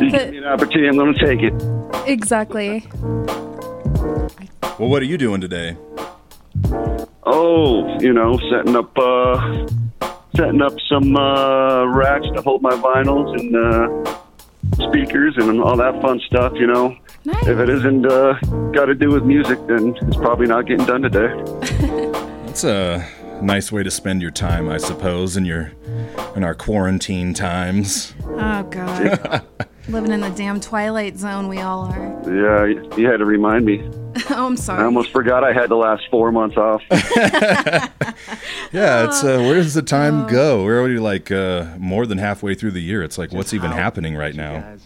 You 0.00 0.10
give 0.10 0.30
me 0.30 0.38
an 0.38 0.44
opportunity, 0.44 0.88
I'm 0.88 0.96
going 0.96 1.14
to 1.14 1.24
take 1.24 1.40
it. 1.40 1.54
exactly. 2.08 2.84
Well, 4.78 4.88
what 4.88 5.00
are 5.02 5.06
you 5.06 5.16
doing 5.16 5.40
today? 5.40 5.76
Oh, 7.22 7.96
you 8.00 8.12
know, 8.12 8.38
setting 8.50 8.74
up, 8.74 8.90
uh, 8.98 9.66
setting 10.36 10.60
up 10.62 10.72
some 10.88 11.16
uh, 11.16 11.84
racks 11.86 12.26
to 12.34 12.42
hold 12.42 12.60
my 12.60 12.72
vinyls 12.72 13.38
and 13.38 13.56
uh, 13.56 14.88
speakers 14.88 15.34
and 15.36 15.60
all 15.62 15.76
that 15.76 16.02
fun 16.02 16.20
stuff. 16.26 16.52
You 16.56 16.66
know, 16.66 16.96
if 17.26 17.58
it 17.58 17.68
isn't 17.68 18.06
uh, 18.06 18.34
got 18.72 18.86
to 18.86 18.94
do 18.94 19.10
with 19.10 19.24
music, 19.24 19.58
then 19.66 19.96
it's 20.02 20.16
probably 20.16 20.46
not 20.46 20.66
getting 20.66 20.86
done 20.86 21.02
today. 21.02 21.28
That's 22.46 22.64
a 22.64 23.06
nice 23.42 23.72
way 23.72 23.82
to 23.82 23.90
spend 23.90 24.22
your 24.22 24.30
time, 24.30 24.68
I 24.68 24.76
suppose, 24.78 25.36
in 25.36 25.44
your 25.44 25.72
in 26.36 26.44
our 26.44 26.54
quarantine 26.54 27.34
times. 27.34 28.14
Oh 28.26 28.62
god. 28.64 29.42
Living 29.88 30.12
in 30.12 30.20
the 30.22 30.30
damn 30.30 30.60
twilight 30.60 31.18
zone, 31.18 31.46
we 31.48 31.58
all 31.60 31.80
are. 31.92 32.22
Yeah, 32.26 32.64
you- 32.64 32.90
you 32.96 33.06
had 33.10 33.18
to 33.18 33.26
remind 33.26 33.66
me. 33.66 33.82
oh, 34.30 34.46
I'm 34.46 34.56
sorry. 34.56 34.80
I 34.80 34.84
almost 34.86 35.10
forgot 35.10 35.44
I 35.44 35.52
had 35.52 35.68
the 35.68 35.76
last 35.76 36.04
four 36.10 36.32
months 36.32 36.56
off. 36.56 36.80
Yeah, 38.72 39.04
it's 39.06 39.22
uh, 39.22 39.38
where 39.40 39.54
does 39.56 39.74
the 39.74 39.82
time 39.82 40.26
go? 40.26 40.64
We're 40.64 40.78
already 40.80 40.98
like 40.98 41.30
uh, 41.30 41.74
more 41.78 42.06
than 42.06 42.18
halfway 42.18 42.54
through 42.54 42.70
the 42.72 42.80
year. 42.80 43.02
It's 43.02 43.18
like, 43.18 43.32
what's 43.32 43.52
even 43.52 43.70
happening 43.72 44.16
right 44.16 44.34
now? 44.34 44.76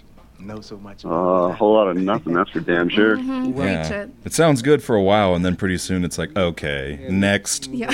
Know 0.49 0.61
so 0.61 0.77
much. 0.79 1.05
Uh, 1.05 1.09
a 1.11 1.53
whole 1.53 1.75
lot 1.75 1.87
of 1.89 1.97
nothing, 1.97 2.33
that's 2.33 2.51
for 2.51 2.61
damn 2.61 2.89
sure. 2.89 3.17
Mhm, 3.29 3.55
preach 3.55 3.65
Yeah. 3.67 3.89
it. 4.03 4.11
It 4.25 4.33
sounds 4.33 4.63
good 4.63 4.83
for 4.83 4.97
a 4.97 5.03
while, 5.03 5.35
and 5.35 5.45
then 5.45 5.55
pretty 5.57 5.79
soon 5.79 6.05
it's 6.05 6.19
like, 6.19 6.37
okay, 6.37 7.07
next. 7.11 7.69
Yeah. 7.71 7.93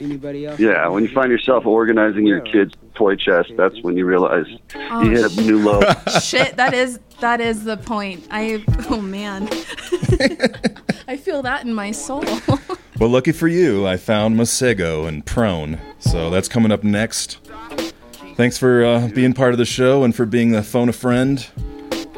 Anybody 0.00 0.44
else? 0.46 0.58
Yeah, 0.60 0.88
when 0.88 1.02
you 1.04 1.08
find 1.10 1.30
yourself 1.30 1.64
organizing 1.66 2.26
your 2.26 2.40
kid's 2.40 2.74
toy 2.94 3.16
chest, 3.16 3.52
that's 3.56 3.80
when 3.82 3.96
you 3.96 4.04
realize 4.04 4.46
Oh, 4.90 5.02
you 5.02 5.10
hit 5.10 5.38
a 5.38 5.40
new 5.42 5.58
low. 5.58 5.80
Shit, 6.22 6.56
that 6.56 6.74
is 6.74 6.98
that 7.20 7.40
is 7.40 7.64
the 7.64 7.76
point. 7.76 8.26
I 8.30 8.62
oh 8.90 9.00
man. 9.00 9.48
I 11.08 11.16
feel 11.16 11.42
that 11.42 11.64
in 11.64 11.72
my 11.74 11.90
soul. 11.92 12.24
Well, 12.98 13.08
lucky 13.10 13.32
for 13.32 13.48
you, 13.48 13.86
I 13.86 13.96
found 13.96 14.36
Masego 14.36 15.06
and 15.08 15.24
Prone. 15.24 15.78
So 15.98 16.30
that's 16.30 16.48
coming 16.48 16.72
up 16.72 16.82
next. 16.84 17.38
Thanks 18.36 18.58
for 18.58 18.84
uh, 18.84 19.08
being 19.14 19.32
part 19.32 19.52
of 19.52 19.58
the 19.58 19.64
show 19.64 20.02
and 20.04 20.14
for 20.14 20.26
being 20.26 20.50
the 20.50 20.62
phone 20.62 20.88
a 20.88 20.92
friend, 20.92 21.46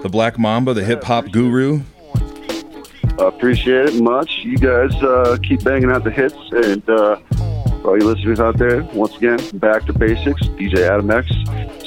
the 0.07 0.13
Black 0.13 0.39
Mamba, 0.39 0.73
the 0.73 0.85
hip 0.85 1.03
hop 1.03 1.33
guru. 1.33 1.81
Appreciate 3.19 3.87
it 3.87 4.01
much. 4.01 4.39
You 4.45 4.57
guys 4.57 4.95
uh, 5.03 5.37
keep 5.43 5.65
banging 5.65 5.91
out 5.91 6.05
the 6.05 6.13
hits, 6.13 6.37
and 6.53 6.89
uh, 6.89 7.17
for 7.81 7.91
all 7.91 7.99
you 7.99 8.05
listeners 8.05 8.39
out 8.39 8.57
there, 8.57 8.85
once 8.95 9.17
again, 9.17 9.41
back 9.55 9.85
to 9.87 9.93
basics. 9.93 10.43
DJ 10.43 10.89
Adam 10.89 11.11
X, 11.11 11.29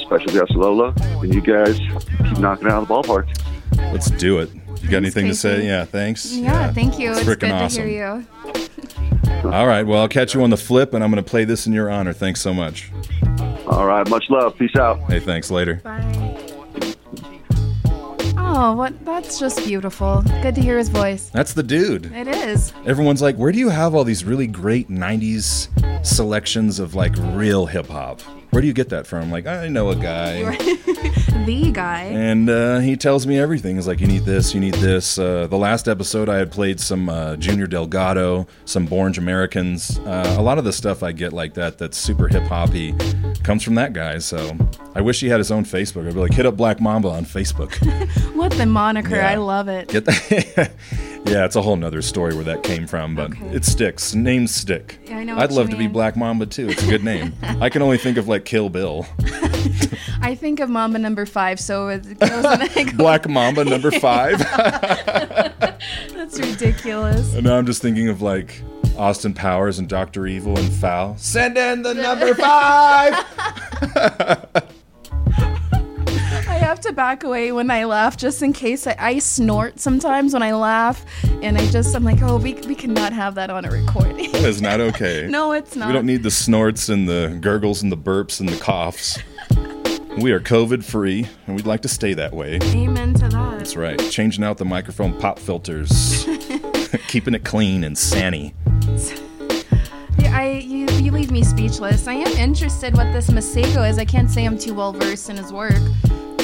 special 0.02 0.32
guest 0.32 0.50
Lola, 0.50 0.92
and 1.22 1.32
you 1.32 1.40
guys 1.40 1.78
keep 1.78 2.38
knocking 2.38 2.66
it 2.66 2.72
out 2.72 2.82
of 2.82 2.88
the 2.88 2.94
ballpark. 2.94 3.26
Let's 3.90 4.10
do 4.10 4.40
it. 4.40 4.50
You 4.82 4.90
got 4.90 4.98
anything 4.98 5.28
to 5.28 5.34
say? 5.34 5.66
Yeah, 5.66 5.86
thanks. 5.86 6.34
yeah, 6.34 6.70
thank 6.72 6.98
you. 6.98 7.12
It's, 7.12 7.20
frickin' 7.20 7.40
good 7.40 7.50
awesome. 7.52 7.82
to 7.82 7.88
hear 7.88 8.18
you. 8.18 9.50
All 9.50 9.66
right, 9.66 9.86
well, 9.86 10.02
I'll 10.02 10.08
catch 10.08 10.34
you 10.34 10.42
on 10.42 10.50
the 10.50 10.58
flip, 10.58 10.92
and 10.92 11.02
I'm 11.02 11.10
going 11.10 11.24
to 11.24 11.30
play 11.30 11.46
this 11.46 11.66
in 11.66 11.72
your 11.72 11.88
honor. 11.88 12.12
Thanks 12.12 12.42
so 12.42 12.52
much. 12.52 12.92
All 13.66 13.86
right, 13.86 14.06
much 14.10 14.24
love. 14.28 14.58
Peace 14.58 14.76
out. 14.76 15.00
Hey, 15.10 15.20
thanks. 15.20 15.50
Later. 15.50 15.80
Oh, 18.52 18.72
what 18.72 19.04
that's 19.04 19.38
just 19.38 19.64
beautiful. 19.64 20.22
Good 20.42 20.56
to 20.56 20.60
hear 20.60 20.76
his 20.76 20.88
voice. 20.88 21.30
That's 21.30 21.52
the 21.52 21.62
dude. 21.62 22.12
It 22.12 22.26
is. 22.26 22.72
Everyone's 22.84 23.22
like, 23.22 23.36
where 23.36 23.52
do 23.52 23.58
you 23.60 23.68
have 23.68 23.94
all 23.94 24.02
these 24.02 24.24
really 24.24 24.48
great 24.48 24.88
90s 24.90 25.68
selections 26.04 26.80
of 26.80 26.96
like 26.96 27.12
real 27.32 27.66
hip 27.66 27.86
hop? 27.86 28.20
Where 28.50 28.60
do 28.60 28.66
you 28.66 28.74
get 28.74 28.88
that 28.88 29.06
from? 29.06 29.30
Like, 29.30 29.46
I 29.46 29.68
know 29.68 29.90
a 29.90 29.94
guy. 29.96 30.58
the 31.46 31.70
guy. 31.72 32.04
And 32.04 32.48
uh, 32.48 32.78
he 32.78 32.96
tells 32.96 33.26
me 33.26 33.38
everything. 33.38 33.76
He's 33.76 33.86
like, 33.86 34.00
you 34.00 34.06
need 34.06 34.24
this, 34.24 34.54
you 34.54 34.60
need 34.60 34.74
this. 34.74 35.18
Uh, 35.18 35.46
the 35.46 35.56
last 35.56 35.88
episode, 35.88 36.28
I 36.28 36.36
had 36.36 36.50
played 36.50 36.80
some 36.80 37.08
uh, 37.08 37.36
Junior 37.36 37.66
Delgado, 37.66 38.46
some 38.64 38.86
Born 38.86 39.10
Americans. 39.16 39.98
Uh, 40.00 40.36
a 40.38 40.42
lot 40.42 40.58
of 40.58 40.64
the 40.64 40.72
stuff 40.72 41.02
I 41.02 41.12
get 41.12 41.32
like 41.32 41.54
that, 41.54 41.78
that's 41.78 41.96
super 41.96 42.28
hip 42.28 42.44
hoppy, 42.44 42.94
comes 43.42 43.62
from 43.62 43.74
that 43.74 43.92
guy. 43.92 44.18
So 44.18 44.56
I 44.94 45.00
wish 45.00 45.20
he 45.20 45.28
had 45.28 45.38
his 45.38 45.50
own 45.50 45.64
Facebook. 45.64 46.06
I'd 46.06 46.14
be 46.14 46.20
like, 46.20 46.32
hit 46.32 46.46
up 46.46 46.56
Black 46.56 46.80
Mamba 46.80 47.08
on 47.08 47.24
Facebook. 47.24 47.76
What 48.40 48.52
the 48.52 48.64
moniker? 48.64 49.16
Yeah. 49.16 49.32
I 49.32 49.34
love 49.34 49.68
it. 49.68 49.88
Get 49.88 50.06
that? 50.06 50.70
yeah, 51.26 51.44
it's 51.44 51.56
a 51.56 51.62
whole 51.62 51.76
nother 51.76 52.00
story 52.00 52.34
where 52.34 52.44
that 52.44 52.62
came 52.62 52.86
from, 52.86 53.14
but 53.14 53.32
it 53.52 53.66
sticks. 53.66 54.14
Names 54.14 54.54
stick. 54.54 54.98
Yeah, 55.04 55.18
I 55.18 55.24
know 55.24 55.36
I'd 55.36 55.52
love 55.52 55.68
to 55.70 55.76
be. 55.76 55.86
Black 55.88 56.16
Mamba 56.16 56.46
too. 56.46 56.68
It's 56.70 56.82
a 56.82 56.86
good 56.86 57.04
name. 57.04 57.34
I 57.42 57.68
can 57.68 57.82
only 57.82 57.98
think 57.98 58.16
of 58.16 58.28
like 58.28 58.46
Kill 58.46 58.70
Bill. 58.70 59.06
I 60.22 60.34
think 60.34 60.60
of 60.60 60.70
Mamba 60.70 60.98
number 60.98 61.26
five, 61.30 61.60
so 61.60 61.88
it 61.88 62.18
goes 62.18 62.42
go, 62.42 62.84
Black 62.96 63.28
Mamba 63.28 63.64
number 63.64 63.90
five. 63.92 64.38
That's 64.38 66.38
ridiculous. 66.38 67.34
And 67.34 67.44
now 67.44 67.56
I'm 67.56 67.66
just 67.66 67.82
thinking 67.82 68.08
of 68.08 68.22
like 68.22 68.62
Austin 68.96 69.34
Powers 69.34 69.78
and 69.78 69.88
Doctor 69.88 70.26
Evil 70.26 70.58
and 70.58 70.72
Foul. 70.72 71.16
Send 71.16 71.56
in 71.56 71.82
the 71.82 71.94
number 71.94 72.34
five. 72.34 73.14
I 76.48 76.54
have 76.54 76.80
to 76.80 76.92
back 76.92 77.24
away 77.24 77.52
when 77.52 77.70
I 77.70 77.84
laugh 77.84 78.16
just 78.16 78.42
in 78.42 78.52
case 78.52 78.86
I, 78.86 78.94
I 78.98 79.18
snort 79.18 79.80
sometimes 79.80 80.34
when 80.34 80.42
I 80.42 80.52
laugh, 80.52 81.04
and 81.42 81.56
I 81.56 81.66
just 81.70 81.96
I'm 81.96 82.04
like, 82.04 82.22
oh, 82.22 82.36
we 82.36 82.54
we 82.54 82.74
cannot 82.74 83.12
have 83.12 83.34
that 83.36 83.50
on 83.50 83.64
a 83.64 83.70
recording. 83.70 84.30
That 84.32 84.44
is 84.44 84.62
not 84.62 84.80
okay. 84.80 85.26
No, 85.28 85.52
it's 85.52 85.74
not. 85.74 85.88
We 85.88 85.94
don't 85.94 86.06
need 86.06 86.22
the 86.22 86.30
snorts 86.30 86.88
and 86.88 87.08
the 87.08 87.38
gurgles 87.40 87.82
and 87.82 87.90
the 87.90 87.96
burps 87.96 88.40
and 88.40 88.48
the 88.48 88.56
coughs. 88.58 89.18
We 90.18 90.32
are 90.32 90.40
COVID 90.40 90.84
free, 90.84 91.26
and 91.46 91.56
we'd 91.56 91.66
like 91.66 91.82
to 91.82 91.88
stay 91.88 92.14
that 92.14 92.32
way. 92.32 92.58
Amen 92.74 93.14
to 93.14 93.28
that. 93.28 93.58
That's 93.58 93.76
right. 93.76 93.98
Changing 94.10 94.44
out 94.44 94.58
the 94.58 94.64
microphone 94.64 95.18
pop 95.18 95.38
filters, 95.38 96.26
keeping 97.08 97.32
it 97.34 97.44
clean 97.44 97.84
and 97.84 97.96
sanny. 97.96 98.54
Yeah, 100.18 100.36
I 100.36 100.62
you, 100.64 100.86
you 100.98 101.10
leave 101.12 101.30
me 101.30 101.42
speechless. 101.42 102.06
I 102.06 102.14
am 102.14 102.26
interested 102.36 102.94
what 102.96 103.12
this 103.12 103.28
Masego 103.30 103.88
is. 103.88 103.98
I 103.98 104.04
can't 104.04 104.28
say 104.30 104.44
I'm 104.44 104.58
too 104.58 104.74
well 104.74 104.92
versed 104.92 105.30
in 105.30 105.36
his 105.36 105.52
work. 105.52 105.72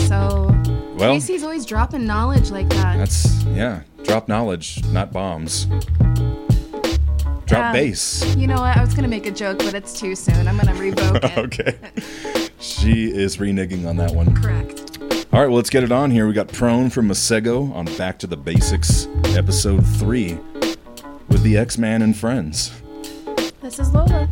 So 0.07 0.47
Well- 0.97 1.13
Casey's 1.13 1.43
always 1.43 1.67
dropping 1.67 2.07
knowledge 2.07 2.51
like 2.51 2.69
that. 2.71 2.97
That's 2.97 3.43
yeah. 3.47 3.83
Drop 4.05 4.29
knowledge, 4.29 4.83
not 4.93 5.13
bombs. 5.13 5.67
Drop 7.47 7.67
Um, 7.67 7.73
bass. 7.73 8.25
You 8.37 8.47
know 8.47 8.55
what? 8.61 8.77
I 8.77 8.81
was 8.81 8.95
gonna 8.95 9.09
make 9.09 9.27
a 9.27 9.31
joke, 9.33 9.59
but 9.59 9.75
it's 9.75 9.99
too 9.99 10.15
soon. 10.15 10.47
I'm 10.49 10.57
gonna 10.57 10.75
revoke 10.75 11.17
it. 11.25 11.39
okay. 11.39 11.79
She 12.67 13.13
is 13.13 13.37
reneging 13.37 13.87
on 13.87 13.97
that 13.99 14.13
one. 14.13 14.35
Correct. 14.35 14.99
All 15.33 15.41
right, 15.41 15.47
well, 15.47 15.57
let's 15.57 15.71
get 15.71 15.85
it 15.85 15.93
on 15.93 16.11
here. 16.11 16.27
We 16.27 16.33
got 16.33 16.49
Prone 16.49 16.91
from 16.91 17.09
Masego 17.09 17.73
on 17.73 17.85
Back 17.97 18.19
to 18.19 18.27
the 18.27 18.37
Basics, 18.37 19.07
episode 19.37 19.87
three, 19.87 20.35
with 21.29 21.43
the 21.43 21.57
X 21.57 21.79
Man 21.79 22.03
and 22.03 22.17
friends. 22.17 22.73
This 23.61 23.79
is 23.79 23.91
Lola. 23.93 24.29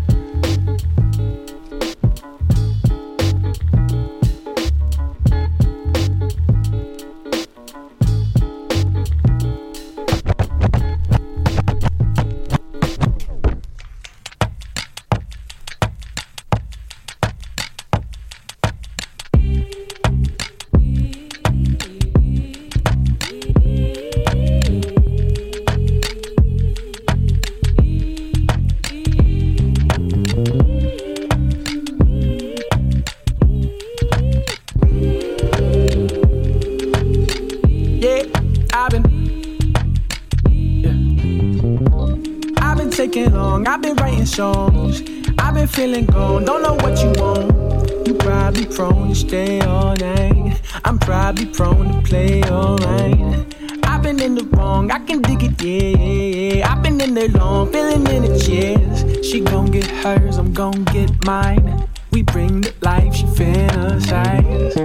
Feeling 45.75 46.07
gone, 46.07 46.45
don't 46.45 46.63
know 46.63 46.75
what 46.75 47.03
you 47.03 47.11
want. 47.21 48.07
You 48.07 48.15
probably 48.15 48.65
prone 48.65 49.09
to 49.09 49.15
stay 49.15 49.61
all 49.61 49.97
night. 49.97 50.61
I'm 50.85 50.99
probably 50.99 51.47
prone 51.47 51.93
to 51.93 52.09
play 52.09 52.43
all 52.45 52.77
right. 52.77 53.55
I've 53.83 54.03
been 54.03 54.21
in 54.21 54.37
the 54.37 54.45
wrong, 54.53 54.91
I 54.93 55.01
can 55.01 55.21
dig 55.21 55.43
it, 55.43 55.63
yeah, 55.63 56.59
yeah. 56.59 56.73
I've 56.73 56.83
been 56.83 57.01
in 57.01 57.15
there 57.15 57.29
long, 57.29 57.73
feeling 57.73 58.07
in 58.07 58.23
the 58.23 58.39
chairs. 58.39 59.27
She 59.27 59.41
gon' 59.41 59.71
get 59.73 59.87
hers, 59.87 60.39
I'm 60.39 60.53
gon' 60.53 60.85
get 60.85 61.11
mine. 61.25 61.89
We 62.13 62.23
bring 62.23 62.61
the 62.61 62.73
life, 62.83 63.13
she 63.13 63.25
fantasize. 63.25 64.77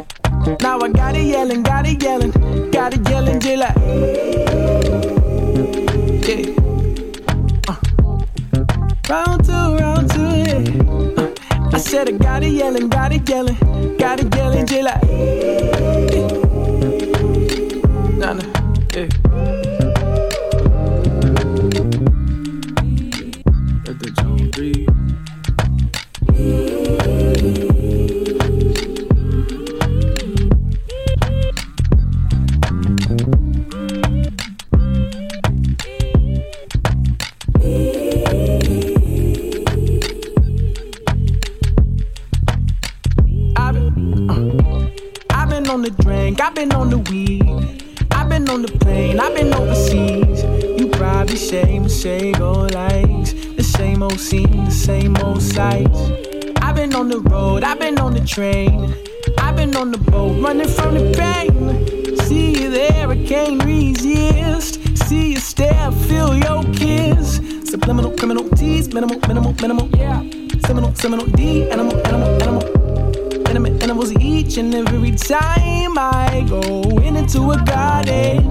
Now 0.61 0.79
I 0.79 0.89
got 0.89 1.15
it 1.15 1.25
yelling, 1.25 1.61
got 1.61 1.85
it 1.85 2.01
yelling, 2.01 2.31
got 2.71 2.95
it 2.95 3.07
yelling 3.07 3.39
till 3.39 3.61
I. 3.63 4.98
Round 9.09 9.43
two, 9.43 9.51
round 9.51 10.11
two, 10.11 10.21
yeah. 10.21 11.69
I 11.73 11.79
said 11.79 12.09
I 12.09 12.11
got 12.11 12.43
it 12.43 12.51
yelling, 12.51 12.89
got 12.89 13.11
it 13.11 13.27
yelling, 13.27 13.97
got 13.97 14.19
it 14.19 14.35
yelling 14.35 14.67
till 14.67 14.87
I. 14.87 16.08
time 75.29 75.95
I 75.95 76.43
go 76.49 76.81
into 77.03 77.51
a 77.51 77.63
garden. 77.63 78.48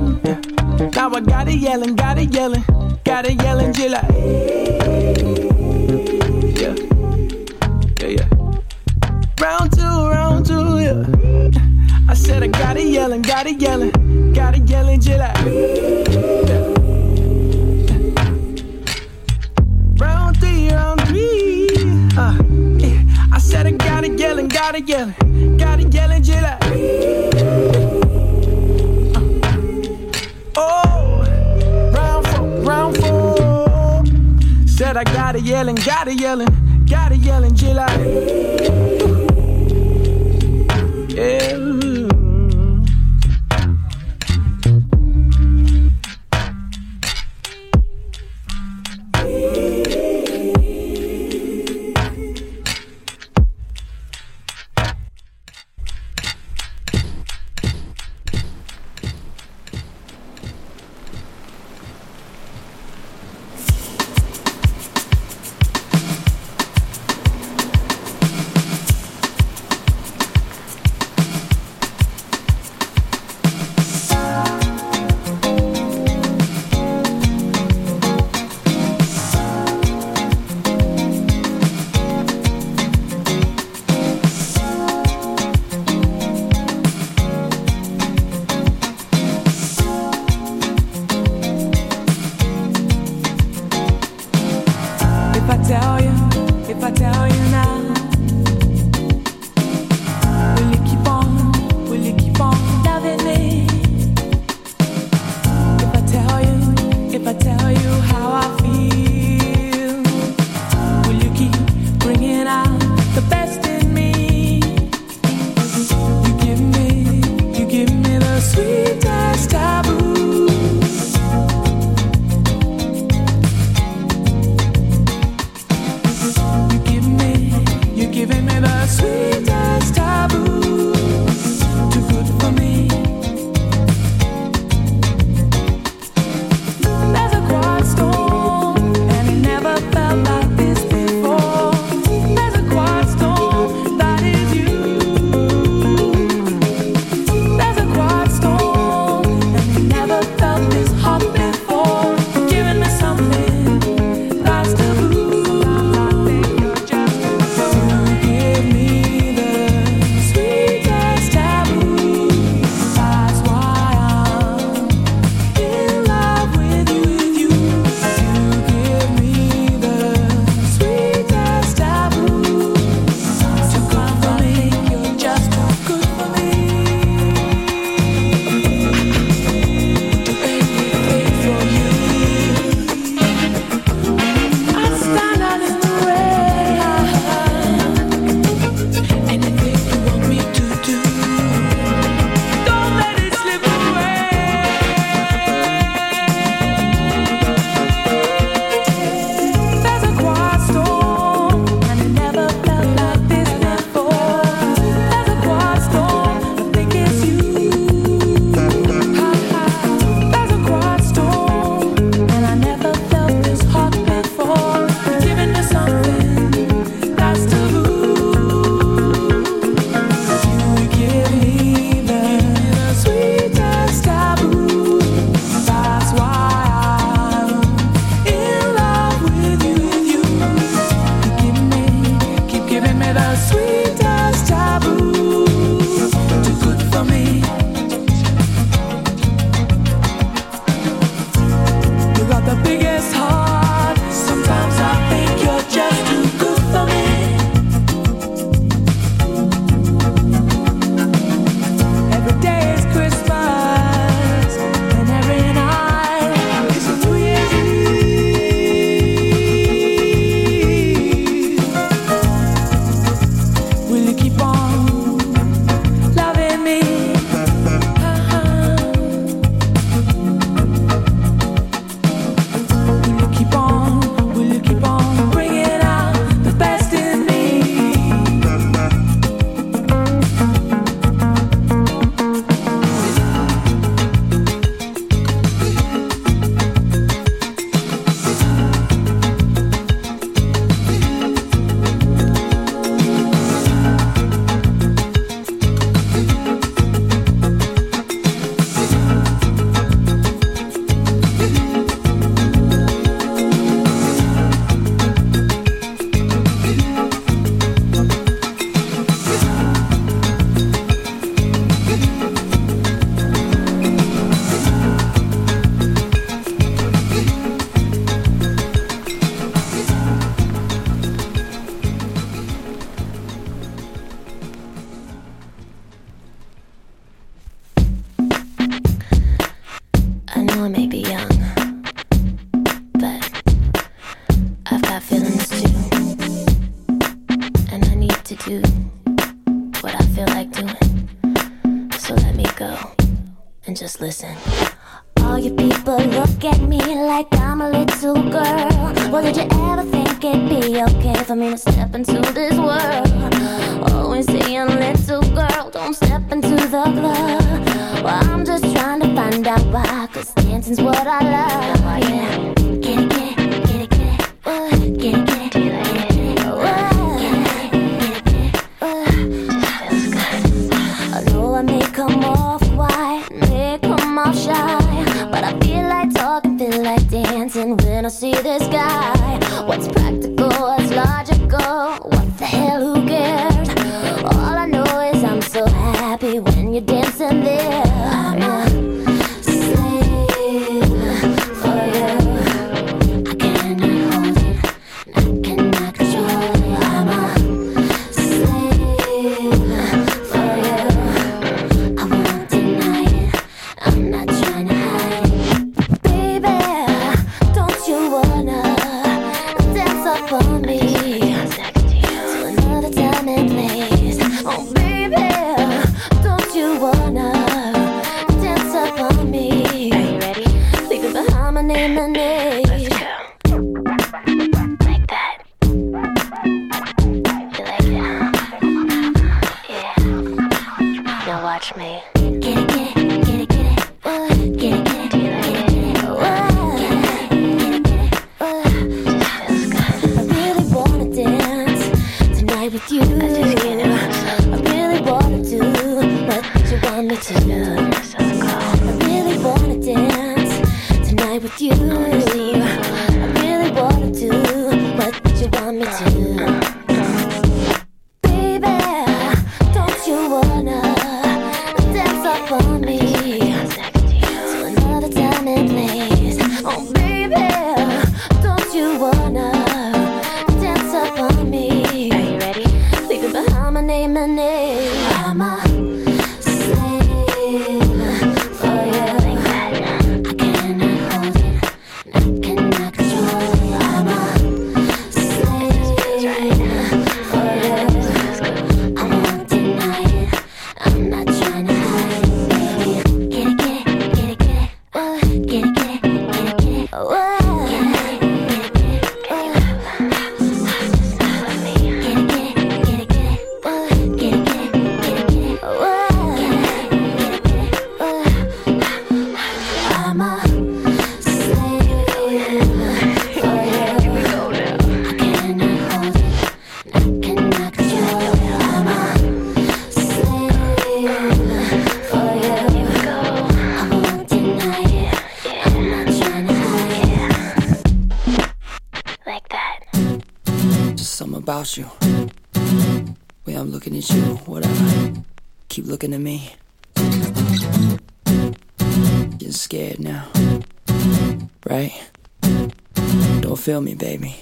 feel 543.79 543.85
me, 543.85 543.95
baby. 543.95 544.35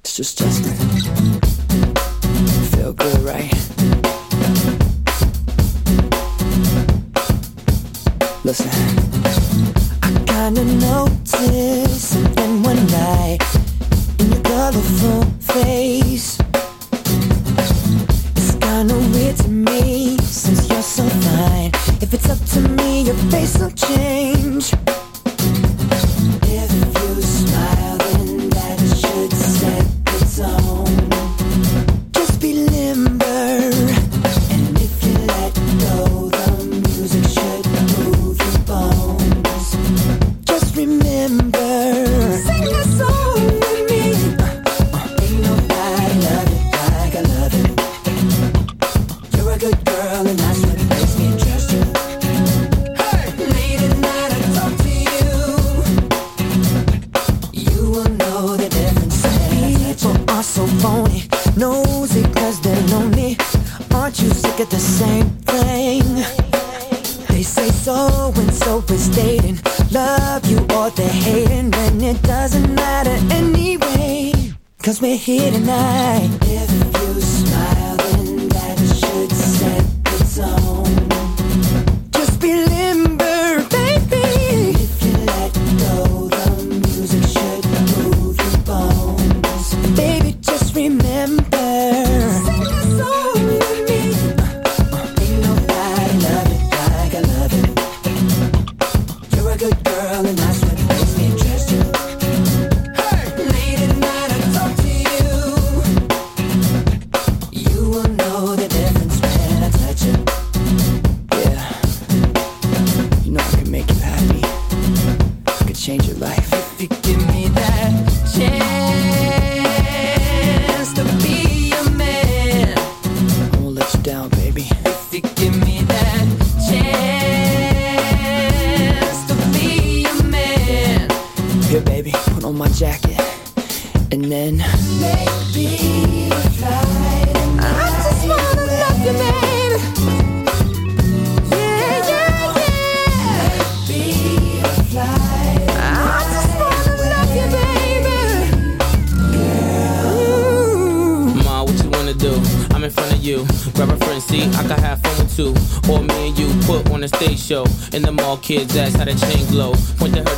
It's 0.00 0.16
just 0.16 0.38
Justin. 0.38 0.72
Feel 2.72 2.94
good, 2.94 3.20
right? 3.20 3.52
Listen. 8.44 8.70
I 10.02 10.10
kinda 10.26 10.64
noticed 10.64 12.00
something 12.00 12.62
one 12.62 12.86
night 12.86 13.42
in 14.20 14.32
your 14.32 14.42
colorful 14.42 15.24
face. 15.54 16.38
It's 18.36 18.52
kinda 18.54 18.94
weird 19.12 19.36
to 19.38 19.48
me 19.48 20.16
since 20.22 20.66
you're 20.70 20.82
so 20.82 21.04
fine. 21.26 21.72
If 22.00 22.14
it's 22.14 22.28
up 22.30 22.40
to 22.54 22.60
me, 22.60 23.02
your 23.02 23.18
face 23.30 23.58
will 23.58 23.70
change. 23.72 24.37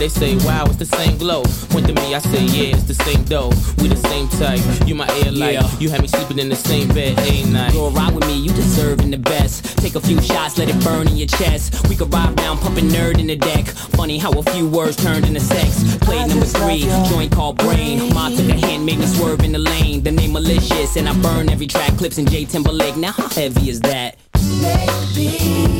They 0.01 0.09
say, 0.09 0.35
wow, 0.47 0.65
it's 0.65 0.77
the 0.77 0.87
same 0.87 1.19
glow. 1.19 1.43
Point 1.69 1.87
to 1.89 1.93
me, 1.93 2.15
I 2.15 2.21
say, 2.21 2.43
yeah, 2.47 2.75
it's 2.75 2.85
the 2.85 2.95
same 2.95 3.23
dough. 3.25 3.51
We 3.77 3.89
the 3.89 3.97
same 4.09 4.29
type. 4.29 4.59
You 4.89 4.95
my 4.95 5.07
air 5.19 5.31
light. 5.31 5.53
Yeah. 5.53 5.79
You 5.79 5.91
had 5.91 6.01
me 6.01 6.09
sleeping 6.09 6.39
in 6.39 6.49
the 6.49 6.57
same 6.57 6.89
bed, 6.89 7.19
ain't 7.19 7.53
night. 7.53 7.75
Go 7.75 7.91
ride 7.91 8.15
with 8.15 8.27
me, 8.27 8.41
you 8.41 8.49
deserving 8.49 9.11
the 9.11 9.19
best. 9.19 9.77
Take 9.77 9.97
a 9.97 10.01
few 10.01 10.19
shots, 10.23 10.57
let 10.57 10.71
it 10.71 10.83
burn 10.83 11.07
in 11.07 11.19
your 11.19 11.27
chest. 11.27 11.87
We 11.91 11.97
could 11.97 12.11
ride 12.15 12.35
down, 12.37 12.57
pumping 12.57 12.87
N.E.R.D. 12.87 13.21
in 13.21 13.27
the 13.27 13.37
deck. 13.37 13.67
Funny 13.67 14.17
how 14.17 14.33
a 14.33 14.43
few 14.43 14.67
words 14.67 14.97
turned 14.97 15.27
into 15.27 15.41
sex. 15.41 15.99
Play 15.99 16.27
number 16.27 16.47
three, 16.47 16.85
joint 17.11 17.31
called 17.31 17.59
brain. 17.59 18.15
Ma 18.15 18.31
took 18.31 18.49
a 18.49 18.57
hand, 18.57 18.87
made 18.87 19.01
me 19.01 19.07
swerve 19.07 19.41
in 19.41 19.53
the 19.53 19.59
lane. 19.59 20.03
The 20.03 20.13
name 20.13 20.33
malicious, 20.33 20.97
and 20.97 21.11
I 21.11 21.15
burn 21.21 21.51
every 21.51 21.67
track. 21.67 21.99
Clipse 21.99 22.17
in 22.17 22.25
J 22.25 22.47
Timberlake. 22.47 22.97
Now 22.97 23.13
how 23.13 23.29
heavy 23.29 23.69
is 23.69 23.81
that? 23.81 24.17
Can't 24.33 25.80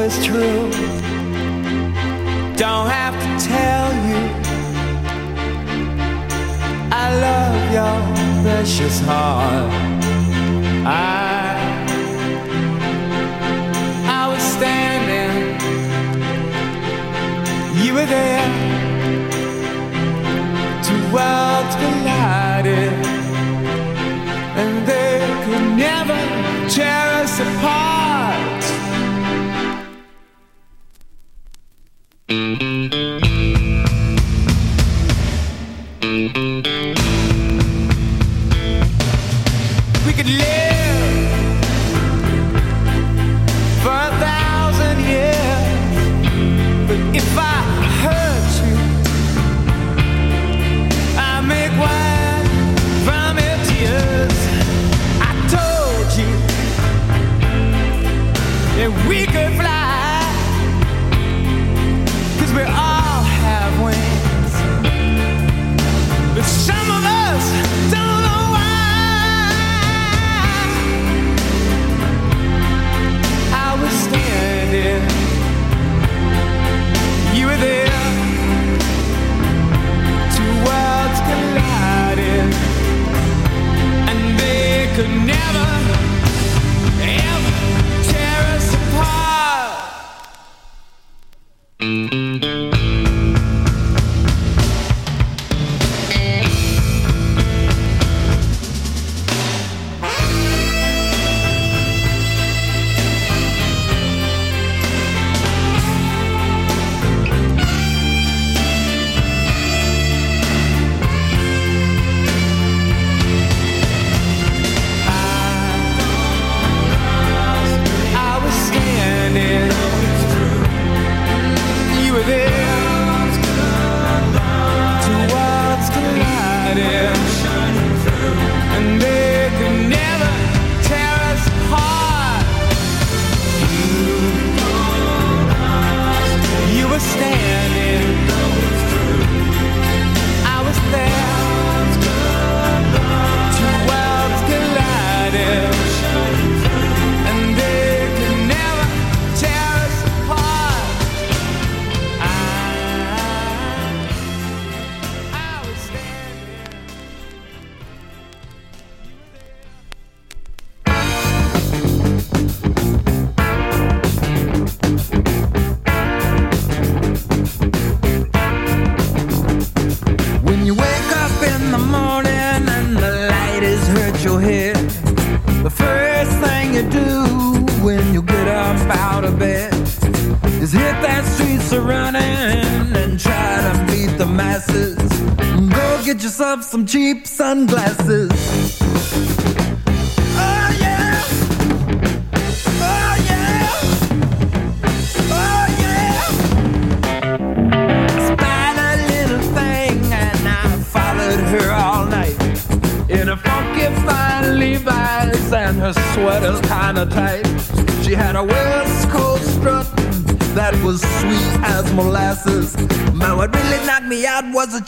Know 0.00 0.08
true. 0.24 0.99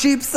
Out 0.05 0.32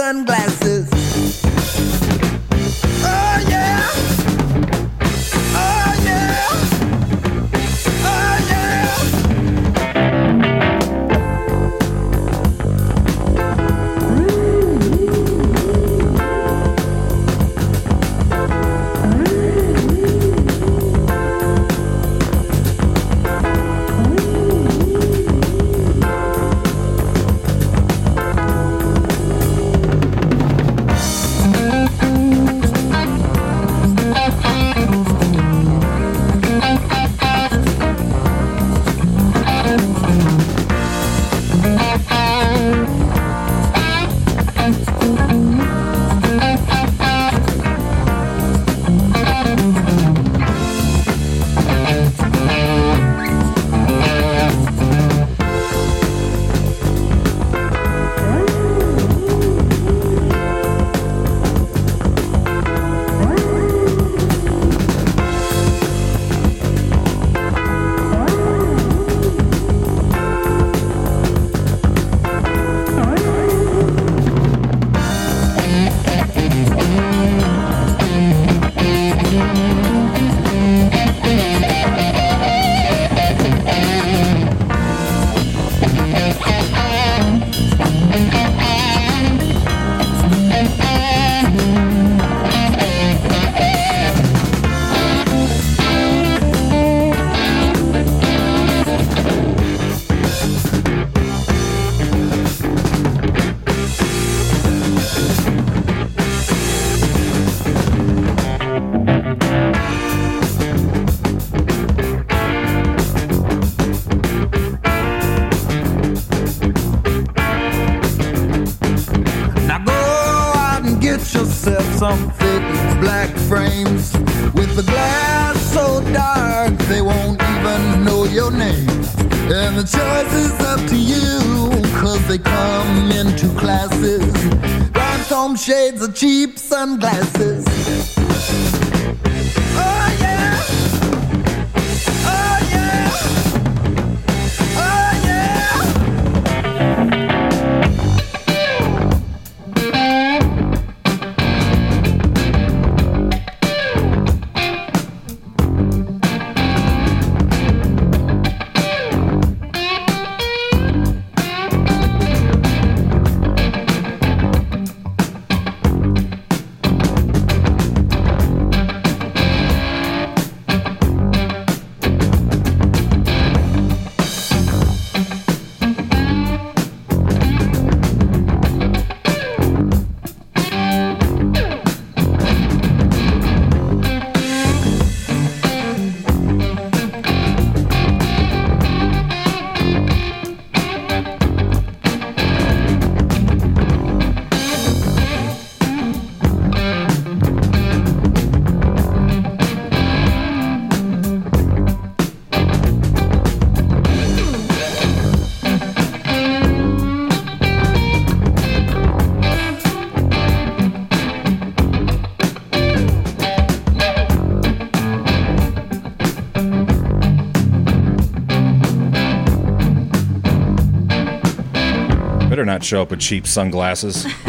Better 222.66 222.78
not 222.78 222.84
show 222.84 223.04
up 223.04 223.12
with 223.12 223.20
cheap 223.20 223.46
sunglasses. 223.46 224.26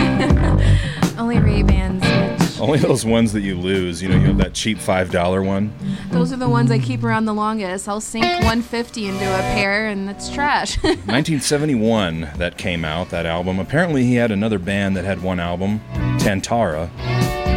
Only 1.18 1.38
Ray 1.38 1.62
Bans. 1.62 2.58
Only 2.58 2.78
those 2.78 3.04
ones 3.04 3.34
that 3.34 3.42
you 3.42 3.56
lose. 3.56 4.02
You 4.02 4.08
know, 4.08 4.16
you 4.16 4.28
have 4.28 4.38
that 4.38 4.54
cheap 4.54 4.78
five 4.78 5.10
dollar 5.10 5.42
one. 5.42 5.74
Those 6.08 6.32
are 6.32 6.38
the 6.38 6.48
ones 6.48 6.70
I 6.70 6.78
keep 6.78 7.04
around 7.04 7.26
the 7.26 7.34
longest. 7.34 7.86
I'll 7.86 8.00
sink 8.00 8.24
150 8.24 9.08
into 9.08 9.22
a 9.22 9.42
pair, 9.52 9.88
and 9.88 10.08
it's 10.08 10.30
trash. 10.30 10.78
1971 10.82 12.30
that 12.38 12.56
came 12.56 12.86
out 12.86 13.10
that 13.10 13.26
album. 13.26 13.58
Apparently 13.58 14.04
he 14.04 14.14
had 14.14 14.30
another 14.30 14.58
band 14.58 14.96
that 14.96 15.04
had 15.04 15.22
one 15.22 15.38
album, 15.38 15.82
Tantara. 16.18 16.88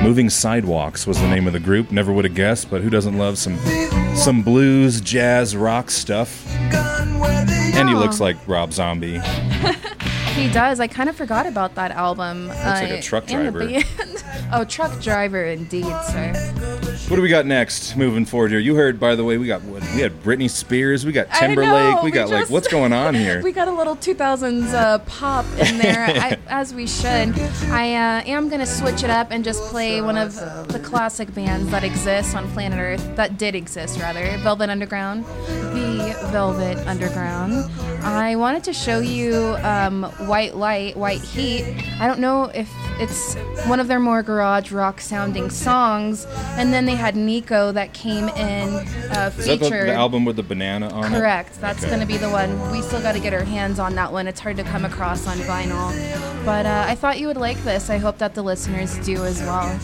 Moving 0.04 0.30
Sidewalks 0.30 1.08
was 1.08 1.22
the 1.22 1.30
name 1.30 1.48
of 1.48 1.54
the 1.54 1.62
group. 1.62 1.90
Never 1.90 2.12
would 2.12 2.26
have 2.26 2.36
guessed, 2.36 2.70
but 2.70 2.82
who 2.82 2.90
doesn't 2.90 3.18
love 3.18 3.38
some 3.38 3.58
some 4.14 4.42
blues, 4.42 5.00
jazz, 5.00 5.56
rock 5.56 5.90
stuff? 5.90 6.46
And 7.80 7.88
he 7.88 7.96
looks 7.96 8.20
oh. 8.20 8.26
like 8.26 8.36
Rob 8.46 8.74
Zombie. 8.74 9.22
He 10.40 10.52
does. 10.52 10.80
I 10.80 10.88
kind 10.88 11.10
of 11.10 11.16
forgot 11.16 11.46
about 11.46 11.76
that 11.76 11.92
album. 11.92 12.48
Looks 12.48 12.60
like 12.64 12.92
a 12.92 13.02
truck 13.02 13.26
driver. 13.26 13.70
oh, 14.54 14.64
truck 14.66 15.00
driver, 15.02 15.46
indeed, 15.46 15.86
sir. 16.08 16.34
What 17.08 17.16
do 17.16 17.22
we 17.22 17.30
got 17.30 17.46
next? 17.46 17.96
Moving 17.96 18.26
forward 18.26 18.52
here, 18.52 18.60
you 18.60 18.76
heard 18.76 19.00
by 19.00 19.16
the 19.16 19.24
way 19.24 19.38
we 19.38 19.48
got 19.48 19.64
what, 19.64 19.82
we 19.94 20.02
had 20.02 20.22
Britney 20.22 20.50
Spears, 20.50 21.06
we 21.06 21.12
got 21.12 21.32
Timberlake, 21.34 21.96
know, 21.96 22.00
we 22.04 22.12
we 22.12 22.14
got 22.14 22.30
like 22.30 22.50
what's 22.50 22.68
going 22.68 22.94
on 22.94 23.14
here? 23.16 23.42
We 23.42 23.52
got 23.52 23.68
a 23.68 23.72
little 23.72 23.96
2000s 23.96 24.74
uh, 24.74 25.00
pop 25.00 25.46
in 25.58 25.78
there, 25.80 26.06
I, 26.06 26.38
as 26.48 26.74
we 26.74 26.86
should. 26.86 27.34
I 27.70 27.96
uh, 27.96 28.24
am 28.26 28.50
to 28.50 28.66
switch 28.66 29.04
it 29.04 29.10
up 29.10 29.32
and 29.32 29.44
just 29.44 29.64
play 29.72 30.02
one 30.02 30.18
of 30.18 30.36
the 30.68 30.80
classic 30.84 31.34
bands 31.34 31.72
that 31.72 31.84
exists 31.84 32.36
on 32.36 32.48
planet 32.52 32.80
Earth, 32.80 33.16
that 33.16 33.38
did 33.38 33.56
exist, 33.56 34.00
rather 34.00 34.38
Velvet 34.38 34.70
Underground. 34.70 35.26
The 35.74 36.16
Velvet 36.32 36.78
Underground. 36.88 37.29
I 38.20 38.36
wanted 38.36 38.64
to 38.66 38.74
show 38.74 39.00
you 39.00 39.56
um, 39.64 40.04
White 40.28 40.56
Light, 40.56 40.98
White 40.98 41.22
Heat. 41.22 41.64
I 42.00 42.06
don't 42.08 42.20
know 42.20 42.46
if 42.54 42.70
it's 43.00 43.36
one 43.68 43.80
of 43.80 43.88
their 43.88 44.00
more 44.00 44.22
garage 44.24 44.72
rock 44.72 45.00
sounding 45.00 45.50
songs. 45.50 46.26
And 46.58 46.74
then 46.74 46.86
they 46.86 46.96
had 46.96 47.16
Nico 47.16 47.72
that 47.72 47.94
came 47.94 48.28
in 48.30 48.70
uh, 48.74 48.80
Is 48.80 49.12
that 49.12 49.36
the, 49.36 49.42
featured. 49.60 49.88
the 49.90 49.94
album 49.94 50.26
with 50.26 50.36
the 50.36 50.44
banana 50.44 50.90
on 50.90 51.06
it? 51.14 51.18
Correct. 51.18 51.60
That's 51.62 51.80
Okay. 51.80 51.88
going 51.88 52.02
to 52.02 52.06
be 52.06 52.18
the 52.18 52.30
one. 52.30 52.72
We 52.72 52.82
still 52.82 53.02
got 53.02 53.14
to 53.14 53.20
get 53.20 53.34
our 53.34 53.44
hands 53.46 53.80
on 53.80 53.96
that 53.96 54.12
one. 54.12 54.28
It's 54.28 54.40
hard 54.42 54.58
to 54.58 54.64
come 54.64 54.84
across 54.86 55.26
on 55.26 55.38
vinyl. 55.40 55.90
But 56.46 56.66
uh, 56.66 56.86
I 56.88 56.96
thought 56.96 57.20
you 57.20 57.28
would 57.28 57.38
like 57.38 57.58
this. 57.64 57.90
I 57.90 57.98
hope 57.98 58.18
that 58.18 58.34
the 58.36 58.42
listeners 58.42 58.98
do 59.00 59.24
as 59.24 59.40
well. 59.42 59.80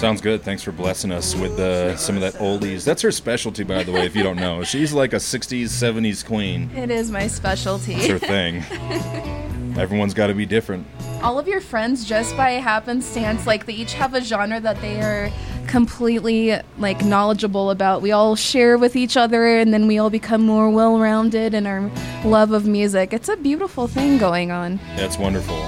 Sounds 0.00 0.22
good. 0.22 0.40
Thanks 0.42 0.62
for 0.62 0.72
blessing 0.72 1.12
us 1.12 1.34
with 1.34 1.60
uh, 1.60 1.94
some 1.94 2.14
of 2.14 2.22
that 2.22 2.32
oldies. 2.40 2.86
That's 2.86 3.02
her 3.02 3.12
specialty, 3.12 3.64
by 3.64 3.82
the 3.82 3.92
way. 3.92 4.06
If 4.06 4.16
you 4.16 4.22
don't 4.22 4.38
know, 4.38 4.64
she's 4.64 4.94
like 4.94 5.12
a 5.12 5.16
'60s, 5.16 5.64
'70s 5.64 6.24
queen. 6.24 6.70
It 6.74 6.90
is 6.90 7.10
my 7.10 7.26
specialty. 7.26 7.96
It's 7.96 8.06
her 8.06 8.18
thing. 8.18 8.62
Everyone's 9.78 10.14
got 10.14 10.28
to 10.28 10.34
be 10.34 10.46
different. 10.46 10.86
All 11.22 11.38
of 11.38 11.46
your 11.46 11.60
friends, 11.60 12.06
just 12.06 12.34
by 12.34 12.52
happenstance, 12.52 13.46
like 13.46 13.66
they 13.66 13.74
each 13.74 13.92
have 13.92 14.14
a 14.14 14.22
genre 14.22 14.58
that 14.58 14.80
they 14.80 15.02
are 15.02 15.30
completely 15.66 16.58
like 16.78 17.04
knowledgeable 17.04 17.70
about. 17.70 18.00
We 18.00 18.10
all 18.10 18.36
share 18.36 18.78
with 18.78 18.96
each 18.96 19.18
other, 19.18 19.58
and 19.58 19.74
then 19.74 19.86
we 19.86 19.98
all 19.98 20.08
become 20.08 20.46
more 20.46 20.70
well-rounded 20.70 21.52
in 21.52 21.66
our 21.66 21.90
love 22.24 22.52
of 22.52 22.66
music. 22.66 23.12
It's 23.12 23.28
a 23.28 23.36
beautiful 23.36 23.86
thing 23.86 24.16
going 24.16 24.50
on. 24.50 24.80
That's 24.96 25.18
wonderful. 25.18 25.58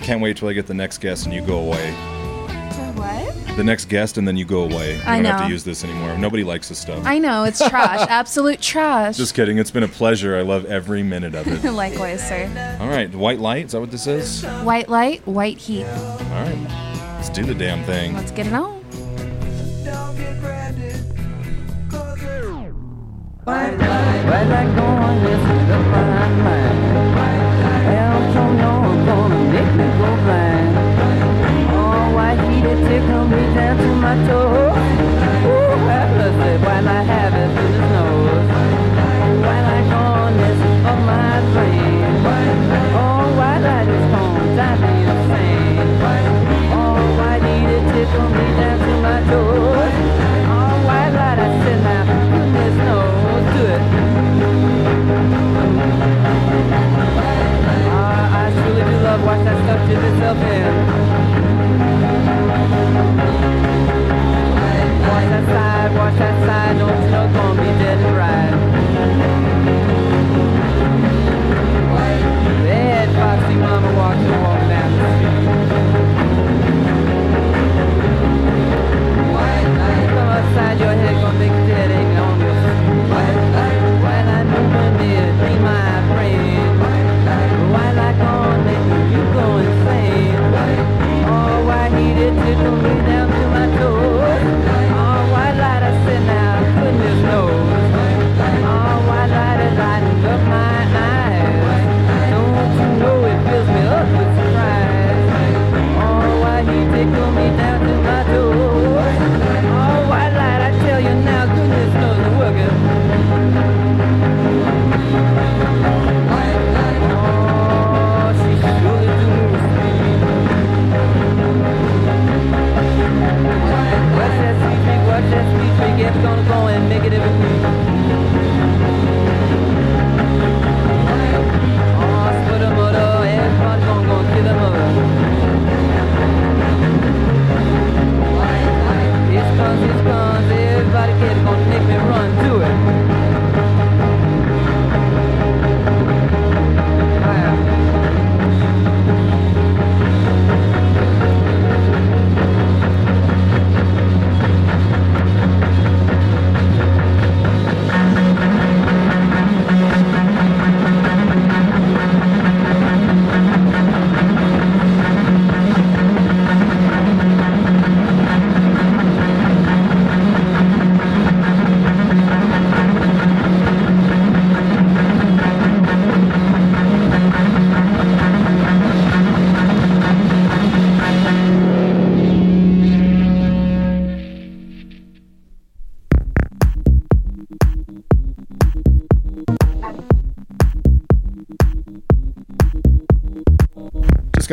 Can't 0.00 0.20
wait 0.20 0.36
till 0.36 0.46
I 0.46 0.52
get 0.52 0.68
the 0.68 0.74
next 0.74 0.98
guest 0.98 1.24
and 1.24 1.34
you 1.34 1.42
go 1.42 1.58
away. 1.58 1.90
What? 2.94 3.43
The 3.56 3.62
next 3.62 3.88
guest 3.88 4.18
and 4.18 4.26
then 4.26 4.36
you 4.36 4.44
go 4.44 4.64
away. 4.64 4.96
You 4.96 5.02
I 5.06 5.22
don't 5.22 5.26
have 5.26 5.42
to 5.46 5.48
use 5.48 5.62
this 5.62 5.84
anymore. 5.84 6.18
Nobody 6.18 6.42
likes 6.42 6.68
this 6.68 6.78
stuff. 6.78 7.04
I 7.06 7.18
know 7.18 7.44
it's 7.44 7.58
trash, 7.68 8.00
absolute 8.10 8.60
trash. 8.60 9.16
Just 9.16 9.34
kidding. 9.34 9.58
It's 9.58 9.70
been 9.70 9.84
a 9.84 9.88
pleasure. 9.88 10.36
I 10.36 10.42
love 10.42 10.64
every 10.64 11.04
minute 11.04 11.36
of 11.36 11.46
it. 11.46 11.70
Likewise, 11.72 12.26
sir. 12.26 12.78
All 12.80 12.88
right, 12.88 13.14
white 13.14 13.38
light. 13.38 13.66
Is 13.66 13.72
that 13.72 13.80
what 13.80 13.92
this 13.92 14.08
is? 14.08 14.42
White 14.64 14.88
light, 14.88 15.24
white 15.26 15.58
heat. 15.58 15.84
All 15.84 16.18
right. 16.30 17.14
let's 17.16 17.28
do 17.28 17.44
the 17.44 17.54
damn 17.54 17.84
thing. 17.84 18.14
Let's 18.14 18.32
get 18.32 18.48
it 18.48 18.52
on. 18.52 18.74
White 23.44 23.76
light 23.76 24.74
going, 24.74 25.22
this 25.22 25.38
is 25.38 25.68
the 25.68 25.78
fine 25.92 26.83
to 33.76 33.94
my 33.96 34.14
toes. 34.26 35.03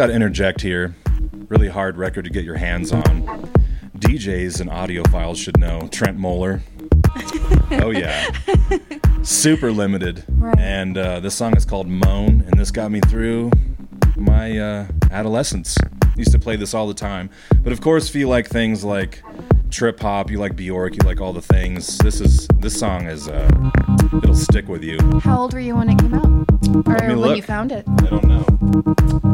Got 0.01 0.07
to 0.07 0.13
interject 0.13 0.61
here. 0.61 0.95
Really 1.47 1.67
hard 1.67 1.95
record 1.95 2.23
to 2.23 2.31
get 2.31 2.43
your 2.43 2.55
hands 2.55 2.91
on. 2.91 3.03
DJs 3.99 4.59
and 4.59 4.67
audiophiles 4.67 5.37
should 5.37 5.59
know 5.59 5.81
Trentemøller. 5.91 6.61
oh 7.83 7.91
yeah, 7.91 8.31
super 9.21 9.71
limited. 9.71 10.25
Right. 10.27 10.57
And 10.57 10.97
uh, 10.97 11.19
this 11.19 11.35
song 11.35 11.55
is 11.55 11.65
called 11.65 11.87
"Moan," 11.87 12.41
and 12.47 12.59
this 12.59 12.71
got 12.71 12.89
me 12.89 12.99
through 13.01 13.51
my 14.15 14.57
uh, 14.57 14.87
adolescence. 15.11 15.77
Used 16.15 16.31
to 16.31 16.39
play 16.39 16.55
this 16.55 16.73
all 16.73 16.87
the 16.87 16.95
time. 16.95 17.29
But 17.61 17.71
of 17.71 17.81
course, 17.81 18.09
if 18.09 18.15
you 18.15 18.27
like 18.27 18.47
things 18.47 18.83
like 18.83 19.21
trip 19.69 19.99
hop, 19.99 20.31
you 20.31 20.39
like 20.39 20.55
Bjork, 20.55 20.95
you 20.95 21.07
like 21.07 21.21
all 21.21 21.31
the 21.31 21.43
things. 21.43 21.99
This 21.99 22.21
is 22.21 22.47
this 22.57 22.75
song 22.75 23.05
is 23.05 23.27
uh, 23.27 23.47
it'll 24.17 24.33
stick 24.33 24.67
with 24.67 24.83
you. 24.83 24.97
How 25.19 25.41
old 25.41 25.53
were 25.53 25.59
you 25.59 25.75
when 25.75 25.89
it 25.91 25.99
came 25.99 26.15
out? 26.15 26.25
Or 26.87 27.07
when 27.07 27.19
look. 27.19 27.37
you 27.37 27.43
found 27.43 27.71
it? 27.71 27.85
I 27.87 28.05
don't 28.07 28.23
know. 28.23 29.30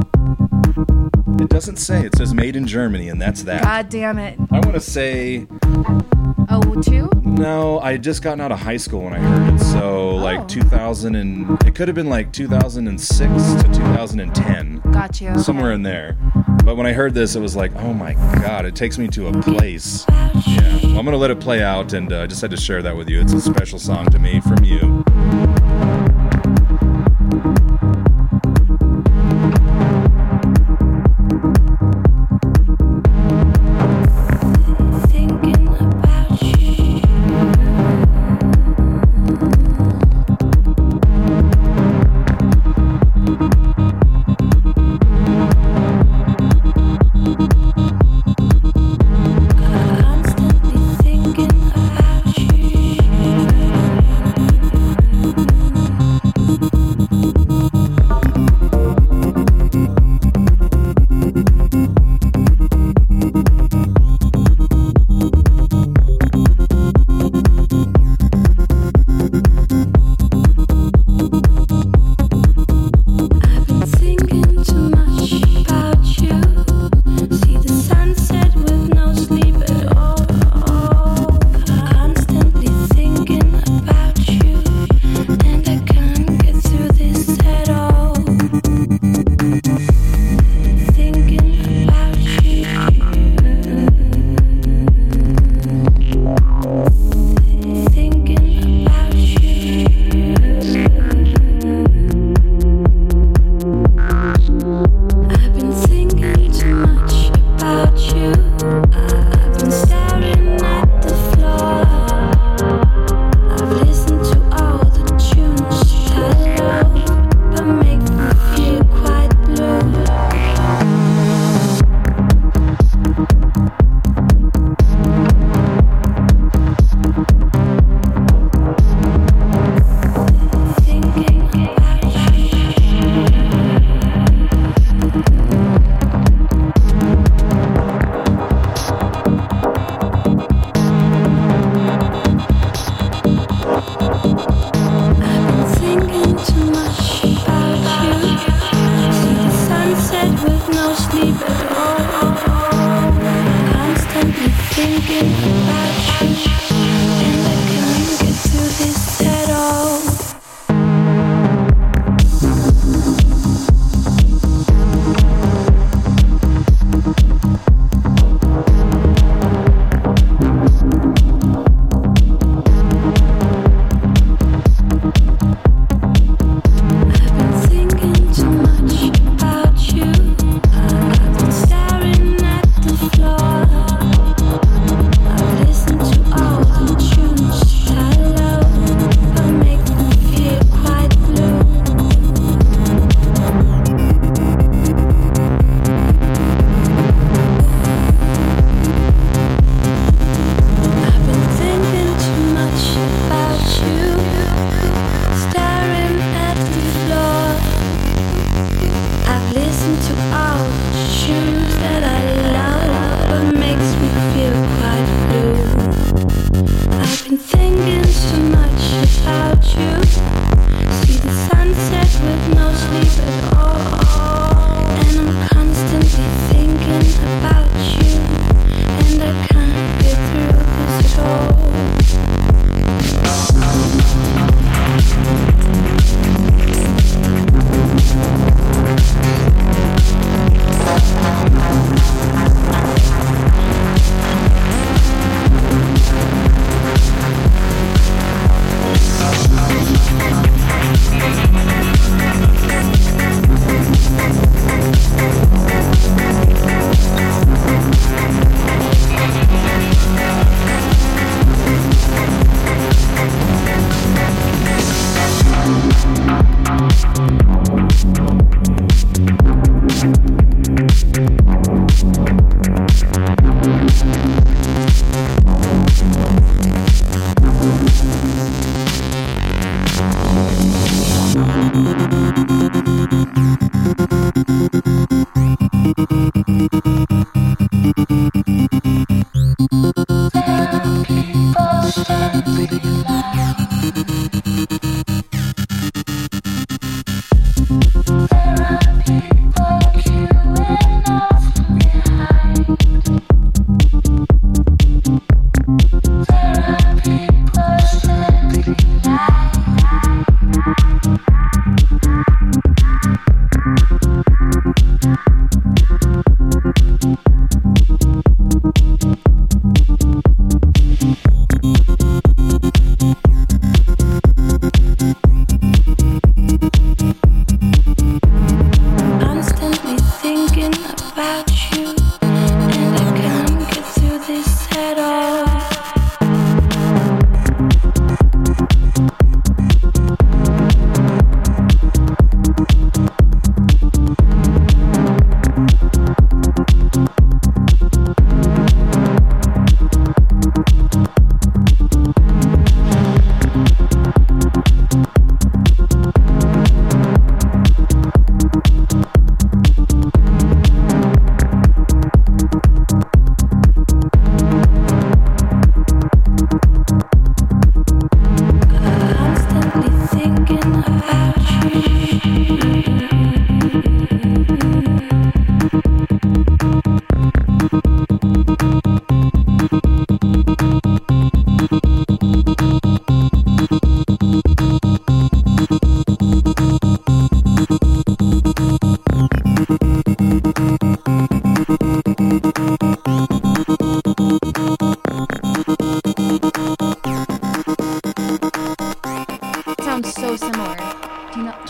It 1.57 1.61
doesn't 1.61 1.77
say. 1.77 2.05
It 2.05 2.15
says 2.15 2.35
made 2.35 2.55
in 2.55 2.67
Germany, 2.67 3.09
and 3.09 3.19
that's 3.19 3.41
that. 3.43 3.63
God 3.63 3.89
damn 3.89 4.19
it. 4.19 4.37
I 4.51 4.59
want 4.59 4.73
to 4.75 4.79
say 4.79 5.47
Oh, 6.49 6.79
two? 6.83 7.09
no. 7.23 7.79
I 7.79 7.93
had 7.93 8.03
just 8.03 8.21
gotten 8.21 8.39
out 8.41 8.51
of 8.51 8.59
high 8.59 8.77
school 8.77 9.01
when 9.01 9.13
I 9.13 9.17
heard 9.19 9.55
it, 9.55 9.59
so 9.63 10.15
like 10.17 10.47
2000 10.47 11.15
and 11.15 11.59
it 11.63 11.73
could 11.73 11.87
have 11.87 11.95
been 11.95 12.09
like 12.11 12.31
2006 12.31 13.53
to 13.63 13.63
2010, 13.73 14.81
Got 14.91 15.19
you. 15.19 15.35
somewhere 15.39 15.71
in 15.71 15.81
there. 15.81 16.15
But 16.63 16.77
when 16.77 16.85
I 16.85 16.93
heard 16.93 17.15
this, 17.15 17.35
it 17.35 17.39
was 17.39 17.55
like, 17.55 17.75
oh 17.77 17.91
my 17.91 18.13
god, 18.13 18.65
it 18.65 18.75
takes 18.75 18.99
me 18.99 19.07
to 19.07 19.27
a 19.29 19.41
place. 19.41 20.05
Yeah. 20.07 20.77
Well, 20.83 20.99
I'm 20.99 21.05
gonna 21.05 21.17
let 21.17 21.31
it 21.31 21.39
play 21.39 21.63
out, 21.63 21.91
and 21.93 22.13
uh, 22.13 22.21
I 22.21 22.27
just 22.27 22.41
had 22.41 22.51
to 22.51 22.57
share 22.57 22.83
that 22.83 22.95
with 22.95 23.09
you. 23.09 23.19
It's 23.19 23.33
a 23.33 23.41
special 23.41 23.79
song 23.79 24.05
to 24.11 24.19
me 24.19 24.41
from 24.41 24.63
you. 24.63 24.96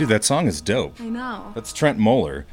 Dude, 0.07 0.15
that 0.15 0.23
song 0.23 0.47
is 0.47 0.61
dope. 0.61 0.99
I 1.01 1.09
know. 1.09 1.51
That's 1.53 1.73
Trentemøller. 1.73 2.45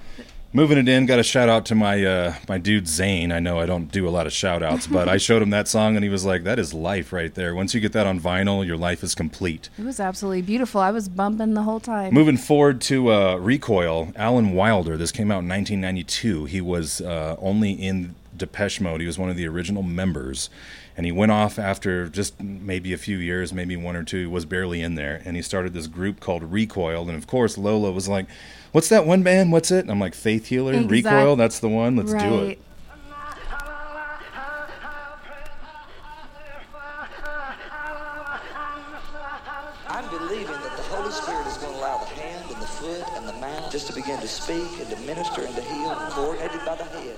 Moving 0.53 0.79
it 0.79 0.89
in, 0.89 1.07
got 1.07 1.19
a 1.19 1.25
shout 1.25 1.49
out 1.49 1.67
to 1.67 1.75
my 1.75 2.05
uh, 2.05 2.35
my 2.49 2.59
dude 2.59 2.87
Zane. 2.87 3.33
I 3.33 3.41
know 3.41 3.59
I 3.59 3.67
don't 3.67 3.91
do 3.91 4.09
a 4.09 4.11
lot 4.11 4.27
of 4.27 4.33
shout 4.33 4.63
outs, 4.63 4.87
but 4.87 5.09
I 5.09 5.17
showed 5.27 5.43
him 5.43 5.51
that 5.51 5.67
song 5.67 5.97
and 5.97 6.05
he 6.05 6.09
was 6.09 6.25
like, 6.25 6.45
That 6.45 6.61
is 6.61 6.73
life 6.73 7.13
right 7.13 7.35
there. 7.35 7.57
Once 7.57 7.75
you 7.75 7.81
get 7.81 7.93
that 7.93 8.07
on 8.07 8.21
vinyl, 8.21 8.65
your 8.65 8.77
life 8.77 9.03
is 9.03 9.17
complete. 9.17 9.69
It 9.77 9.85
was 9.85 9.99
absolutely 9.99 10.43
beautiful. 10.43 10.81
I 10.81 10.93
was 10.93 11.09
bumping 11.09 11.55
the 11.55 11.63
whole 11.63 11.81
time. 11.81 12.15
Moving 12.15 12.37
forward 12.37 12.81
to 12.83 13.11
uh, 13.13 13.37
Recoil, 13.37 14.13
Alan 14.15 14.53
Wilder. 14.53 14.97
This 14.97 15.11
came 15.11 15.33
out 15.33 15.43
in 15.43 15.49
1992. 15.49 16.45
He 16.45 16.61
was 16.61 17.01
uh, 17.01 17.35
only 17.41 17.73
in 17.73 18.15
Depeche 18.37 18.81
Mode. 18.81 19.01
He 19.01 19.07
was 19.07 19.19
one 19.19 19.31
of 19.31 19.37
the 19.37 19.47
original 19.47 19.83
members, 19.83 20.51
and 20.97 21.07
he 21.07 21.13
went 21.13 21.33
off 21.33 21.59
after 21.59 22.09
just 22.09 22.41
maybe 22.41 22.93
a 22.93 22.99
few 22.99 23.19
years, 23.19 23.53
maybe 23.53 23.77
one 23.77 23.97
or 23.97 24.05
two. 24.05 24.21
He 24.21 24.27
was 24.27 24.45
barely 24.45 24.83
in 24.83 24.95
there, 24.95 25.23
and 25.25 25.37
he 25.37 25.43
started 25.43 25.73
this 25.73 25.87
group 25.87 26.21
called 26.21 26.43
Recoil. 26.43 27.09
And 27.09 27.17
of 27.17 27.27
course, 27.27 27.57
Lola 27.59 27.93
was 27.93 28.09
like, 28.09 28.27
"What's 28.73 28.89
that 28.89 29.07
one 29.07 29.23
band? 29.23 29.53
What's 29.53 29.71
it?" 29.71 29.81
And 29.81 29.91
I'm 29.91 30.01
like, 30.01 30.15
"Faith 30.15 30.47
Healer, 30.47 30.73
Exact- 30.73 30.91
Recoil. 30.91 31.37
That's 31.37 31.59
the 31.59 31.69
one. 31.69 31.97
Let's 31.97 32.13
do 32.13 32.45
it." 32.45 32.59
Begin 44.05 44.21
to 44.21 44.29
speak 44.29 44.81
and 44.81 44.91
to 44.91 44.97
minister 45.07 45.45
and 45.47 45.55
to 45.57 45.63
heal, 45.63 45.95
coordinated 46.11 46.61
by 46.67 46.77
the 46.77 46.85
head. 46.85 47.17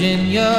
Virginia, 0.00 0.49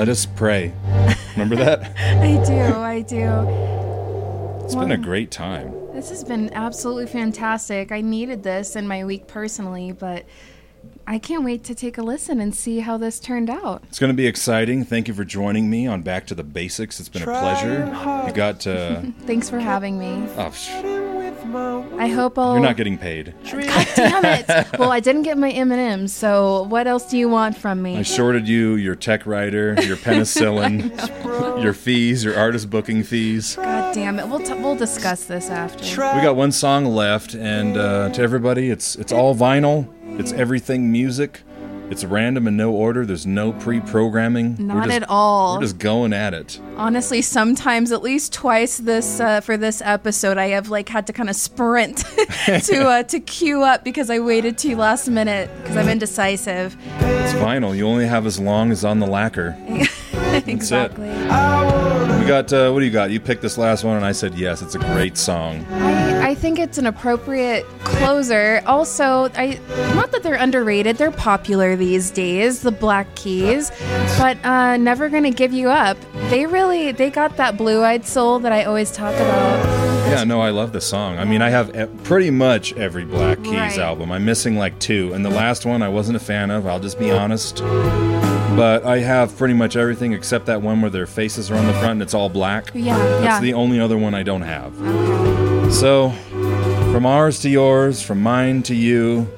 Let 0.00 0.08
us 0.08 0.24
pray. 0.24 0.72
Remember 1.34 1.56
that? 1.56 1.82
I 2.00 2.42
do, 2.46 2.58
I 2.58 3.02
do. 3.02 4.64
It's 4.64 4.74
been 4.74 4.92
a 4.92 4.96
great 4.96 5.30
time. 5.30 5.74
This 5.92 6.08
has 6.08 6.24
been 6.24 6.50
absolutely 6.54 7.06
fantastic. 7.06 7.92
I 7.92 8.00
needed 8.00 8.42
this 8.42 8.76
in 8.76 8.88
my 8.88 9.04
week 9.04 9.26
personally, 9.26 9.92
but 9.92 10.24
I 11.06 11.18
can't 11.18 11.42
wait 11.44 11.64
to 11.64 11.74
take 11.74 11.98
a 11.98 12.02
listen 12.02 12.40
and 12.40 12.54
see 12.54 12.80
how 12.80 12.96
this 12.96 13.18
turned 13.18 13.50
out. 13.50 13.82
It's 13.88 13.98
going 13.98 14.12
to 14.12 14.16
be 14.16 14.26
exciting. 14.26 14.84
Thank 14.84 15.08
you 15.08 15.14
for 15.14 15.24
joining 15.24 15.68
me 15.68 15.86
on 15.86 16.02
Back 16.02 16.26
to 16.28 16.34
the 16.34 16.44
Basics. 16.44 17.00
It's 17.00 17.08
been 17.08 17.22
a 17.22 17.26
pleasure. 17.26 17.86
You 18.26 18.32
got. 18.32 18.66
Uh, 18.66 19.02
Thanks 19.26 19.50
for 19.50 19.58
having 19.58 19.98
me. 19.98 20.28
oh, 20.36 20.50
psh, 20.50 21.00
I 21.98 22.06
hope 22.08 22.38
I'll. 22.38 22.52
you're 22.52 22.62
not 22.62 22.76
getting 22.76 22.96
paid. 22.96 23.34
God 23.50 23.88
damn 23.96 24.24
it! 24.24 24.78
well, 24.78 24.92
I 24.92 25.00
didn't 25.00 25.22
get 25.22 25.36
my 25.36 25.50
M 25.50 25.72
and 25.72 25.80
M's, 25.80 26.12
so 26.12 26.62
what 26.64 26.86
else 26.86 27.10
do 27.10 27.18
you 27.18 27.28
want 27.28 27.56
from 27.56 27.82
me? 27.82 27.96
I 27.96 28.02
shorted 28.02 28.46
you 28.46 28.76
your 28.76 28.94
tech 28.94 29.26
writer, 29.26 29.74
your 29.82 29.96
penicillin, 29.96 31.62
your 31.62 31.72
fees, 31.72 32.22
your 32.22 32.38
artist 32.38 32.70
booking 32.70 33.02
fees. 33.02 33.56
God 33.56 33.94
damn 33.94 34.20
it! 34.20 34.28
We'll 34.28 34.38
t- 34.38 34.54
we'll 34.54 34.76
discuss 34.76 35.24
this 35.24 35.50
after. 35.50 35.82
We 36.14 36.22
got 36.22 36.36
one 36.36 36.52
song 36.52 36.84
left, 36.84 37.34
and 37.34 37.76
uh, 37.76 38.10
to 38.10 38.22
everybody, 38.22 38.70
it's 38.70 38.94
it's 38.96 39.10
all 39.12 39.34
vinyl. 39.34 39.88
It's 40.20 40.32
everything 40.32 40.92
music. 40.92 41.40
It's 41.88 42.04
random 42.04 42.46
in 42.46 42.56
no 42.56 42.70
order. 42.70 43.04
There's 43.06 43.26
no 43.26 43.52
pre-programming. 43.52 44.58
We're 44.58 44.64
Not 44.64 44.84
just- 44.84 44.96
at 44.96 45.08
all. 45.10 45.54
We're 45.56 45.62
just 45.62 45.78
going 45.78 46.12
at 46.12 46.34
it. 46.34 46.60
Honestly, 46.76 47.22
sometimes 47.22 47.90
at 47.90 48.02
least 48.02 48.32
twice 48.32 48.76
this 48.78 49.18
uh, 49.18 49.40
for 49.40 49.56
this 49.56 49.80
episode, 49.84 50.36
I 50.38 50.48
have 50.48 50.68
like 50.68 50.88
had 50.90 51.06
to 51.08 51.12
kind 51.12 51.28
of 51.30 51.36
sprint 51.36 51.98
to 52.46 52.82
uh, 52.86 53.02
to 53.04 53.18
queue 53.18 53.62
up 53.62 53.82
because 53.82 54.08
I 54.10 54.18
waited 54.20 54.58
till 54.58 54.78
last 54.78 55.08
minute 55.08 55.50
because 55.62 55.76
I'm 55.78 55.88
indecisive. 55.88 56.76
It's 56.98 57.32
vinyl. 57.32 57.76
You 57.76 57.88
only 57.88 58.06
have 58.06 58.24
as 58.26 58.38
long 58.38 58.70
as 58.70 58.84
on 58.84 59.00
the 59.00 59.06
lacquer. 59.06 59.56
exactly. 60.46 61.08
We 61.08 62.26
got. 62.26 62.52
Uh, 62.52 62.70
what 62.70 62.80
do 62.80 62.84
you 62.86 62.90
got? 62.90 63.10
You 63.10 63.20
picked 63.20 63.42
this 63.42 63.56
last 63.58 63.82
one, 63.84 63.96
and 63.96 64.04
I 64.04 64.12
said 64.12 64.34
yes. 64.34 64.62
It's 64.62 64.74
a 64.74 64.78
great 64.78 65.16
song. 65.16 65.64
I, 65.70 66.30
I 66.30 66.34
think 66.34 66.58
it's 66.58 66.78
an 66.78 66.86
appropriate 66.86 67.64
closer. 67.84 68.62
Also, 68.66 69.30
I 69.34 69.58
not 69.94 70.12
that 70.12 70.22
they're 70.22 70.34
underrated; 70.34 70.96
they're 70.96 71.10
popular 71.10 71.76
these 71.76 72.10
days. 72.10 72.62
The 72.62 72.72
Black 72.72 73.12
Keys, 73.14 73.70
but 74.18 74.36
uh, 74.44 74.76
never 74.76 75.08
gonna 75.08 75.30
give 75.30 75.52
you 75.52 75.70
up. 75.70 75.96
They 76.28 76.46
really 76.46 76.92
they 76.92 77.10
got 77.10 77.36
that 77.36 77.56
blue-eyed 77.56 78.04
soul 78.06 78.38
that 78.40 78.52
I 78.52 78.64
always 78.64 78.92
talk 78.92 79.14
about. 79.14 79.80
Yeah, 80.10 80.24
no, 80.24 80.40
I 80.40 80.50
love 80.50 80.72
the 80.72 80.80
song. 80.80 81.18
I 81.18 81.24
mean, 81.24 81.40
I 81.40 81.50
have 81.50 81.72
pretty 82.04 82.30
much 82.30 82.72
every 82.74 83.04
Black 83.04 83.42
Keys 83.44 83.52
Right. 83.54 83.78
album. 83.78 84.10
I'm 84.12 84.24
missing 84.24 84.56
like 84.56 84.78
two, 84.80 85.12
and 85.14 85.24
the 85.24 85.30
last 85.30 85.64
one 85.66 85.82
I 85.82 85.88
wasn't 85.88 86.16
a 86.16 86.20
fan 86.20 86.50
of. 86.50 86.66
I'll 86.66 86.80
just 86.80 86.98
be 86.98 87.10
honest. 87.10 87.62
But 88.56 88.84
I 88.84 88.98
have 88.98 89.36
pretty 89.36 89.54
much 89.54 89.76
everything 89.76 90.12
except 90.12 90.46
that 90.46 90.60
one 90.60 90.80
where 90.80 90.90
their 90.90 91.06
faces 91.06 91.50
are 91.50 91.56
on 91.56 91.66
the 91.66 91.72
front 91.74 91.92
and 91.92 92.02
it's 92.02 92.14
all 92.14 92.28
black. 92.28 92.70
Yeah, 92.74 92.98
That's 92.98 93.24
yeah. 93.24 93.40
the 93.40 93.54
only 93.54 93.80
other 93.80 93.96
one 93.96 94.14
I 94.14 94.22
don't 94.22 94.42
have. 94.42 94.74
So, 95.72 96.10
from 96.92 97.06
ours 97.06 97.38
to 97.40 97.48
yours, 97.48 98.02
from 98.02 98.20
mine 98.22 98.62
to 98.64 98.74
you, 98.74 99.28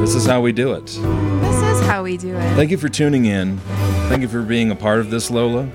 this 0.00 0.14
is 0.14 0.26
how 0.26 0.42
we 0.42 0.52
do 0.52 0.74
it. 0.74 0.86
This 0.86 1.00
is 1.62 1.80
how 1.86 2.02
we 2.02 2.16
do 2.18 2.36
it. 2.36 2.54
Thank 2.56 2.70
you 2.70 2.76
for 2.76 2.90
tuning 2.90 3.24
in. 3.24 3.58
Thank 4.08 4.20
you 4.20 4.28
for 4.28 4.42
being 4.42 4.70
a 4.70 4.76
part 4.76 5.00
of 5.00 5.10
this, 5.10 5.30
Lola. 5.30 5.70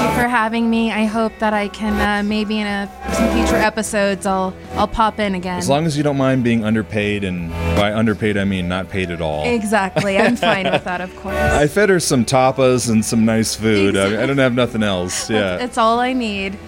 You 0.00 0.06
for 0.14 0.28
having 0.28 0.70
me. 0.70 0.90
I 0.90 1.04
hope 1.04 1.32
that 1.40 1.52
I 1.52 1.68
can 1.68 1.92
uh, 2.00 2.26
maybe 2.26 2.58
in 2.58 2.66
a, 2.66 2.90
some 3.12 3.30
future 3.36 3.56
episodes 3.56 4.24
I'll 4.24 4.54
I'll 4.74 4.88
pop 4.88 5.18
in 5.18 5.34
again. 5.34 5.58
As 5.58 5.68
long 5.68 5.84
as 5.84 5.96
you 5.96 6.02
don't 6.02 6.16
mind 6.16 6.42
being 6.42 6.64
underpaid, 6.64 7.22
and 7.24 7.50
by 7.76 7.92
underpaid 7.92 8.36
I 8.38 8.44
mean 8.44 8.66
not 8.68 8.88
paid 8.88 9.10
at 9.10 9.20
all. 9.20 9.44
exactly, 9.44 10.16
I'm 10.18 10.36
fine 10.48 10.70
with 10.70 10.84
that, 10.84 11.00
of 11.02 11.14
course. 11.16 11.36
I 11.36 11.66
fed 11.66 11.88
her 11.90 12.00
some 12.00 12.24
tapas 12.24 12.88
and 12.88 13.04
some 13.04 13.24
nice 13.26 13.54
food. 13.54 13.96
I, 13.96 14.22
I 14.22 14.26
don't 14.26 14.38
have 14.38 14.54
nothing 14.54 14.82
else. 14.82 15.28
Yeah. 15.28 15.58
It's 15.62 15.76
all 15.76 15.98
I 16.00 16.12
need. 16.14 16.58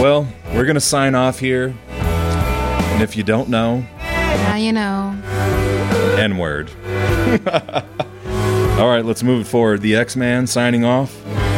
Well, 0.00 0.28
we're 0.54 0.64
gonna 0.66 0.80
sign 0.80 1.14
off 1.14 1.38
here. 1.40 1.74
And 1.88 3.02
if 3.02 3.16
you 3.16 3.24
don't 3.24 3.48
know, 3.48 3.84
Now 4.00 4.54
you 4.56 4.72
know. 4.72 5.16
N 6.18 6.38
word. 6.38 6.70
All 8.78 8.88
right, 8.88 9.04
let's 9.04 9.22
move 9.24 9.40
it 9.46 9.48
forward. 9.48 9.80
The 9.82 9.96
X 9.96 10.14
Man 10.14 10.46
signing 10.46 10.84
off. 10.84 11.16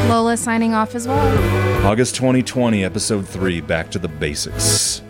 Lola 0.08 0.36
signing 0.36 0.74
off 0.74 0.94
as 0.94 1.06
well. 1.06 1.86
August 1.86 2.16
2020, 2.16 2.84
episode 2.84 3.28
3, 3.28 3.60
Back 3.60 3.90
to 3.92 3.98
the 3.98 4.08
Basics. 4.08 5.02